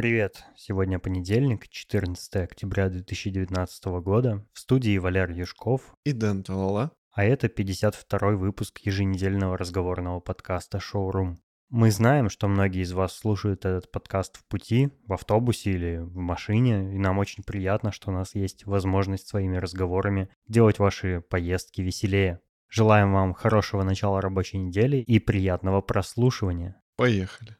Привет! 0.00 0.44
Сегодня 0.56 0.98
понедельник, 0.98 1.68
14 1.68 2.36
октября 2.36 2.88
2019 2.88 3.84
года. 4.02 4.46
В 4.54 4.58
студии 4.58 4.96
Валер 4.96 5.30
Юшков. 5.30 5.94
И 6.04 6.12
Дэн 6.14 6.42
Талала. 6.42 6.92
А 7.12 7.22
это 7.22 7.48
52-й 7.48 8.36
выпуск 8.36 8.78
еженедельного 8.78 9.58
разговорного 9.58 10.20
подкаста 10.20 10.80
«Шоурум». 10.80 11.38
Мы 11.68 11.90
знаем, 11.90 12.30
что 12.30 12.48
многие 12.48 12.80
из 12.80 12.94
вас 12.94 13.12
слушают 13.12 13.66
этот 13.66 13.92
подкаст 13.92 14.38
в 14.38 14.46
пути, 14.46 14.88
в 15.06 15.12
автобусе 15.12 15.72
или 15.72 15.98
в 15.98 16.16
машине, 16.16 16.94
и 16.94 16.98
нам 16.98 17.18
очень 17.18 17.44
приятно, 17.44 17.92
что 17.92 18.08
у 18.08 18.14
нас 18.14 18.34
есть 18.34 18.64
возможность 18.64 19.28
своими 19.28 19.58
разговорами 19.58 20.30
делать 20.48 20.78
ваши 20.78 21.20
поездки 21.20 21.82
веселее. 21.82 22.40
Желаем 22.70 23.12
вам 23.12 23.34
хорошего 23.34 23.82
начала 23.82 24.22
рабочей 24.22 24.56
недели 24.56 24.96
и 24.96 25.18
приятного 25.18 25.82
прослушивания. 25.82 26.80
Поехали. 26.96 27.58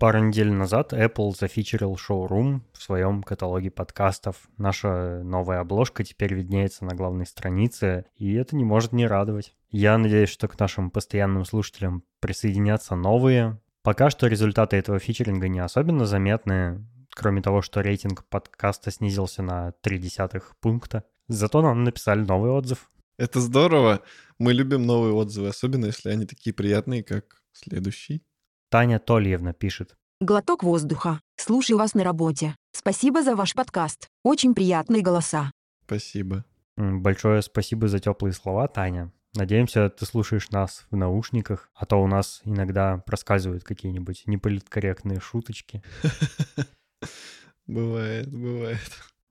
Пару 0.00 0.18
недель 0.24 0.50
назад 0.50 0.94
Apple 0.94 1.36
зафичерил 1.38 1.94
шоурум 1.98 2.64
в 2.72 2.82
своем 2.82 3.22
каталоге 3.22 3.70
подкастов. 3.70 4.48
Наша 4.56 5.20
новая 5.22 5.60
обложка 5.60 6.04
теперь 6.04 6.32
виднеется 6.32 6.86
на 6.86 6.94
главной 6.94 7.26
странице, 7.26 8.06
и 8.16 8.32
это 8.32 8.56
не 8.56 8.64
может 8.64 8.92
не 8.92 9.06
радовать. 9.06 9.54
Я 9.68 9.98
надеюсь, 9.98 10.30
что 10.30 10.48
к 10.48 10.58
нашим 10.58 10.90
постоянным 10.90 11.44
слушателям 11.44 12.02
присоединятся 12.20 12.96
новые. 12.96 13.60
Пока 13.82 14.08
что 14.08 14.26
результаты 14.26 14.78
этого 14.78 14.98
фичеринга 14.98 15.48
не 15.48 15.60
особенно 15.60 16.06
заметны, 16.06 16.82
кроме 17.10 17.42
того, 17.42 17.60
что 17.60 17.82
рейтинг 17.82 18.24
подкаста 18.24 18.90
снизился 18.90 19.42
на 19.42 19.74
0,3 19.84 20.42
пункта. 20.62 21.04
Зато 21.28 21.60
нам 21.60 21.84
написали 21.84 22.20
новый 22.20 22.52
отзыв. 22.52 22.88
Это 23.18 23.38
здорово. 23.38 24.00
Мы 24.38 24.54
любим 24.54 24.86
новые 24.86 25.12
отзывы, 25.12 25.48
особенно 25.48 25.84
если 25.84 26.08
они 26.08 26.24
такие 26.24 26.54
приятные, 26.54 27.04
как 27.04 27.42
следующий. 27.52 28.22
Таня 28.70 29.00
Тольевна 29.00 29.52
пишет. 29.52 29.96
Глоток 30.20 30.62
воздуха. 30.62 31.20
Слушаю 31.36 31.76
вас 31.76 31.94
на 31.94 32.04
работе. 32.04 32.54
Спасибо 32.70 33.24
за 33.24 33.34
ваш 33.34 33.54
подкаст. 33.54 34.06
Очень 34.22 34.54
приятные 34.54 35.02
голоса. 35.02 35.50
Спасибо. 35.84 36.44
Большое 36.76 37.42
спасибо 37.42 37.88
за 37.88 37.98
теплые 37.98 38.32
слова, 38.32 38.68
Таня. 38.68 39.10
Надеемся, 39.34 39.88
ты 39.90 40.06
слушаешь 40.06 40.50
нас 40.50 40.86
в 40.92 40.96
наушниках, 40.96 41.68
а 41.74 41.84
то 41.84 41.96
у 41.96 42.06
нас 42.06 42.42
иногда 42.44 42.98
проскальзывают 42.98 43.64
какие-нибудь 43.64 44.22
неполиткорректные 44.26 45.18
шуточки. 45.18 45.82
Бывает, 47.66 48.28
бывает. 48.32 48.80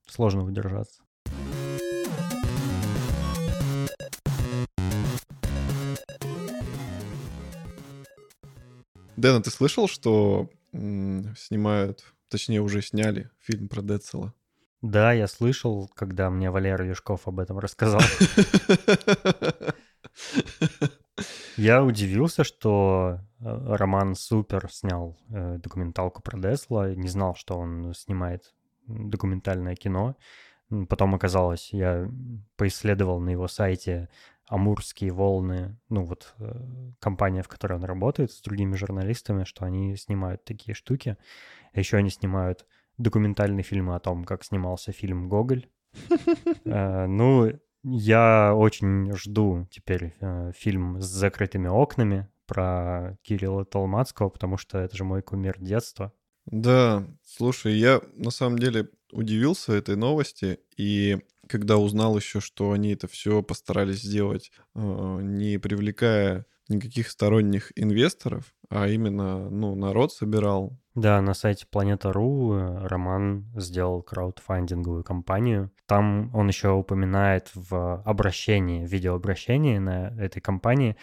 Сложно 0.05 0.43
удержаться. 0.43 1.01
Дэна, 9.19 9.41
ты 9.41 9.49
слышал, 9.49 9.87
что 9.87 10.49
снимают, 10.71 12.05
точнее 12.29 12.61
уже 12.61 12.81
сняли 12.81 13.29
фильм 13.39 13.67
про 13.67 13.81
Децела? 13.81 14.33
Да, 14.81 15.11
я 15.11 15.27
слышал, 15.27 15.89
когда 15.93 16.29
мне 16.29 16.49
Валера 16.51 16.87
Юшков 16.87 17.27
об 17.27 17.39
этом 17.39 17.59
рассказал. 17.59 18.01
Я 21.57 21.83
удивился, 21.83 22.45
что 22.45 23.19
э, 23.41 23.75
Роман 23.75 24.15
Супер 24.15 24.71
снял 24.71 25.17
э, 25.29 25.57
документалку 25.57 26.21
про 26.21 26.39
Десла. 26.39 26.95
Не 26.95 27.09
знал, 27.09 27.35
что 27.35 27.57
он 27.57 27.93
снимает 27.93 28.53
документальное 28.87 29.75
кино. 29.75 30.15
Потом 30.87 31.15
оказалось, 31.15 31.73
я 31.73 32.09
поисследовал 32.55 33.19
на 33.19 33.31
его 33.31 33.49
сайте 33.49 34.07
Амурские 34.49 35.11
волны, 35.11 35.77
ну 35.89 36.03
вот 36.03 36.33
э, 36.39 36.91
компания, 36.99 37.43
в 37.43 37.47
которой 37.47 37.73
он 37.73 37.83
работает 37.83 38.31
с 38.31 38.41
другими 38.41 38.75
журналистами, 38.75 39.43
что 39.43 39.63
они 39.63 39.95
снимают 39.95 40.43
такие 40.43 40.73
штуки. 40.73 41.17
Еще 41.73 41.97
они 41.97 42.09
снимают 42.09 42.65
документальные 42.97 43.63
фильмы 43.63 43.95
о 43.95 43.99
том, 43.99 44.23
как 44.23 44.43
снимался 44.43 44.91
фильм 44.91 45.29
«Гоголь». 45.29 45.69
Э, 46.65 47.05
ну, 47.05 47.51
я 47.83 48.53
очень 48.55 49.13
жду 49.15 49.67
теперь 49.71 50.15
э, 50.19 50.51
фильм 50.55 50.99
с 50.99 51.05
закрытыми 51.05 51.67
окнами 51.67 52.27
про 52.47 53.17
Кирилла 53.21 53.65
Толмацкого, 53.65 54.29
потому 54.29 54.57
что 54.57 54.79
это 54.79 54.97
же 54.97 55.03
мой 55.03 55.21
кумир 55.21 55.59
детства. 55.59 56.11
Да, 56.45 57.07
слушай, 57.23 57.73
я 57.77 58.01
на 58.15 58.31
самом 58.31 58.57
деле 58.57 58.89
удивился 59.11 59.73
этой 59.73 59.95
новости, 59.95 60.59
и 60.75 61.19
когда 61.49 61.77
узнал 61.77 62.15
еще, 62.15 62.39
что 62.39 62.71
они 62.71 62.93
это 62.93 63.07
все 63.07 63.41
постарались 63.41 64.03
сделать, 64.03 64.51
э, 64.75 65.19
не 65.21 65.57
привлекая 65.57 66.45
никаких 66.69 67.09
сторонних 67.09 67.71
инвесторов, 67.75 68.53
а 68.69 68.87
именно, 68.87 69.49
ну, 69.49 69.75
народ 69.75 70.13
собирал. 70.13 70.77
Да, 70.93 71.19
на 71.21 71.33
сайте 71.33 71.65
Планета.ру 71.65 72.53
э, 72.53 72.87
Роман 72.87 73.51
сделал 73.55 74.03
краудфандинговую 74.03 75.03
кампанию. 75.03 75.71
Там 75.87 76.29
он 76.35 76.47
еще 76.47 76.69
упоминает 76.69 77.49
в 77.55 78.03
обращении, 78.05 78.85
в 78.85 78.91
видеообращении 78.91 79.79
на 79.79 80.13
этой 80.19 80.41
кампании, 80.41 80.95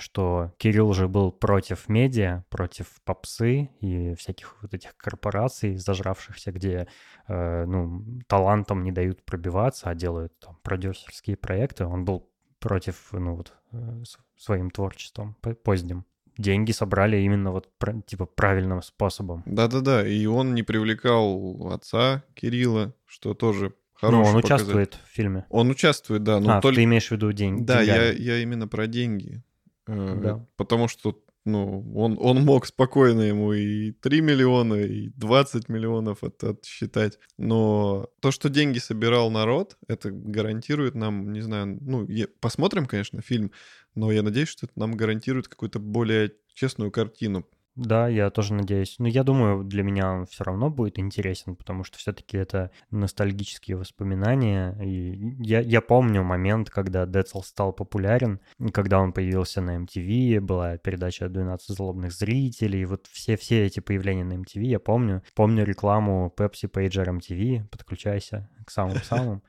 что 0.00 0.52
Кирилл 0.58 0.88
уже 0.88 1.08
был 1.08 1.32
против 1.32 1.88
медиа, 1.88 2.44
против 2.50 2.86
попсы 3.04 3.70
и 3.80 4.14
всяких 4.14 4.56
вот 4.62 4.74
этих 4.74 4.96
корпораций, 4.96 5.76
зажравшихся, 5.76 6.52
где 6.52 6.86
э, 7.28 7.64
ну, 7.64 8.04
талантам 8.26 8.82
не 8.82 8.92
дают 8.92 9.24
пробиваться, 9.24 9.88
а 9.88 9.94
делают 9.94 10.38
там 10.38 10.58
продюсерские 10.62 11.36
проекты. 11.36 11.86
Он 11.86 12.04
был 12.04 12.28
против 12.58 13.08
ну, 13.12 13.36
вот, 13.36 13.54
э, 13.72 14.02
своим 14.36 14.70
творчеством 14.70 15.36
поздним. 15.62 16.04
Деньги 16.36 16.72
собрали 16.72 17.18
именно 17.18 17.52
вот 17.52 17.70
типа 18.06 18.26
правильным 18.26 18.82
способом. 18.82 19.42
Да-да-да, 19.46 20.06
и 20.06 20.26
он 20.26 20.54
не 20.54 20.62
привлекал 20.62 21.68
отца 21.72 22.24
Кирилла, 22.34 22.92
что 23.06 23.34
тоже 23.34 23.72
Хороший 23.94 24.32
ну, 24.32 24.36
он 24.36 24.42
показатель. 24.42 24.64
участвует 24.64 24.94
в 24.94 25.14
фильме. 25.14 25.46
Он 25.48 25.70
участвует, 25.70 26.24
да. 26.24 26.40
Но 26.40 26.58
а, 26.58 26.60
только... 26.60 26.76
ты 26.76 26.84
имеешь 26.84 27.08
в 27.08 27.10
виду 27.12 27.32
деньги? 27.32 27.62
Да, 27.62 27.80
я, 27.80 28.10
я 28.10 28.38
именно 28.38 28.66
про 28.66 28.86
деньги. 28.86 29.42
Э, 29.86 30.20
да. 30.22 30.46
Потому 30.56 30.88
что 30.88 31.20
ну, 31.44 31.92
он, 31.94 32.16
он 32.20 32.42
мог 32.42 32.64
спокойно 32.64 33.20
ему 33.20 33.52
и 33.52 33.92
3 33.92 34.22
миллиона, 34.22 34.74
и 34.76 35.10
20 35.10 35.68
миллионов 35.68 36.24
это 36.24 36.50
отсчитать. 36.50 37.18
Но 37.36 38.08
то, 38.20 38.30
что 38.30 38.48
деньги 38.48 38.78
собирал 38.78 39.30
народ, 39.30 39.76
это 39.86 40.10
гарантирует 40.10 40.94
нам, 40.94 41.32
не 41.32 41.42
знаю, 41.42 41.78
ну, 41.82 42.06
я, 42.08 42.28
посмотрим, 42.40 42.86
конечно, 42.86 43.20
фильм, 43.20 43.52
но 43.94 44.10
я 44.10 44.22
надеюсь, 44.22 44.48
что 44.48 44.66
это 44.66 44.78
нам 44.78 44.96
гарантирует 44.96 45.48
какую-то 45.48 45.78
более 45.78 46.32
честную 46.54 46.90
картину. 46.90 47.46
Да, 47.76 48.08
я 48.08 48.30
тоже 48.30 48.54
надеюсь. 48.54 48.96
Но 48.98 49.08
я 49.08 49.24
думаю, 49.24 49.64
для 49.64 49.82
меня 49.82 50.12
он 50.12 50.26
все 50.26 50.44
равно 50.44 50.70
будет 50.70 50.98
интересен, 50.98 51.56
потому 51.56 51.82
что 51.82 51.98
все-таки 51.98 52.36
это 52.36 52.70
ностальгические 52.90 53.76
воспоминания. 53.76 54.78
И 54.80 55.34
я, 55.40 55.60
я 55.60 55.80
помню 55.80 56.22
момент, 56.22 56.70
когда 56.70 57.04
Децл 57.04 57.40
стал 57.42 57.72
популярен, 57.72 58.40
когда 58.72 59.00
он 59.00 59.12
появился 59.12 59.60
на 59.60 59.76
MTV, 59.76 60.40
была 60.40 60.76
передача 60.78 61.26
«12 61.26 61.58
злобных 61.68 62.12
зрителей», 62.12 62.84
вот 62.84 63.06
все-все 63.10 63.66
эти 63.66 63.80
появления 63.80 64.24
на 64.24 64.34
MTV 64.34 64.62
я 64.62 64.78
помню. 64.78 65.22
Помню 65.34 65.64
рекламу 65.64 66.32
Pepsi 66.36 66.70
Pager 66.70 67.18
MTV, 67.18 67.68
подключайся 67.68 68.48
к 68.64 68.70
самым-самым. 68.70 69.42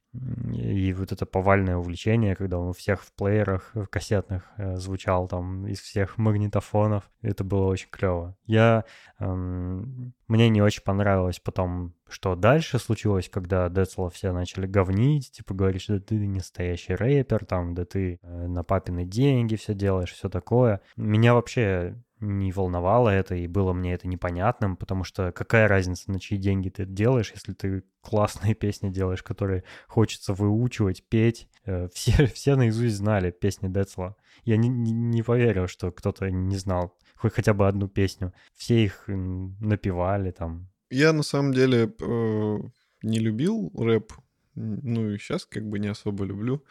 И 0.53 0.93
вот 0.93 1.11
это 1.11 1.25
повальное 1.25 1.77
увлечение, 1.77 2.35
когда 2.35 2.57
он 2.57 2.69
у 2.69 2.73
всех 2.73 3.03
в 3.03 3.11
плеерах, 3.13 3.71
в 3.73 3.87
кассетных 3.87 4.43
э, 4.57 4.77
звучал 4.77 5.27
там 5.27 5.67
из 5.67 5.79
всех 5.79 6.17
магнитофонов. 6.17 7.09
Это 7.21 7.43
было 7.43 7.65
очень 7.65 7.89
клево. 7.89 8.37
Я... 8.45 8.85
Эм, 9.19 10.13
мне 10.27 10.49
не 10.49 10.61
очень 10.61 10.83
понравилось 10.83 11.39
потом, 11.39 11.93
что 12.07 12.35
дальше 12.35 12.79
случилось, 12.79 13.29
когда 13.29 13.69
Децла 13.69 14.09
все 14.09 14.31
начали 14.31 14.65
говнить, 14.65 15.31
типа 15.31 15.53
говорить, 15.53 15.81
что 15.81 15.99
ты 15.99 16.15
не 16.15 16.39
настоящий 16.39 16.95
рэпер, 16.95 17.45
там, 17.45 17.73
да 17.73 17.85
ты 17.85 18.19
э, 18.21 18.47
на 18.47 18.63
папины 18.63 19.05
деньги 19.05 19.55
все 19.55 19.73
делаешь, 19.73 20.13
все 20.13 20.29
такое. 20.29 20.81
Меня 20.95 21.33
вообще 21.33 21.95
не 22.19 22.51
волновало 22.51 23.09
это, 23.09 23.35
и 23.35 23.47
было 23.47 23.73
мне 23.73 23.93
это 23.93 24.07
непонятным, 24.07 24.77
потому 24.77 25.03
что 25.03 25.31
какая 25.31 25.67
разница, 25.67 26.11
на 26.11 26.19
чьи 26.19 26.37
деньги 26.37 26.69
ты 26.69 26.83
это 26.83 26.91
делаешь, 26.91 27.31
если 27.33 27.53
ты 27.53 27.83
классные 28.01 28.53
песни 28.55 28.89
делаешь, 28.89 29.23
которые 29.23 29.63
хочется 29.87 30.33
выучивать, 30.33 31.07
петь. 31.07 31.49
Э, 31.65 31.89
все, 31.93 32.27
все 32.27 32.55
наизусть 32.55 32.95
знали 32.95 33.31
песни 33.31 33.67
Децла. 33.67 34.15
Я 34.43 34.57
не, 34.57 34.69
не, 34.69 35.23
поверил, 35.23 35.67
что 35.67 35.91
кто-то 35.91 36.29
не 36.29 36.57
знал 36.57 36.97
хоть 37.15 37.33
хотя 37.33 37.53
бы 37.53 37.67
одну 37.67 37.87
песню. 37.87 38.33
Все 38.53 38.83
их 38.83 39.05
напевали 39.07 40.31
там. 40.31 40.69
Я 40.89 41.13
на 41.13 41.23
самом 41.23 41.53
деле 41.53 41.93
э, 41.99 42.57
не 43.01 43.19
любил 43.19 43.71
рэп, 43.75 44.13
ну 44.53 45.09
и 45.09 45.17
сейчас 45.17 45.45
как 45.45 45.67
бы 45.67 45.79
не 45.79 45.87
особо 45.87 46.25
люблю, 46.25 46.63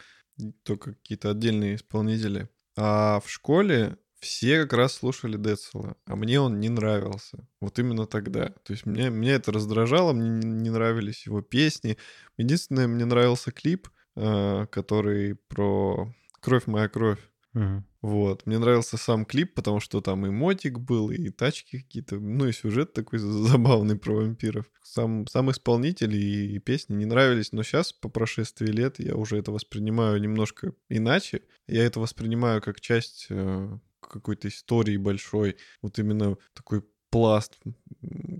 только 0.63 0.93
какие-то 0.93 1.31
отдельные 1.31 1.75
исполнители. 1.75 2.49
А 2.77 3.19
в 3.19 3.29
школе 3.29 3.97
все 4.19 4.63
как 4.63 4.73
раз 4.73 4.93
слушали 4.93 5.37
Децела, 5.37 5.95
а 6.05 6.15
мне 6.15 6.39
он 6.39 6.59
не 6.59 6.69
нравился. 6.69 7.47
Вот 7.61 7.77
именно 7.79 8.05
тогда. 8.05 8.49
То 8.63 8.73
есть 8.73 8.85
мне, 8.85 9.09
мне 9.09 9.31
это 9.31 9.51
раздражало, 9.51 10.13
мне 10.13 10.29
не 10.29 10.69
нравились 10.69 11.25
его 11.25 11.41
песни. 11.41 11.97
Единственное, 12.37 12.87
мне 12.87 13.05
нравился 13.05 13.51
клип, 13.51 13.89
э, 14.15 14.65
который 14.71 15.35
про 15.35 16.13
«Кровь 16.41 16.67
моя 16.67 16.89
кровь». 16.89 17.19
Угу. 17.55 17.83
Вот. 18.01 18.45
Мне 18.45 18.59
нравился 18.59 18.97
сам 18.97 19.25
клип, 19.25 19.55
потому 19.55 19.79
что 19.79 20.01
там 20.01 20.25
и 20.25 20.29
мотик 20.29 20.77
был, 20.77 21.09
и 21.09 21.29
тачки 21.29 21.79
какие-то, 21.79 22.19
ну 22.19 22.47
и 22.47 22.51
сюжет 22.51 22.93
такой 22.93 23.17
забавный 23.19 23.97
про 23.97 24.13
вампиров. 24.13 24.65
Сам, 24.83 25.25
сам 25.27 25.49
исполнитель 25.49 26.15
и, 26.15 26.55
и 26.55 26.59
песни 26.59 26.95
не 26.95 27.05
нравились, 27.05 27.51
но 27.51 27.63
сейчас, 27.63 27.93
по 27.93 28.09
прошествии 28.09 28.67
лет, 28.67 28.99
я 28.99 29.15
уже 29.15 29.37
это 29.37 29.51
воспринимаю 29.51 30.21
немножко 30.21 30.73
иначе. 30.89 31.41
Я 31.67 31.85
это 31.85 31.99
воспринимаю 31.99 32.61
как 32.61 32.81
часть 32.81 33.27
э, 33.29 33.79
какой-то 34.07 34.47
истории 34.47 34.97
большой. 34.97 35.57
Вот 35.81 35.99
именно 35.99 36.37
такой 36.53 36.83
пласт, 37.09 37.57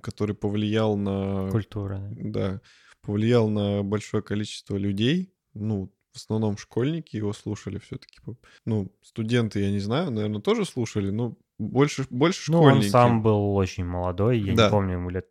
который 0.01 0.35
повлиял 0.35 0.97
на... 0.97 1.49
Культура. 1.49 2.01
Да, 2.11 2.61
повлиял 3.01 3.49
на 3.49 3.83
большое 3.83 4.23
количество 4.23 4.75
людей, 4.75 5.33
ну, 5.53 5.91
в 6.11 6.17
основном 6.17 6.57
школьники 6.57 7.17
его 7.17 7.33
слушали 7.33 7.77
все-таки. 7.77 8.19
Ну, 8.65 8.91
студенты, 9.01 9.59
я 9.59 9.71
не 9.71 9.79
знаю, 9.79 10.11
наверное, 10.11 10.41
тоже 10.41 10.65
слушали, 10.65 11.09
но 11.09 11.37
больше, 11.57 12.05
больше 12.09 12.51
ну, 12.51 12.59
школьники. 12.59 12.85
он 12.85 12.91
сам 12.91 13.21
был 13.21 13.55
очень 13.55 13.85
молодой, 13.85 14.39
я 14.39 14.55
да. 14.55 14.65
не 14.65 14.71
помню, 14.71 14.93
ему 14.93 15.09
лет 15.09 15.27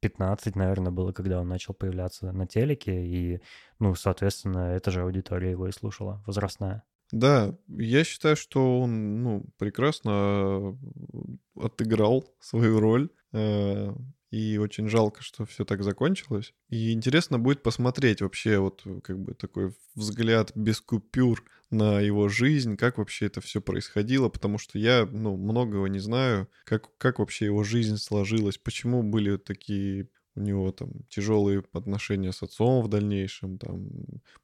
15, 0.00 0.56
наверное, 0.56 0.92
было, 0.92 1.12
когда 1.12 1.40
он 1.40 1.48
начал 1.48 1.74
появляться 1.74 2.32
на 2.32 2.46
телеке, 2.46 3.04
и, 3.04 3.40
ну, 3.78 3.94
соответственно, 3.94 4.74
эта 4.74 4.90
же 4.90 5.02
аудитория 5.02 5.52
его 5.52 5.68
и 5.68 5.72
слушала, 5.72 6.22
возрастная. 6.26 6.84
Да, 7.12 7.56
я 7.68 8.04
считаю, 8.04 8.36
что 8.36 8.80
он, 8.80 9.22
ну, 9.22 9.44
прекрасно 9.56 10.78
отыграл 11.56 12.24
свою 12.40 12.80
роль. 12.80 13.08
Э, 13.32 13.94
и 14.30 14.58
очень 14.58 14.88
жалко, 14.88 15.22
что 15.22 15.46
все 15.46 15.64
так 15.64 15.82
закончилось. 15.82 16.52
И 16.68 16.92
интересно 16.92 17.38
будет 17.38 17.62
посмотреть 17.62 18.20
вообще 18.20 18.58
вот 18.58 18.82
э, 18.84 19.00
как 19.02 19.18
бы 19.18 19.34
такой 19.34 19.74
взгляд 19.94 20.52
без 20.54 20.80
купюр 20.80 21.42
на 21.70 22.00
его 22.00 22.28
жизнь, 22.28 22.76
как 22.76 22.98
вообще 22.98 23.26
это 23.26 23.40
все 23.40 23.60
происходило, 23.62 24.28
потому 24.28 24.58
что 24.58 24.78
я, 24.78 25.06
ну, 25.10 25.36
многого 25.36 25.86
не 25.86 25.98
знаю, 25.98 26.48
как, 26.64 26.88
как 26.98 27.18
вообще 27.18 27.46
его 27.46 27.64
жизнь 27.64 27.96
сложилась, 27.96 28.58
почему 28.58 29.02
были 29.02 29.36
такие 29.38 30.08
у 30.38 30.42
него 30.42 30.70
там 30.72 30.90
тяжелые 31.08 31.62
отношения 31.72 32.32
с 32.32 32.42
отцом 32.42 32.82
в 32.82 32.88
дальнейшем, 32.88 33.58
там, 33.58 33.88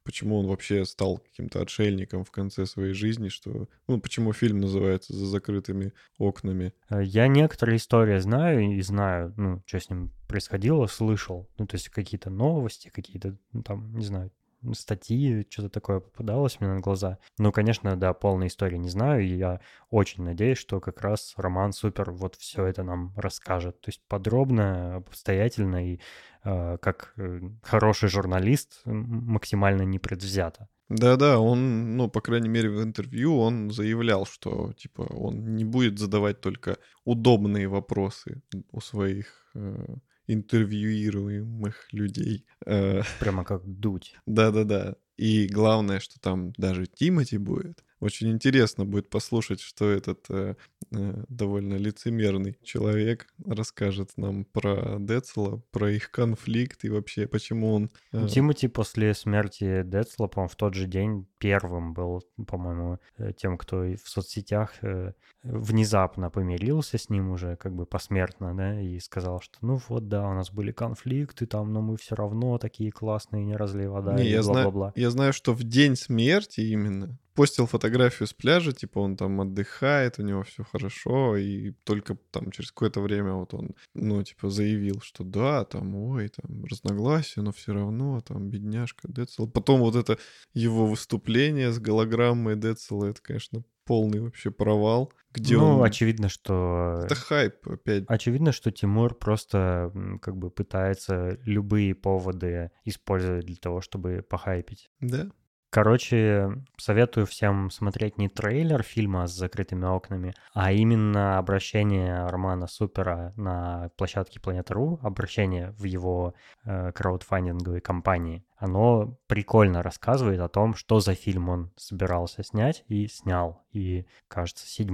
почему 0.03 0.37
он 0.37 0.47
вообще 0.47 0.85
стал 0.85 1.17
каким-то 1.17 1.61
отшельником 1.61 2.23
в 2.23 2.31
конце 2.31 2.65
своей 2.65 2.93
жизни, 2.93 3.29
что, 3.29 3.67
ну, 3.87 3.99
почему 3.99 4.33
фильм 4.33 4.59
называется 4.59 5.13
«За 5.13 5.25
закрытыми 5.25 5.93
окнами». 6.17 6.73
Э, 6.89 7.01
я 7.03 7.27
некоторые 7.27 7.77
истории 7.77 8.19
знаю 8.19 8.77
и 8.77 8.81
знаю, 8.81 9.33
ну, 9.37 9.63
что 9.65 9.79
с 9.79 9.89
ним 9.89 10.11
происходило, 10.27 10.85
слышал, 10.87 11.49
ну, 11.57 11.65
то 11.65 11.75
есть 11.75 11.89
какие-то 11.89 12.29
новости, 12.29 12.89
какие-то, 12.89 13.37
ну, 13.53 13.63
там, 13.63 13.95
не 13.95 14.05
знаю, 14.05 14.31
статьи, 14.73 15.45
что-то 15.49 15.69
такое 15.69 15.99
попадалось 15.99 16.59
мне 16.59 16.69
на 16.69 16.79
глаза. 16.79 17.19
Ну, 17.37 17.51
конечно, 17.51 17.95
да, 17.95 18.13
полной 18.13 18.47
истории 18.47 18.77
не 18.77 18.89
знаю, 18.89 19.23
и 19.23 19.35
я 19.35 19.59
очень 19.89 20.23
надеюсь, 20.23 20.57
что 20.57 20.79
как 20.79 21.01
раз 21.01 21.33
Роман 21.37 21.71
Супер 21.73 22.11
вот 22.11 22.35
все 22.35 22.65
это 22.65 22.83
нам 22.83 23.13
расскажет. 23.15 23.79
То 23.81 23.89
есть 23.89 24.01
подробно, 24.07 24.97
обстоятельно 24.97 25.93
и 25.93 25.99
э, 26.43 26.77
как 26.81 27.13
э, 27.17 27.41
хороший 27.63 28.09
журналист 28.09 28.81
максимально 28.85 29.83
непредвзято. 29.83 30.67
Да-да, 30.89 31.39
он, 31.39 31.97
ну, 31.97 32.09
по 32.09 32.21
крайней 32.21 32.49
мере, 32.49 32.69
в 32.69 32.83
интервью 32.83 33.39
он 33.39 33.71
заявлял, 33.71 34.25
что, 34.25 34.71
типа, 34.73 35.01
он 35.01 35.55
не 35.55 35.65
будет 35.65 35.97
задавать 35.97 36.41
только 36.41 36.77
удобные 37.05 37.67
вопросы 37.67 38.43
у 38.71 38.79
своих 38.81 39.49
э, 39.55 39.95
интервьюируемых 40.27 41.87
людей. 41.91 42.45
Э, 42.65 43.01
Прямо 43.19 43.43
как 43.43 43.63
дуть. 43.65 44.15
Да-да-да. 44.25 44.95
И 45.17 45.47
главное, 45.47 45.99
что 45.99 46.19
там 46.19 46.51
даже 46.57 46.87
Тимати 46.87 47.37
будет. 47.37 47.83
Очень 47.99 48.31
интересно 48.31 48.85
будет 48.85 49.09
послушать, 49.09 49.61
что 49.61 49.89
этот 49.89 50.25
э, 50.29 50.55
э, 50.91 51.23
довольно 51.29 51.75
лицемерный 51.75 52.57
человек 52.61 53.27
расскажет 53.45 54.11
нам 54.17 54.45
про 54.45 54.97
Децела, 54.99 55.61
про 55.71 55.91
их 55.91 56.11
конфликт 56.11 56.83
и 56.83 56.89
вообще 56.89 57.27
почему 57.27 57.73
он... 57.73 57.89
Э... 58.11 58.27
Тимати 58.27 58.67
после 58.67 59.13
смерти 59.13 59.83
Децела, 59.83 60.27
по-моему, 60.27 60.49
в 60.49 60.55
тот 60.55 60.73
же 60.73 60.87
день 60.87 61.25
первым 61.37 61.93
был, 61.93 62.23
по-моему, 62.47 62.99
э, 63.17 63.31
тем, 63.33 63.57
кто 63.57 63.77
в 63.77 64.09
соцсетях 64.09 64.73
э, 64.81 65.13
внезапно 65.43 66.29
помирился 66.29 66.97
с 66.97 67.09
ним 67.09 67.31
уже 67.31 67.55
как 67.55 67.73
бы 67.73 67.85
посмертно, 67.85 68.55
да, 68.55 68.81
и 68.81 68.99
сказал, 68.99 69.39
что 69.39 69.57
ну 69.61 69.79
вот, 69.87 70.09
да, 70.09 70.27
у 70.27 70.33
нас 70.33 70.51
были 70.51 70.71
конфликты 70.71 71.45
там, 71.45 71.71
но 71.71 71.81
мы 71.81 71.97
все 71.97 72.15
равно 72.15 72.57
такие 72.57 72.91
классные, 72.91 73.45
не 73.45 73.55
разлей 73.55 73.87
вода 73.87 74.15
не, 74.15 74.25
и 74.25 74.31
я 74.31 74.41
бла-бла-бла. 74.41 74.91
Знаю, 74.91 74.93
я 74.95 75.09
знаю, 75.11 75.33
что 75.33 75.53
в 75.53 75.63
день 75.63 75.95
смерти 75.95 76.61
именно 76.61 77.17
постил 77.35 77.67
фотографию 77.67 78.27
с 78.27 78.33
пляжа, 78.33 78.71
типа 78.71 78.99
он 78.99 79.17
там 79.17 79.41
отдыхает, 79.41 80.19
у 80.19 80.23
него 80.23 80.43
все 80.43 80.63
хорошо, 80.63 81.37
и 81.37 81.71
только 81.83 82.17
там 82.31 82.51
через 82.51 82.71
какое-то 82.71 83.01
время 83.01 83.33
вот 83.33 83.53
он, 83.53 83.71
ну, 83.93 84.23
типа 84.23 84.49
заявил, 84.49 85.01
что 85.01 85.23
да, 85.23 85.65
там, 85.65 85.95
ой, 85.95 86.29
там 86.29 86.65
разногласия, 86.65 87.41
но 87.41 87.51
все 87.51 87.73
равно, 87.73 88.21
там, 88.21 88.49
бедняжка 88.49 89.07
Децл. 89.07 89.47
Потом 89.47 89.81
вот 89.81 89.95
это 89.95 90.17
его 90.53 90.87
выступление 90.87 91.71
с 91.71 91.79
голограммой 91.79 92.55
Децла, 92.55 93.05
это, 93.05 93.21
конечно, 93.21 93.63
полный 93.85 94.19
вообще 94.19 94.51
провал. 94.51 95.13
Где 95.31 95.57
ну, 95.57 95.79
он... 95.79 95.83
очевидно, 95.83 96.29
что... 96.29 97.01
Это 97.03 97.15
хайп 97.15 97.67
опять. 97.67 98.05
Очевидно, 98.07 98.51
что 98.51 98.71
Тимур 98.71 99.13
просто 99.15 99.91
как 100.21 100.37
бы 100.37 100.49
пытается 100.49 101.37
любые 101.43 101.93
поводы 101.93 102.71
использовать 102.85 103.45
для 103.45 103.57
того, 103.57 103.81
чтобы 103.81 104.25
похайпить. 104.27 104.89
Да. 105.01 105.29
Короче, 105.75 106.63
советую 106.77 107.25
всем 107.25 107.69
смотреть 107.69 108.17
не 108.17 108.29
трейлер 108.29 108.81
фильма 108.81 109.27
с 109.27 109.33
закрытыми 109.33 109.83
окнами, 109.83 110.33
а 110.53 110.71
именно 110.71 111.37
обращение 111.37 112.27
Романа 112.27 112.67
Супера 112.67 113.33
на 113.35 113.89
площадке 113.97 114.39
Planet.ru, 114.39 114.99
обращение 115.01 115.71
в 115.71 115.83
его 115.83 116.33
э, 116.63 116.93
краудфандинговой 116.93 117.81
компании. 117.81 118.45
Оно 118.55 119.19
прикольно 119.27 119.83
рассказывает 119.83 120.39
о 120.39 120.47
том, 120.47 120.75
что 120.75 121.01
за 121.01 121.13
фильм 121.13 121.49
он 121.49 121.73
собирался 121.75 122.41
снять 122.41 122.85
и 122.87 123.09
снял. 123.09 123.61
И, 123.73 124.05
кажется, 124.29 124.65
7 124.65 124.87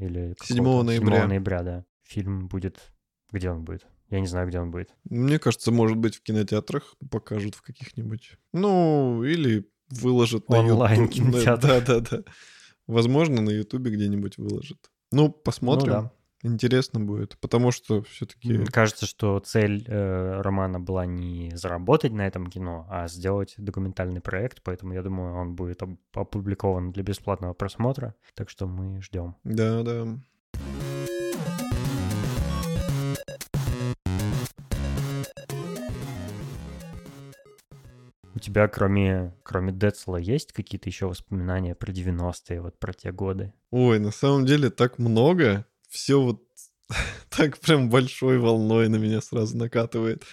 или 0.00 0.34
7 0.42 0.82
ноября. 0.82 1.20
7 1.20 1.28
ноября, 1.28 1.62
да. 1.62 1.84
Фильм 2.02 2.48
будет... 2.48 2.92
Где 3.30 3.52
он 3.52 3.64
будет? 3.64 3.86
Я 4.10 4.18
не 4.18 4.26
знаю, 4.26 4.48
где 4.48 4.58
он 4.58 4.72
будет. 4.72 4.94
Мне 5.04 5.38
кажется, 5.38 5.70
может 5.70 5.96
быть, 5.96 6.16
в 6.16 6.22
кинотеатрах 6.22 6.96
покажут 7.08 7.54
в 7.54 7.62
каких-нибудь. 7.62 8.32
Ну, 8.52 9.22
или 9.22 9.68
выложат 10.00 10.48
на 10.48 10.60
Онлайн 10.60 11.08
кинотеатр. 11.08 11.68
Да, 11.68 11.80
да, 11.80 12.00
да. 12.00 12.22
Возможно, 12.86 13.40
на 13.40 13.50
Ютубе 13.50 13.90
где-нибудь 13.90 14.38
выложат. 14.38 14.90
Ну, 15.10 15.30
посмотрим. 15.30 15.92
Ну, 15.92 16.02
да. 16.02 16.12
Интересно 16.44 17.00
будет, 17.00 17.38
потому 17.38 17.70
что 17.70 18.02
все-таки... 18.02 18.66
Кажется, 18.66 19.06
что 19.06 19.38
цель 19.38 19.86
э, 19.88 20.42
романа 20.42 20.78
была 20.78 21.06
не 21.06 21.50
заработать 21.54 22.12
на 22.12 22.26
этом 22.26 22.48
кино, 22.48 22.86
а 22.90 23.08
сделать 23.08 23.54
документальный 23.56 24.20
проект, 24.20 24.62
поэтому 24.62 24.92
я 24.92 25.02
думаю, 25.02 25.36
он 25.36 25.54
будет 25.54 25.80
опубликован 26.12 26.92
для 26.92 27.02
бесплатного 27.02 27.54
просмотра, 27.54 28.14
так 28.34 28.50
что 28.50 28.66
мы 28.66 29.00
ждем. 29.00 29.36
Да, 29.42 29.82
да. 29.82 30.18
Тебя, 38.44 38.68
кроме, 38.68 39.34
кроме 39.42 39.72
Децла, 39.72 40.16
есть 40.16 40.52
какие-то 40.52 40.88
еще 40.88 41.06
воспоминания 41.06 41.74
про 41.74 41.92
90-е, 41.92 42.60
вот 42.60 42.78
про 42.78 42.92
те 42.92 43.10
годы? 43.10 43.52
Ой, 43.70 43.98
на 43.98 44.10
самом 44.10 44.44
деле 44.44 44.70
так 44.70 44.98
много. 44.98 45.66
Все 45.88 46.20
вот 46.20 46.42
так 47.30 47.58
прям 47.58 47.88
большой 47.88 48.38
волной 48.38 48.88
на 48.88 48.96
меня 48.96 49.20
сразу 49.20 49.56
накатывает. 49.56 50.24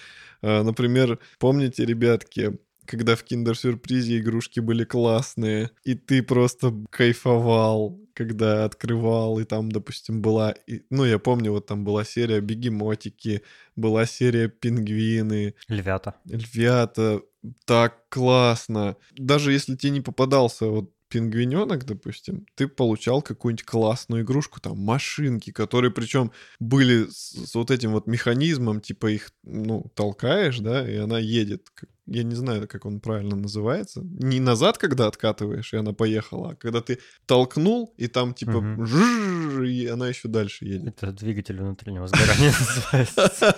А, 0.41 0.63
например, 0.63 1.19
помните, 1.39 1.85
ребятки, 1.85 2.59
когда 2.85 3.15
в 3.15 3.23
киндер-сюрпризе 3.23 4.19
игрушки 4.19 4.59
были 4.59 4.83
классные, 4.83 5.71
и 5.83 5.95
ты 5.95 6.21
просто 6.21 6.73
кайфовал, 6.89 7.97
когда 8.13 8.65
открывал, 8.65 9.39
и 9.39 9.45
там, 9.45 9.71
допустим, 9.71 10.21
была... 10.21 10.51
И, 10.67 10.81
ну, 10.89 11.05
я 11.05 11.17
помню, 11.17 11.51
вот 11.51 11.67
там 11.67 11.85
была 11.85 12.03
серия 12.03 12.41
«Бегемотики», 12.41 13.43
была 13.75 14.05
серия 14.05 14.49
«Пингвины». 14.49 15.55
Львята. 15.69 16.15
Львята. 16.25 17.21
Так 17.65 18.07
классно. 18.09 18.97
Даже 19.13 19.51
если 19.51 19.75
тебе 19.75 19.91
не 19.91 20.01
попадался 20.01 20.65
вот 20.67 20.91
пингвиненок, 21.11 21.85
допустим, 21.85 22.45
ты 22.55 22.67
получал 22.67 23.21
какую-нибудь 23.21 23.65
классную 23.65 24.23
игрушку, 24.23 24.61
там, 24.61 24.79
машинки, 24.79 25.51
которые 25.51 25.91
причем 25.91 26.31
были 26.59 27.07
с, 27.09 27.49
с 27.49 27.55
вот 27.55 27.69
этим 27.69 27.91
вот 27.91 28.07
механизмом, 28.07 28.79
типа 28.79 29.07
их, 29.07 29.31
ну, 29.43 29.91
толкаешь, 29.93 30.59
да, 30.59 30.89
и 30.89 30.95
она 30.95 31.19
едет. 31.19 31.67
Я 32.07 32.23
не 32.23 32.35
знаю, 32.35 32.67
как 32.67 32.85
он 32.85 33.01
правильно 33.01 33.35
называется. 33.35 34.01
Не 34.03 34.39
назад, 34.39 34.77
когда 34.77 35.07
откатываешь, 35.07 35.73
и 35.73 35.77
она 35.77 35.93
поехала, 35.93 36.51
а 36.51 36.55
когда 36.55 36.81
ты 36.81 36.99
толкнул, 37.25 37.93
и 37.97 38.07
там, 38.07 38.33
типа, 38.33 38.57
угу. 38.57 39.63
и 39.63 39.87
она 39.87 40.07
еще 40.07 40.29
дальше 40.29 40.65
едет. 40.65 40.87
Это 40.87 41.11
двигатель 41.11 41.57
внутреннего 41.57 42.07
сгорания 42.07 42.53
называется. 42.59 43.55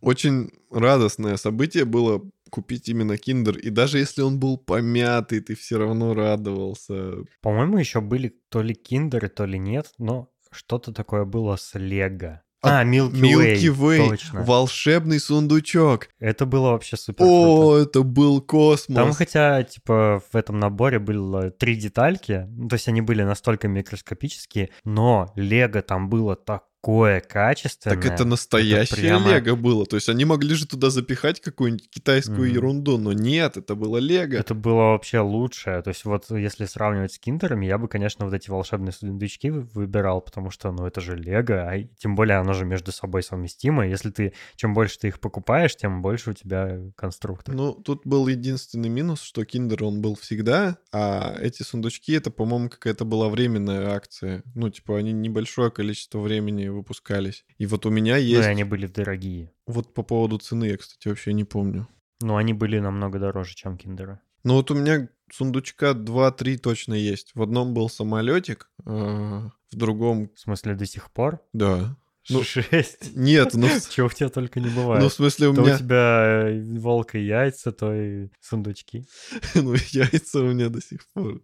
Очень 0.00 0.50
радостное 0.70 1.36
событие 1.36 1.84
было 1.86 2.22
купить 2.50 2.88
именно 2.88 3.16
киндер. 3.16 3.56
И 3.56 3.70
даже 3.70 3.98
если 3.98 4.22
он 4.22 4.38
был 4.38 4.58
помятый, 4.58 5.40
ты 5.40 5.54
все 5.54 5.78
равно 5.78 6.14
радовался. 6.14 7.24
По-моему, 7.40 7.78
еще 7.78 8.00
были 8.00 8.34
то 8.48 8.62
ли 8.62 8.74
киндеры, 8.74 9.28
то 9.28 9.44
ли 9.44 9.58
нет, 9.58 9.92
но 9.98 10.28
что-то 10.52 10.92
такое 10.92 11.24
было 11.24 11.56
с 11.56 11.76
Лего. 11.76 12.42
А, 12.64 12.80
а 12.80 12.84
Milky, 12.84 13.12
Milky 13.12 13.74
Way, 13.74 14.08
точно. 14.08 14.42
волшебный 14.42 15.20
сундучок. 15.20 16.08
Это 16.18 16.46
было 16.46 16.70
вообще 16.70 16.96
супер. 16.96 17.24
О, 17.24 17.72
круто. 17.72 17.82
это 17.82 18.02
был 18.02 18.40
космос. 18.40 18.96
Там 18.96 19.12
хотя, 19.12 19.62
типа, 19.64 20.22
в 20.32 20.36
этом 20.36 20.58
наборе 20.58 20.98
было 20.98 21.50
три 21.50 21.76
детальки, 21.76 22.48
то 22.68 22.74
есть 22.74 22.88
они 22.88 23.02
были 23.02 23.22
настолько 23.22 23.68
микроскопические, 23.68 24.70
но 24.84 25.30
Лего 25.36 25.82
там 25.82 26.08
было 26.08 26.36
так 26.36 26.64
такое 26.84 27.20
качественное. 27.20 27.96
Так 27.96 28.04
это 28.04 28.24
настоящее 28.24 28.82
это 28.82 28.96
прямо... 28.96 29.38
лего 29.38 29.56
было. 29.56 29.86
То 29.86 29.96
есть 29.96 30.08
они 30.10 30.24
могли 30.24 30.54
же 30.54 30.66
туда 30.66 30.90
запихать 30.90 31.40
какую-нибудь 31.40 31.88
китайскую 31.88 32.50
mm. 32.50 32.52
ерунду, 32.52 32.98
но 32.98 33.12
нет, 33.12 33.56
это 33.56 33.74
было 33.74 33.96
лего. 33.96 34.34
Это 34.34 34.54
было 34.54 34.92
вообще 34.92 35.20
лучшее. 35.20 35.80
То 35.82 35.88
есть 35.88 36.04
вот 36.04 36.30
если 36.30 36.66
сравнивать 36.66 37.12
с 37.12 37.18
киндерами, 37.18 37.64
я 37.64 37.78
бы, 37.78 37.88
конечно, 37.88 38.26
вот 38.26 38.34
эти 38.34 38.50
волшебные 38.50 38.92
сундучки 38.92 39.50
выбирал, 39.50 40.20
потому 40.20 40.50
что, 40.50 40.72
ну, 40.72 40.86
это 40.86 41.00
же 41.00 41.16
лего, 41.16 41.70
а 41.70 41.82
тем 41.98 42.14
более 42.14 42.36
оно 42.36 42.52
же 42.52 42.66
между 42.66 42.92
собой 42.92 43.22
совместимо. 43.22 43.86
Если 43.86 44.10
ты, 44.10 44.34
чем 44.56 44.74
больше 44.74 44.98
ты 44.98 45.08
их 45.08 45.20
покупаешь, 45.20 45.76
тем 45.76 46.02
больше 46.02 46.30
у 46.30 46.34
тебя 46.34 46.80
конструктор. 46.96 47.54
Ну, 47.54 47.72
тут 47.72 48.02
был 48.04 48.28
единственный 48.28 48.90
минус, 48.90 49.22
что 49.22 49.44
киндер, 49.44 49.84
он 49.84 50.02
был 50.02 50.16
всегда, 50.16 50.76
а 50.92 51.34
эти 51.40 51.62
сундучки, 51.62 52.12
это, 52.12 52.30
по-моему, 52.30 52.68
какая-то 52.68 53.06
была 53.06 53.30
временная 53.30 53.94
акция. 53.94 54.42
Ну, 54.54 54.68
типа, 54.68 54.98
они 54.98 55.12
небольшое 55.12 55.70
количество 55.70 56.18
времени 56.20 56.73
выпускались. 56.74 57.44
И 57.58 57.66
вот 57.66 57.86
у 57.86 57.90
меня 57.90 58.16
есть... 58.16 58.42
Ну, 58.42 58.48
и 58.48 58.50
они 58.50 58.64
были 58.64 58.86
дорогие. 58.86 59.52
Вот 59.66 59.94
по 59.94 60.02
поводу 60.02 60.38
цены 60.38 60.66
я, 60.66 60.76
кстати, 60.76 61.08
вообще 61.08 61.32
не 61.32 61.44
помню. 61.44 61.88
Ну, 62.20 62.36
они 62.36 62.52
были 62.52 62.78
намного 62.78 63.18
дороже, 63.18 63.54
чем 63.54 63.76
киндеры. 63.76 64.20
Ну, 64.44 64.54
вот 64.54 64.70
у 64.70 64.74
меня 64.74 65.08
сундучка 65.32 65.90
2-3 65.92 66.58
точно 66.58 66.94
есть. 66.94 67.32
В 67.34 67.42
одном 67.42 67.74
был 67.74 67.88
самолетик, 67.88 68.70
а 68.84 69.50
в 69.70 69.76
другом... 69.76 70.30
В 70.34 70.40
смысле, 70.40 70.74
до 70.74 70.86
сих 70.86 71.10
пор? 71.10 71.40
Да. 71.52 71.96
Ну, 72.30 72.42
Шесть? 72.42 73.14
Нет, 73.16 73.54
ну... 73.54 73.68
Чего 73.90 74.06
у 74.06 74.10
тебя 74.10 74.28
только 74.28 74.60
не 74.60 74.70
бывает. 74.70 75.02
Ну, 75.02 75.08
в 75.08 75.12
смысле, 75.12 75.48
у 75.48 75.54
то 75.54 75.60
меня... 75.60 75.74
у 75.74 75.78
тебя 75.78 76.48
волк 76.80 77.14
и 77.14 77.20
яйца, 77.20 77.72
то 77.72 77.94
и 77.94 78.28
сундучки. 78.40 79.06
ну, 79.54 79.74
яйца 79.74 80.40
у 80.40 80.52
меня 80.52 80.68
до 80.68 80.80
сих 80.80 81.06
пор. 81.12 81.42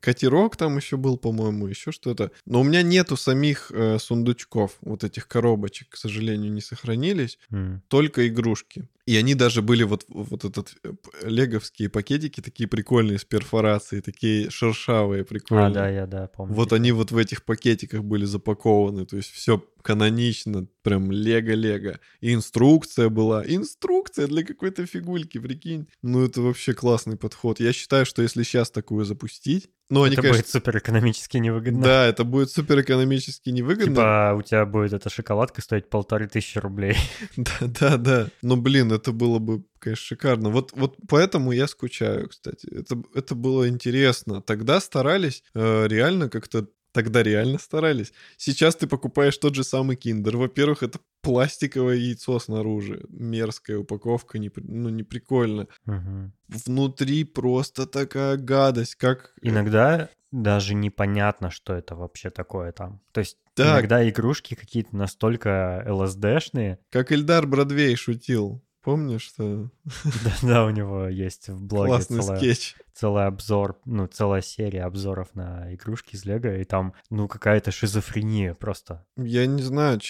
Катерок 0.00 0.56
там 0.56 0.76
еще 0.76 0.96
был, 0.96 1.16
по-моему, 1.16 1.66
еще 1.66 1.92
что-то. 1.92 2.30
Но 2.46 2.60
у 2.60 2.64
меня 2.64 2.82
нету 2.82 3.16
самих 3.16 3.70
э, 3.70 3.98
сундучков, 3.98 4.76
вот 4.80 5.04
этих 5.04 5.28
коробочек, 5.28 5.90
к 5.90 5.96
сожалению, 5.96 6.52
не 6.52 6.60
сохранились. 6.60 7.38
Mm. 7.50 7.80
Только 7.88 8.26
игрушки. 8.26 8.88
И 9.10 9.16
они 9.16 9.34
даже 9.34 9.60
были 9.60 9.82
вот, 9.82 10.04
вот 10.08 10.44
этот 10.44 10.72
э, 10.84 10.92
леговские 11.24 11.88
пакетики 11.88 12.40
такие 12.40 12.68
прикольные 12.68 13.18
с 13.18 13.24
перфорацией, 13.24 14.02
такие 14.02 14.50
шершавые, 14.50 15.24
прикольные. 15.24 15.66
А, 15.66 15.70
да, 15.70 15.88
я, 15.88 16.06
да, 16.06 16.28
помню. 16.28 16.54
Вот 16.54 16.72
они 16.72 16.92
вот 16.92 17.10
в 17.10 17.16
этих 17.16 17.44
пакетиках 17.44 18.04
были 18.04 18.24
запакованы, 18.24 19.06
то 19.06 19.16
есть 19.16 19.32
все 19.32 19.64
канонично, 19.82 20.68
прям 20.82 21.10
лего-лего. 21.10 21.98
И 22.20 22.32
инструкция 22.32 23.08
была. 23.08 23.42
Инструкция 23.44 24.28
для 24.28 24.44
какой-то 24.44 24.86
фигульки, 24.86 25.38
прикинь. 25.38 25.88
Ну, 26.02 26.24
это 26.24 26.40
вообще 26.40 26.72
классный 26.72 27.16
подход. 27.16 27.58
Я 27.58 27.72
считаю, 27.72 28.06
что 28.06 28.22
если 28.22 28.44
сейчас 28.44 28.70
такую 28.70 29.04
запустить, 29.04 29.70
ну, 29.90 30.04
они, 30.04 30.12
это 30.12 30.22
конечно... 30.22 30.42
будет 30.42 30.48
супер 30.48 30.78
экономически 30.78 31.36
невыгодно. 31.38 31.82
Да, 31.82 32.06
это 32.06 32.22
будет 32.22 32.50
супер 32.52 32.80
экономически 32.80 33.50
невыгодно. 33.50 33.86
Типа 33.86 34.34
у 34.38 34.42
тебя 34.42 34.64
будет 34.64 34.92
эта 34.92 35.10
шоколадка 35.10 35.62
стоить 35.62 35.90
полторы 35.90 36.28
тысячи 36.28 36.58
рублей. 36.58 36.96
Да, 37.36 37.66
да, 37.80 37.96
да. 37.96 38.26
Но, 38.42 38.56
блин, 38.56 38.92
это 39.00 39.12
было 39.12 39.38
бы, 39.38 39.64
конечно, 39.78 40.04
шикарно. 40.04 40.50
Вот, 40.50 40.72
вот 40.72 40.96
поэтому 41.08 41.52
я 41.52 41.66
скучаю, 41.66 42.28
кстати. 42.28 42.66
Это, 42.66 43.02
это 43.14 43.34
было 43.34 43.68
интересно. 43.68 44.42
Тогда 44.42 44.80
старались 44.80 45.42
э, 45.54 45.86
реально 45.88 46.28
как-то 46.28 46.68
Тогда 46.92 47.22
реально 47.22 47.58
старались. 47.58 48.12
Сейчас 48.36 48.74
ты 48.74 48.88
покупаешь 48.88 49.38
тот 49.38 49.54
же 49.54 49.62
самый 49.62 49.96
киндер. 49.96 50.36
Во-первых, 50.36 50.82
это 50.82 50.98
пластиковое 51.22 51.94
яйцо 51.96 52.40
снаружи. 52.40 53.04
Мерзкая 53.08 53.78
упаковка, 53.78 54.38
не, 54.38 54.50
ну, 54.56 54.88
не 54.88 55.04
прикольно. 55.04 55.68
Угу. 55.86 56.32
Внутри 56.48 57.24
просто 57.24 57.86
такая 57.86 58.36
гадость, 58.36 58.96
как... 58.96 59.34
Э, 59.40 59.48
иногда 59.48 60.08
даже 60.32 60.74
непонятно, 60.74 61.50
что 61.50 61.74
это 61.74 61.94
вообще 61.94 62.30
такое 62.30 62.72
там. 62.72 63.00
То 63.12 63.20
есть 63.20 63.38
так. 63.54 63.78
иногда 63.78 64.08
игрушки 64.08 64.54
какие-то 64.54 64.96
настолько 64.96 65.84
ЛСДшные. 65.86 66.78
Как 66.90 67.12
Эльдар 67.12 67.46
Бродвей 67.46 67.94
шутил. 67.94 68.64
Помнишь, 68.82 69.22
что... 69.22 69.70
Да, 70.24 70.36
да, 70.42 70.64
у 70.64 70.70
него 70.70 71.08
есть 71.08 71.48
в 71.48 71.62
блоге 71.62 71.88
Классный 71.88 72.22
целая, 72.22 72.38
скетч. 72.38 72.76
целый 72.94 73.26
обзор, 73.26 73.78
ну, 73.84 74.06
целая 74.06 74.40
серия 74.40 74.84
обзоров 74.84 75.34
на 75.34 75.74
игрушки 75.74 76.14
из 76.14 76.24
Лего, 76.24 76.56
и 76.56 76.64
там, 76.64 76.94
ну, 77.10 77.28
какая-то 77.28 77.70
шизофрения 77.70 78.54
просто. 78.54 79.06
Я 79.16 79.46
не 79.46 79.62
знаю, 79.62 80.00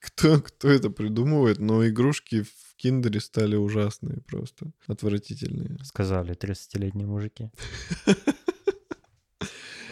кто, 0.00 0.40
кто 0.40 0.68
это 0.68 0.90
придумывает, 0.90 1.58
но 1.58 1.86
игрушки 1.86 2.42
в 2.42 2.76
киндере 2.76 3.20
стали 3.20 3.56
ужасные 3.56 4.20
просто, 4.22 4.72
отвратительные. 4.86 5.78
Сказали 5.84 6.34
30-летние 6.34 7.06
мужики. 7.06 7.50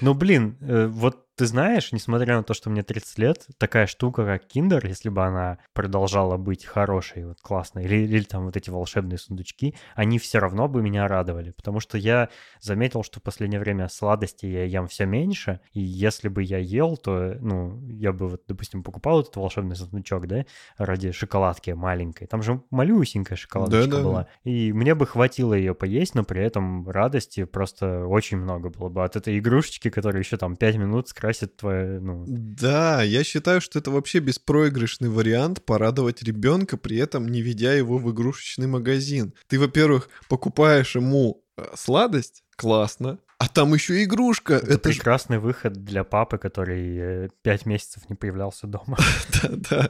Ну, 0.02 0.12
блин, 0.12 0.58
э, 0.60 0.88
вот 0.88 1.25
ты 1.36 1.44
знаешь, 1.44 1.92
несмотря 1.92 2.36
на 2.36 2.42
то, 2.42 2.54
что 2.54 2.70
мне 2.70 2.82
30 2.82 3.18
лет, 3.18 3.46
такая 3.58 3.86
штука, 3.86 4.24
как 4.24 4.44
Kinder, 4.46 4.86
если 4.86 5.10
бы 5.10 5.22
она 5.22 5.58
продолжала 5.74 6.38
быть 6.38 6.64
хорошей, 6.64 7.26
вот 7.26 7.40
классной, 7.42 7.84
или, 7.84 7.96
или 7.96 8.22
там 8.22 8.46
вот 8.46 8.56
эти 8.56 8.70
волшебные 8.70 9.18
сундучки, 9.18 9.74
они 9.94 10.18
все 10.18 10.38
равно 10.38 10.66
бы 10.66 10.80
меня 10.80 11.06
радовали, 11.06 11.50
потому 11.50 11.80
что 11.80 11.98
я 11.98 12.30
заметил, 12.60 13.02
что 13.02 13.20
в 13.20 13.22
последнее 13.22 13.60
время 13.60 13.88
сладости 13.88 14.46
я 14.46 14.64
ем 14.64 14.88
все 14.88 15.04
меньше, 15.04 15.60
и 15.72 15.80
если 15.80 16.28
бы 16.28 16.42
я 16.42 16.56
ел, 16.56 16.96
то, 16.96 17.36
ну, 17.40 17.86
я 17.90 18.12
бы 18.12 18.28
вот, 18.28 18.42
допустим, 18.48 18.82
покупал 18.82 19.20
этот 19.20 19.36
волшебный 19.36 19.76
сундучок, 19.76 20.26
да, 20.26 20.46
ради 20.78 21.12
шоколадки 21.12 21.70
маленькой, 21.72 22.26
там 22.28 22.42
же 22.42 22.62
малюсенькая 22.70 23.36
шоколадочка 23.36 23.90
да, 23.90 23.96
да, 23.98 24.02
была, 24.02 24.22
да. 24.22 24.50
и 24.50 24.72
мне 24.72 24.94
бы 24.94 25.06
хватило 25.06 25.52
ее 25.52 25.74
поесть, 25.74 26.14
но 26.14 26.24
при 26.24 26.42
этом 26.42 26.88
радости 26.88 27.44
просто 27.44 28.06
очень 28.06 28.38
много 28.38 28.70
было 28.70 28.88
бы 28.88 29.04
от 29.04 29.16
этой 29.16 29.38
игрушечки, 29.38 29.90
которая 29.90 30.22
еще 30.22 30.38
там 30.38 30.56
5 30.56 30.76
минут 30.76 31.08
с 31.08 31.12
красит 31.26 31.56
твое, 31.56 31.98
ну... 31.98 32.24
Да, 32.28 33.02
я 33.02 33.24
считаю, 33.24 33.60
что 33.60 33.80
это 33.80 33.90
вообще 33.90 34.20
беспроигрышный 34.20 35.08
вариант 35.08 35.64
порадовать 35.64 36.22
ребенка, 36.22 36.76
при 36.76 36.98
этом 36.98 37.26
не 37.26 37.42
ведя 37.42 37.72
его 37.72 37.98
в 37.98 38.12
игрушечный 38.12 38.68
магазин. 38.68 39.34
Ты, 39.48 39.58
во-первых, 39.58 40.08
покупаешь 40.28 40.94
ему 40.94 41.42
э, 41.56 41.64
сладость, 41.74 42.44
классно, 42.54 43.18
а 43.38 43.48
там 43.48 43.74
еще 43.74 44.04
игрушка. 44.04 44.54
Это, 44.54 44.74
это 44.74 44.88
прекрасный 44.88 45.38
ж... 45.38 45.40
выход 45.40 45.72
для 45.84 46.04
папы, 46.04 46.38
который 46.38 46.96
э, 46.96 47.28
пять 47.42 47.66
месяцев 47.66 48.08
не 48.08 48.14
появлялся 48.14 48.68
дома. 48.68 48.96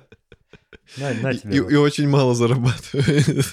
Да, 0.96 1.12
да. 1.20 1.32
И, 1.32 1.56
и 1.56 1.74
очень 1.74 2.08
мало 2.08 2.34
зарабатывает. 2.34 3.44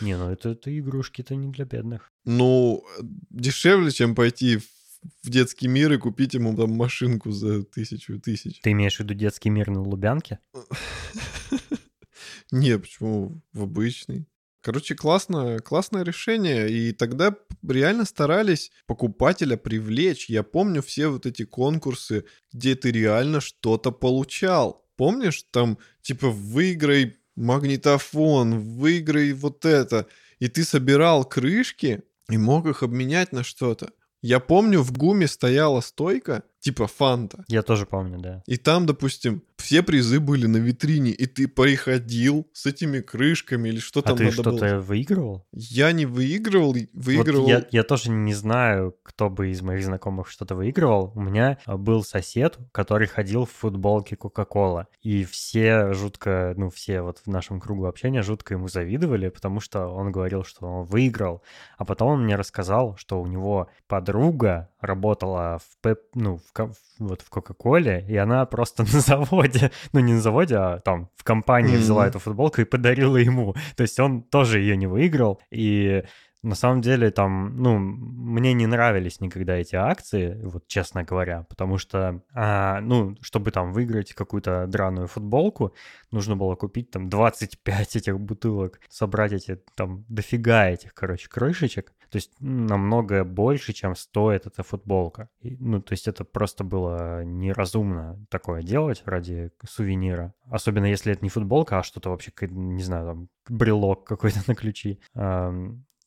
Не, 0.00 0.16
ну 0.16 0.30
это, 0.30 0.50
это 0.50 0.78
игрушки-то 0.78 1.34
не 1.34 1.50
для 1.50 1.64
бедных. 1.64 2.12
Ну, 2.24 2.84
дешевле, 3.30 3.90
чем 3.90 4.14
пойти 4.14 4.58
в 4.58 4.77
в 5.22 5.30
детский 5.30 5.68
мир 5.68 5.92
и 5.92 5.98
купить 5.98 6.34
ему 6.34 6.56
там 6.56 6.72
машинку 6.72 7.30
за 7.30 7.62
тысячу 7.62 8.20
тысяч. 8.20 8.60
Ты 8.60 8.72
имеешь 8.72 8.96
в 8.96 9.00
виду 9.00 9.14
детский 9.14 9.50
мир 9.50 9.70
на 9.70 9.82
Лубянке? 9.82 10.38
Не, 12.50 12.78
почему? 12.78 13.42
В 13.52 13.62
обычный. 13.62 14.26
Короче, 14.60 14.94
классно, 14.94 15.60
классное 15.60 16.02
решение. 16.02 16.70
И 16.70 16.92
тогда 16.92 17.34
реально 17.66 18.04
старались 18.04 18.72
покупателя 18.86 19.56
привлечь. 19.56 20.28
Я 20.28 20.42
помню 20.42 20.82
все 20.82 21.08
вот 21.08 21.26
эти 21.26 21.44
конкурсы, 21.44 22.24
где 22.52 22.74
ты 22.74 22.90
реально 22.90 23.40
что-то 23.40 23.92
получал. 23.92 24.84
Помнишь, 24.96 25.44
там 25.52 25.78
типа 26.02 26.28
выиграй 26.28 27.16
магнитофон, 27.36 28.58
выиграй 28.58 29.32
вот 29.32 29.64
это. 29.64 30.06
И 30.40 30.48
ты 30.48 30.64
собирал 30.64 31.24
крышки 31.24 32.02
и 32.28 32.36
мог 32.36 32.66
их 32.66 32.82
обменять 32.82 33.32
на 33.32 33.44
что-то. 33.44 33.92
Я 34.22 34.40
помню, 34.40 34.82
в 34.82 34.92
ГУМе 34.92 35.28
стояла 35.28 35.80
стойка, 35.80 36.42
типа 36.60 36.86
фанта. 36.86 37.44
Я 37.48 37.62
тоже 37.62 37.86
помню, 37.86 38.18
да. 38.18 38.42
И 38.46 38.56
там, 38.56 38.86
допустим, 38.86 39.42
все 39.56 39.82
призы 39.82 40.20
были 40.20 40.46
на 40.46 40.56
витрине, 40.56 41.10
и 41.10 41.26
ты 41.26 41.48
приходил 41.48 42.48
с 42.52 42.66
этими 42.66 43.00
крышками 43.00 43.68
или 43.68 43.78
что 43.78 44.00
а 44.00 44.02
там 44.02 44.16
ты 44.16 44.24
надо 44.24 44.34
что-то 44.34 44.50
было. 44.50 44.80
выигрывал? 44.80 45.46
Я 45.52 45.92
не 45.92 46.06
выигрывал, 46.06 46.76
выигрывал... 46.92 47.42
Вот 47.42 47.48
я, 47.48 47.66
я 47.70 47.82
тоже 47.82 48.10
не 48.10 48.34
знаю, 48.34 48.94
кто 49.02 49.28
бы 49.28 49.50
из 49.50 49.62
моих 49.62 49.84
знакомых 49.84 50.28
что-то 50.28 50.54
выигрывал. 50.54 51.12
У 51.14 51.20
меня 51.20 51.58
а, 51.64 51.76
был 51.76 52.04
сосед, 52.04 52.58
который 52.72 53.08
ходил 53.08 53.44
в 53.44 53.50
футболке 53.50 54.16
Кока-Кола. 54.16 54.86
И 55.02 55.24
все 55.24 55.92
жутко, 55.92 56.54
ну, 56.56 56.70
все 56.70 57.02
вот 57.02 57.18
в 57.24 57.26
нашем 57.28 57.60
кругу 57.60 57.86
общения 57.86 58.22
жутко 58.22 58.54
ему 58.54 58.68
завидовали, 58.68 59.28
потому 59.28 59.60
что 59.60 59.86
он 59.88 60.12
говорил, 60.12 60.44
что 60.44 60.66
он 60.66 60.86
выиграл. 60.86 61.42
А 61.76 61.84
потом 61.84 62.08
он 62.08 62.24
мне 62.24 62.36
рассказал, 62.36 62.96
что 62.96 63.20
у 63.20 63.26
него 63.26 63.68
подруга 63.86 64.70
работала 64.80 65.58
в, 65.58 65.82
Пеп, 65.82 66.00
ну, 66.14 66.40
в, 66.56 66.74
вот 66.98 67.22
в 67.22 67.30
Кока-Коле, 67.30 68.04
и 68.08 68.16
она 68.16 68.44
просто 68.46 68.82
на 68.92 69.00
заводе, 69.00 69.70
ну 69.92 70.00
не 70.00 70.14
на 70.14 70.20
заводе, 70.20 70.56
а 70.56 70.80
там 70.80 71.10
в 71.16 71.24
компании 71.24 71.74
mm-hmm. 71.74 71.78
взяла 71.78 72.06
эту 72.06 72.18
футболку 72.18 72.60
и 72.60 72.64
подарила 72.64 73.16
ему. 73.16 73.54
То 73.76 73.82
есть 73.82 73.98
он 74.00 74.22
тоже 74.22 74.60
ее 74.60 74.76
не 74.76 74.86
выиграл, 74.86 75.40
и 75.50 76.04
на 76.42 76.54
самом 76.54 76.80
деле 76.82 77.10
там, 77.10 77.60
ну, 77.60 77.78
мне 77.78 78.52
не 78.52 78.66
нравились 78.66 79.20
никогда 79.20 79.56
эти 79.56 79.74
акции, 79.74 80.38
вот 80.44 80.68
честно 80.68 81.02
говоря, 81.02 81.44
потому 81.48 81.78
что, 81.78 82.22
а, 82.32 82.80
ну, 82.80 83.16
чтобы 83.20 83.50
там 83.50 83.72
выиграть 83.72 84.14
какую-то 84.14 84.66
драную 84.68 85.08
футболку, 85.08 85.74
нужно 86.12 86.36
было 86.36 86.54
купить 86.54 86.90
там 86.90 87.08
25 87.08 87.96
этих 87.96 88.20
бутылок, 88.20 88.80
собрать 88.88 89.32
эти 89.32 89.56
там 89.74 90.04
дофига 90.08 90.68
этих, 90.68 90.94
короче, 90.94 91.28
крышечек. 91.28 91.92
То 92.10 92.16
есть 92.16 92.32
намного 92.40 93.24
больше, 93.24 93.72
чем 93.72 93.94
стоит 93.94 94.46
эта 94.46 94.62
футболка. 94.62 95.28
Ну, 95.42 95.80
то 95.80 95.92
есть 95.92 96.08
это 96.08 96.24
просто 96.24 96.64
было 96.64 97.24
неразумно 97.24 98.24
такое 98.30 98.62
делать 98.62 99.02
ради 99.04 99.50
сувенира. 99.68 100.34
Особенно 100.50 100.86
если 100.86 101.12
это 101.12 101.24
не 101.24 101.28
футболка, 101.28 101.78
а 101.78 101.82
что-то 101.82 102.10
вообще, 102.10 102.32
не 102.48 102.82
знаю, 102.82 103.06
там, 103.06 103.28
брелок 103.48 104.04
какой-то 104.04 104.40
на 104.46 104.54
ключи. 104.54 105.00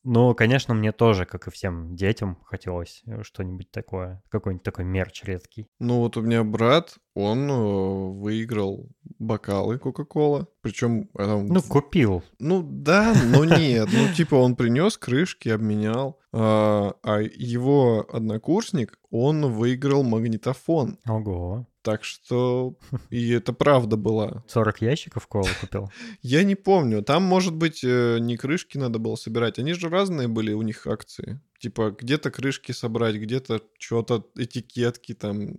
Ну, 0.03 0.34
конечно, 0.34 0.74
мне 0.74 0.91
тоже, 0.91 1.25
как 1.25 1.48
и 1.48 1.51
всем 1.51 1.96
детям, 1.96 2.38
хотелось 2.43 3.03
э, 3.05 3.22
что-нибудь 3.24 3.70
такое, 3.72 4.24
какой-нибудь 4.29 4.63
такой 4.63 4.86
мерч 4.86 5.24
редкий. 5.24 5.67
Ну 5.79 6.00
вот 6.00 6.17
у 6.17 6.22
меня 6.22 6.43
брат, 6.43 6.96
он 7.13 7.50
э, 7.50 7.53
выиграл 7.53 8.89
бокалы 9.20 9.77
Кока-Кола, 9.77 10.48
причем... 10.62 11.10
Ну, 11.13 11.62
купил. 11.62 12.24
Ну 12.39 12.63
да, 12.63 13.13
но 13.25 13.46
нет, 13.46 13.89
ну 13.93 14.13
типа 14.13 14.36
он 14.36 14.55
принес 14.55 14.98
крышки, 14.98 15.50
обменял, 15.50 16.20
а, 16.34 16.96
а 17.03 17.22
его 17.22 18.05
однокурсник, 18.12 18.98
он 19.12 19.51
выиграл 19.51 20.03
магнитофон. 20.03 20.98
Ого. 21.08 21.67
Так 21.81 22.03
что 22.03 22.75
и 23.09 23.31
это 23.31 23.53
правда 23.53 23.97
была. 23.97 24.43
40 24.47 24.81
ящиков 24.81 25.27
колы 25.27 25.50
купил? 25.59 25.91
Я 26.21 26.43
не 26.43 26.55
помню. 26.55 27.01
Там, 27.01 27.23
может 27.23 27.55
быть, 27.55 27.83
э, 27.83 28.19
не 28.19 28.38
крышки 28.38 28.77
надо 28.77 29.00
было 29.00 29.15
собирать. 29.15 29.57
Они 29.57 29.73
же 29.73 29.89
разные 29.89 30.27
были 30.27 30.53
у 30.53 30.61
них 30.61 30.85
акции. 30.85 31.41
Типа 31.59 31.95
где-то 31.97 32.29
крышки 32.31 32.71
собрать, 32.71 33.15
где-то 33.15 33.61
что-то, 33.79 34.27
этикетки 34.35 35.13
там. 35.13 35.55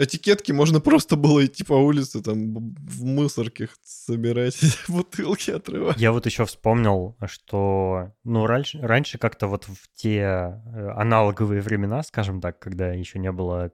Этикетки 0.00 0.50
можно 0.50 0.80
просто 0.80 1.16
было 1.16 1.44
идти 1.44 1.62
по 1.62 1.74
улице, 1.74 2.22
там, 2.22 2.54
в 2.54 3.04
мусорке 3.04 3.68
собирать 3.84 4.58
бутылки, 4.88 5.50
отрывать. 5.50 6.00
Я 6.00 6.12
вот 6.12 6.24
еще 6.24 6.46
вспомнил, 6.46 7.18
что, 7.26 8.14
ну, 8.24 8.46
раньше, 8.46 8.80
раньше 8.80 9.18
как-то 9.18 9.46
вот 9.46 9.64
в 9.64 9.94
те 9.94 10.20
э, 10.20 10.92
аналоговые 10.96 11.60
времена, 11.60 12.02
скажем 12.02 12.40
так, 12.40 12.58
когда 12.58 12.92
еще 12.92 13.18
не 13.18 13.30
было 13.30 13.72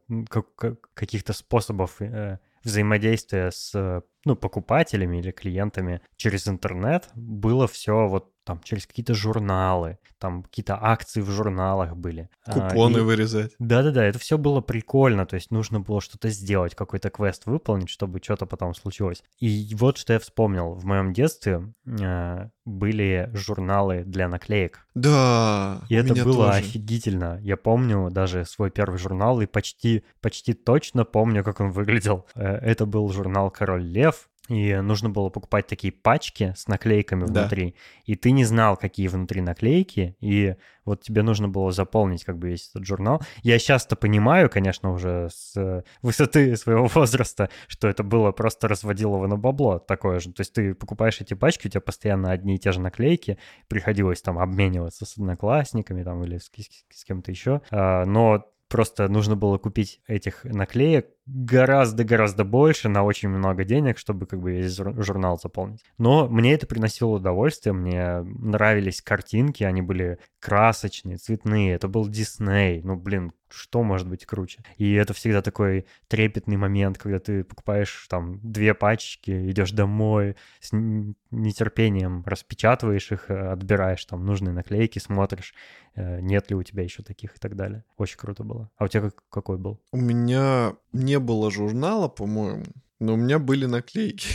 каких-то 0.94 1.32
способов 1.32 2.02
э, 2.02 2.40
взаимодействия 2.64 3.52
с 3.52 4.02
ну, 4.24 4.34
покупателями 4.34 5.18
или 5.18 5.30
клиентами 5.30 6.00
через 6.16 6.48
интернет, 6.48 7.08
было 7.14 7.68
все 7.68 8.08
вот 8.08 8.32
там 8.46 8.60
через 8.62 8.86
какие-то 8.86 9.12
журналы, 9.12 9.98
там 10.18 10.44
какие-то 10.44 10.78
акции 10.80 11.20
в 11.20 11.28
журналах 11.28 11.96
были. 11.96 12.30
А, 12.44 12.52
Купоны 12.52 12.98
а, 12.98 13.00
и... 13.00 13.02
вырезать. 13.02 13.52
Да-да-да, 13.58 14.04
это 14.04 14.20
все 14.20 14.38
было 14.38 14.60
прикольно, 14.60 15.26
то 15.26 15.34
есть 15.34 15.50
нужно 15.50 15.80
было 15.80 16.00
что-то 16.00 16.28
сделать, 16.30 16.76
какой-то 16.76 17.10
квест 17.10 17.46
выполнить, 17.46 17.90
чтобы 17.90 18.20
что-то 18.22 18.46
потом 18.46 18.72
случилось. 18.74 19.24
И 19.40 19.74
вот 19.76 19.98
что 19.98 20.12
я 20.12 20.20
вспомнил. 20.20 20.74
В 20.74 20.84
моем 20.84 21.12
детстве 21.12 21.74
э, 21.86 22.48
были 22.64 23.30
журналы 23.34 24.04
для 24.04 24.28
наклеек. 24.28 24.86
Да. 24.94 25.82
И 25.88 25.96
это 25.96 26.14
было 26.14 26.46
тоже. 26.46 26.58
офигительно. 26.58 27.40
Я 27.42 27.56
помню 27.56 28.10
даже 28.10 28.44
свой 28.44 28.70
первый 28.70 28.98
журнал 28.98 29.40
и 29.40 29.46
почти, 29.46 30.04
почти 30.20 30.52
точно 30.52 31.04
помню, 31.04 31.42
как 31.42 31.60
он 31.60 31.72
выглядел. 31.72 32.26
Э, 32.36 32.54
это 32.58 32.86
был 32.86 33.08
журнал 33.12 33.50
«Король 33.50 33.82
Лев», 33.82 34.28
и 34.48 34.76
нужно 34.76 35.10
было 35.10 35.28
покупать 35.28 35.66
такие 35.66 35.92
пачки 35.92 36.54
с 36.56 36.68
наклейками 36.68 37.24
внутри, 37.24 37.70
да. 37.70 37.76
и 38.04 38.14
ты 38.14 38.30
не 38.30 38.44
знал, 38.44 38.76
какие 38.76 39.08
внутри 39.08 39.40
наклейки, 39.40 40.16
и 40.20 40.56
вот 40.84 41.02
тебе 41.02 41.22
нужно 41.22 41.48
было 41.48 41.72
заполнить 41.72 42.24
как 42.24 42.38
бы 42.38 42.50
весь 42.50 42.70
этот 42.70 42.86
журнал. 42.86 43.20
Я 43.42 43.58
сейчас-то 43.58 43.96
понимаю, 43.96 44.48
конечно, 44.48 44.92
уже 44.92 45.28
с 45.30 45.84
высоты 46.02 46.56
своего 46.56 46.86
возраста, 46.86 47.50
что 47.66 47.88
это 47.88 48.02
было 48.02 48.32
просто 48.32 48.68
разводилово 48.68 49.26
на 49.26 49.36
бабло 49.36 49.78
такое 49.78 50.20
же. 50.20 50.32
То 50.32 50.40
есть 50.40 50.52
ты 50.52 50.74
покупаешь 50.74 51.20
эти 51.20 51.34
пачки, 51.34 51.66
у 51.66 51.70
тебя 51.70 51.80
постоянно 51.80 52.30
одни 52.30 52.54
и 52.54 52.58
те 52.58 52.72
же 52.72 52.80
наклейки, 52.80 53.38
приходилось 53.68 54.22
там 54.22 54.38
обмениваться 54.38 55.04
с 55.04 55.18
одноклассниками 55.18 56.02
там 56.04 56.22
или 56.24 56.38
с, 56.38 56.44
с, 56.44 56.84
с 57.00 57.04
кем-то 57.04 57.30
еще, 57.30 57.62
а, 57.70 58.04
но 58.04 58.46
просто 58.68 59.08
нужно 59.08 59.36
было 59.36 59.58
купить 59.58 60.00
этих 60.06 60.44
наклеек 60.44 61.15
гораздо-гораздо 61.26 62.44
больше 62.44 62.88
на 62.88 63.02
очень 63.04 63.28
много 63.28 63.64
денег, 63.64 63.98
чтобы 63.98 64.26
как 64.26 64.40
бы 64.40 64.52
весь 64.52 64.76
журнал 64.76 65.38
заполнить. 65.38 65.84
Но 65.98 66.28
мне 66.28 66.54
это 66.54 66.66
приносило 66.66 67.16
удовольствие, 67.16 67.72
мне 67.72 68.20
нравились 68.22 69.02
картинки, 69.02 69.64
они 69.64 69.82
были 69.82 70.18
красочные, 70.38 71.16
цветные, 71.16 71.74
это 71.74 71.88
был 71.88 72.08
Дисней, 72.08 72.80
ну, 72.82 72.96
блин, 72.96 73.32
что 73.48 73.82
может 73.82 74.08
быть 74.08 74.26
круче? 74.26 74.62
И 74.76 74.92
это 74.94 75.14
всегда 75.14 75.42
такой 75.42 75.86
трепетный 76.08 76.56
момент, 76.56 76.98
когда 76.98 77.18
ты 77.18 77.44
покупаешь 77.44 78.06
там 78.08 78.40
две 78.42 78.74
пачки, 78.74 79.50
идешь 79.50 79.72
домой, 79.72 80.36
с 80.60 80.70
нетерпением 80.72 82.22
распечатываешь 82.26 83.10
их, 83.12 83.30
э, 83.30 83.52
отбираешь 83.52 84.04
там 84.04 84.24
нужные 84.24 84.52
наклейки, 84.52 84.98
смотришь, 84.98 85.54
э, 85.94 86.20
нет 86.20 86.50
ли 86.50 86.56
у 86.56 86.62
тебя 86.62 86.82
еще 86.82 87.02
таких 87.02 87.36
и 87.36 87.38
так 87.38 87.56
далее. 87.56 87.84
Очень 87.96 88.18
круто 88.18 88.44
было. 88.44 88.70
А 88.76 88.84
у 88.84 88.88
тебя 88.88 89.02
как, 89.02 89.22
какой 89.28 89.58
был? 89.58 89.80
У 89.92 89.98
меня 89.98 90.74
не 90.92 91.15
было 91.20 91.50
журнала, 91.50 92.08
по-моему, 92.08 92.64
но 93.00 93.14
у 93.14 93.16
меня 93.16 93.38
были 93.38 93.66
наклейки. 93.66 94.28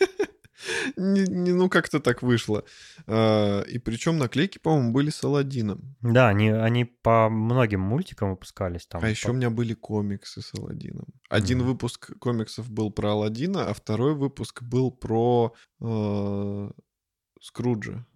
не, 0.96 1.22
не, 1.22 1.52
ну, 1.52 1.68
как-то 1.68 2.00
так 2.00 2.22
вышло. 2.22 2.64
А, 3.06 3.62
и 3.62 3.78
причем 3.78 4.18
наклейки, 4.18 4.58
по-моему, 4.58 4.92
были 4.92 5.10
с 5.10 5.22
Алладином. 5.24 5.96
Да, 6.00 6.28
они, 6.28 6.50
они 6.50 6.84
по 6.84 7.28
многим 7.28 7.80
мультикам 7.80 8.30
выпускались 8.30 8.86
там. 8.86 9.02
А 9.02 9.08
еще 9.08 9.30
у 9.30 9.34
меня 9.34 9.50
были 9.50 9.74
комиксы 9.74 10.42
с 10.42 10.54
Алладином. 10.54 11.06
Один 11.28 11.60
mm. 11.60 11.64
выпуск 11.64 12.18
комиксов 12.18 12.70
был 12.70 12.90
про 12.90 13.12
Алладина, 13.12 13.66
а 13.66 13.74
второй 13.74 14.14
выпуск 14.14 14.62
был 14.62 14.90
про 14.90 15.54
э, 15.80 16.70
Скруджа. 17.40 18.06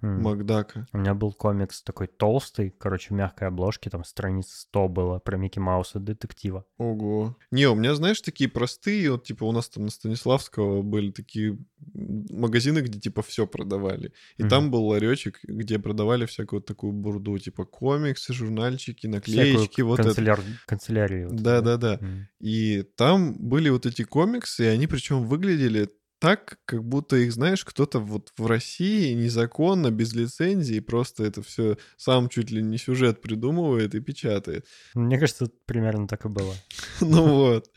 Макдака. 0.00 0.86
У 0.92 0.98
меня 0.98 1.14
был 1.14 1.32
комикс 1.32 1.82
такой 1.82 2.06
толстый, 2.06 2.74
короче, 2.78 3.08
в 3.08 3.12
мягкой 3.12 3.48
обложке, 3.48 3.90
там 3.90 4.04
страниц 4.04 4.48
100 4.48 4.88
было 4.88 5.18
про 5.18 5.36
Микки 5.36 5.58
Мауса 5.58 5.98
детектива. 5.98 6.64
Ого. 6.78 7.36
Не, 7.50 7.66
у 7.66 7.74
меня, 7.74 7.94
знаешь, 7.94 8.20
такие 8.20 8.48
простые, 8.48 9.10
вот 9.10 9.24
типа 9.24 9.44
у 9.44 9.52
нас 9.52 9.68
там 9.68 9.84
на 9.84 9.90
Станиславского 9.90 10.82
были 10.82 11.10
такие 11.10 11.58
магазины, 11.94 12.80
где 12.80 12.98
типа 12.98 13.22
все 13.22 13.46
продавали. 13.46 14.12
И 14.36 14.42
mm-hmm. 14.42 14.48
там 14.48 14.70
был 14.70 14.86
ларечек, 14.86 15.40
где 15.42 15.78
продавали 15.78 16.26
всякую 16.26 16.62
такую 16.62 16.92
бурду, 16.92 17.38
типа 17.38 17.64
комиксы, 17.64 18.32
журнальчики, 18.32 19.06
наклеечки, 19.06 19.60
Всякую 19.60 19.86
вот 19.86 19.96
канцеляр... 19.98 20.40
это. 20.40 20.48
Канцелярию. 20.66 21.28
Да-да-да. 21.32 21.94
Mm-hmm. 21.96 22.22
И 22.40 22.82
там 22.96 23.34
были 23.38 23.68
вот 23.68 23.86
эти 23.86 24.02
комиксы, 24.02 24.64
и 24.64 24.68
они 24.68 24.86
причем 24.86 25.24
выглядели 25.24 25.90
так, 26.20 26.58
как 26.66 26.84
будто 26.84 27.16
их, 27.16 27.32
знаешь, 27.32 27.64
кто-то 27.64 27.98
вот 27.98 28.32
в 28.36 28.46
России 28.46 29.14
незаконно, 29.14 29.90
без 29.90 30.12
лицензии, 30.12 30.78
просто 30.78 31.24
это 31.24 31.42
все 31.42 31.78
сам 31.96 32.28
чуть 32.28 32.50
ли 32.50 32.62
не 32.62 32.76
сюжет 32.76 33.22
придумывает 33.22 33.94
и 33.94 34.00
печатает. 34.00 34.66
Мне 34.94 35.18
кажется, 35.18 35.50
примерно 35.64 36.06
так 36.06 36.26
и 36.26 36.28
было. 36.28 36.54
Ну 37.00 37.26
вот. 37.26 37.70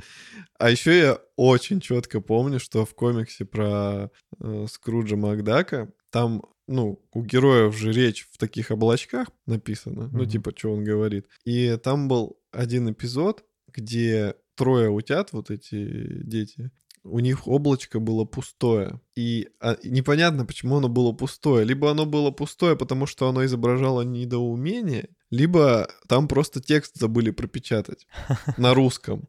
А 0.59 0.69
еще 0.69 0.97
я 0.97 1.19
очень 1.37 1.79
четко 1.79 2.19
помню, 2.19 2.59
что 2.59 2.85
в 2.85 2.93
комиксе 2.93 3.45
про 3.45 4.11
э, 4.39 4.65
Скруджа 4.69 5.15
Макдака 5.15 5.91
там 6.11 6.43
ну, 6.67 7.01
у 7.13 7.23
героев 7.23 7.75
же 7.75 7.91
речь 7.91 8.27
в 8.31 8.37
таких 8.37 8.71
облачках 8.71 9.29
написана, 9.45 10.09
ну, 10.11 10.25
типа, 10.25 10.53
что 10.55 10.73
он 10.73 10.83
говорит. 10.83 11.27
И 11.45 11.77
там 11.77 12.07
был 12.07 12.37
один 12.51 12.91
эпизод, 12.91 13.43
где 13.67 14.35
трое 14.55 14.89
утят, 14.89 15.33
вот 15.33 15.49
эти 15.49 16.23
дети, 16.23 16.71
у 17.03 17.19
них 17.19 17.47
облачко 17.47 17.99
было 17.99 18.23
пустое. 18.25 18.99
И 19.15 19.49
а, 19.59 19.77
непонятно, 19.83 20.45
почему 20.45 20.77
оно 20.77 20.89
было 20.89 21.11
пустое. 21.11 21.65
Либо 21.65 21.91
оно 21.91 22.05
было 22.05 22.31
пустое, 22.31 22.75
потому 22.75 23.05
что 23.05 23.27
оно 23.27 23.45
изображало 23.45 24.01
недоумение, 24.01 25.09
либо 25.29 25.87
там 26.07 26.27
просто 26.27 26.61
текст 26.61 26.97
забыли 26.97 27.31
пропечатать 27.31 28.07
на 28.57 28.73
русском. 28.73 29.27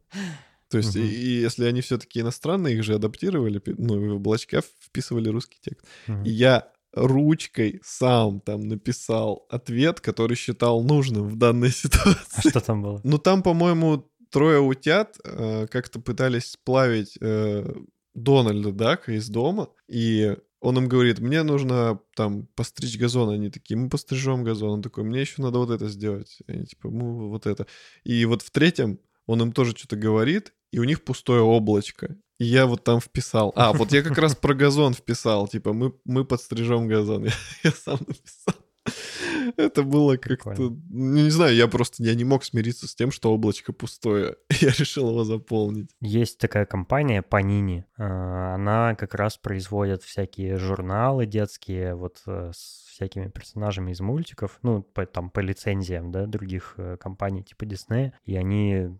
То 0.69 0.77
есть, 0.77 0.95
угу. 0.95 1.05
и, 1.05 1.07
и 1.07 1.41
если 1.41 1.65
они 1.65 1.81
все-таки 1.81 2.21
иностранные, 2.21 2.75
их 2.75 2.83
же 2.83 2.95
адаптировали, 2.95 3.61
ну, 3.77 3.99
в 3.99 4.15
облачка 4.15 4.61
вписывали 4.81 5.29
русский 5.29 5.57
текст. 5.61 5.85
Угу. 6.07 6.23
И 6.23 6.29
я 6.29 6.71
ручкой 6.95 7.81
сам 7.83 8.39
там 8.39 8.61
написал 8.61 9.45
ответ, 9.49 9.99
который 9.99 10.35
считал 10.35 10.81
нужным 10.81 11.27
в 11.27 11.35
данной 11.35 11.71
ситуации. 11.71 12.15
А 12.35 12.49
что 12.49 12.61
там 12.61 12.81
было? 12.81 13.01
Ну, 13.03 13.17
там, 13.17 13.43
по-моему, 13.43 14.09
трое 14.35 14.59
утят 14.59 15.17
э, 15.23 15.65
как-то 15.71 16.01
пытались 16.01 16.51
сплавить 16.51 17.17
э, 17.21 17.73
Дональда 18.13 18.73
Дака 18.73 19.13
из 19.13 19.29
дома, 19.29 19.69
и 19.87 20.35
он 20.59 20.77
им 20.77 20.89
говорит, 20.89 21.19
мне 21.19 21.41
нужно 21.43 22.01
там 22.17 22.45
постричь 22.53 22.99
газон. 22.99 23.29
Они 23.29 23.49
такие, 23.49 23.77
мы 23.77 23.87
пострижем 23.87 24.43
газон. 24.43 24.71
Он 24.71 24.81
такой, 24.81 25.05
мне 25.05 25.21
еще 25.21 25.41
надо 25.41 25.59
вот 25.59 25.69
это 25.69 25.87
сделать. 25.87 26.39
Они 26.47 26.65
типа, 26.65 26.89
ну 26.89 27.29
вот 27.29 27.45
это. 27.45 27.65
И 28.03 28.25
вот 28.25 28.41
в 28.41 28.51
третьем 28.51 28.99
он 29.25 29.41
им 29.41 29.53
тоже 29.53 29.71
что-то 29.71 29.95
говорит, 29.95 30.51
и 30.71 30.79
у 30.79 30.83
них 30.83 31.05
пустое 31.05 31.41
облачко. 31.41 32.17
И 32.37 32.43
я 32.43 32.65
вот 32.65 32.83
там 32.83 32.99
вписал. 32.99 33.53
А, 33.55 33.71
вот 33.71 33.93
я 33.93 34.03
как 34.03 34.17
раз 34.17 34.35
про 34.35 34.53
газон 34.53 34.93
вписал. 34.93 35.47
Типа, 35.47 35.71
мы, 35.71 35.93
мы 36.03 36.25
подстрижем 36.25 36.89
газон. 36.89 37.23
Я, 37.23 37.31
я 37.63 37.71
сам 37.71 37.99
написал. 38.05 38.64
Это 39.57 39.83
было 39.83 40.17
как-то... 40.17 40.53
Ну, 40.57 40.79
не 40.89 41.29
знаю, 41.29 41.55
я 41.55 41.67
просто 41.67 42.03
я 42.03 42.15
не 42.15 42.23
мог 42.23 42.43
смириться 42.43 42.87
с 42.87 42.95
тем, 42.95 43.11
что 43.11 43.33
облачко 43.33 43.73
пустое. 43.73 44.37
Я 44.61 44.69
решил 44.69 45.09
его 45.09 45.23
заполнить. 45.23 45.89
Есть 46.01 46.37
такая 46.37 46.65
компания 46.65 47.23
Panini. 47.27 47.83
А, 47.97 48.55
она 48.55 48.95
как 48.95 49.15
раз 49.15 49.37
производит 49.37 50.03
всякие 50.03 50.57
журналы 50.57 51.25
детские, 51.25 51.95
вот 51.95 52.21
э, 52.27 52.51
с 52.53 52.85
всякими 52.95 53.27
персонажами 53.27 53.91
из 53.91 53.99
мультиков, 53.99 54.59
ну, 54.61 54.81
по, 54.81 55.05
там, 55.05 55.29
по 55.29 55.39
лицензиям, 55.39 56.11
да, 56.11 56.25
других 56.25 56.75
э, 56.77 56.97
компаний 56.97 57.43
типа 57.43 57.63
Disney, 57.65 58.11
и 58.25 58.35
они 58.35 58.97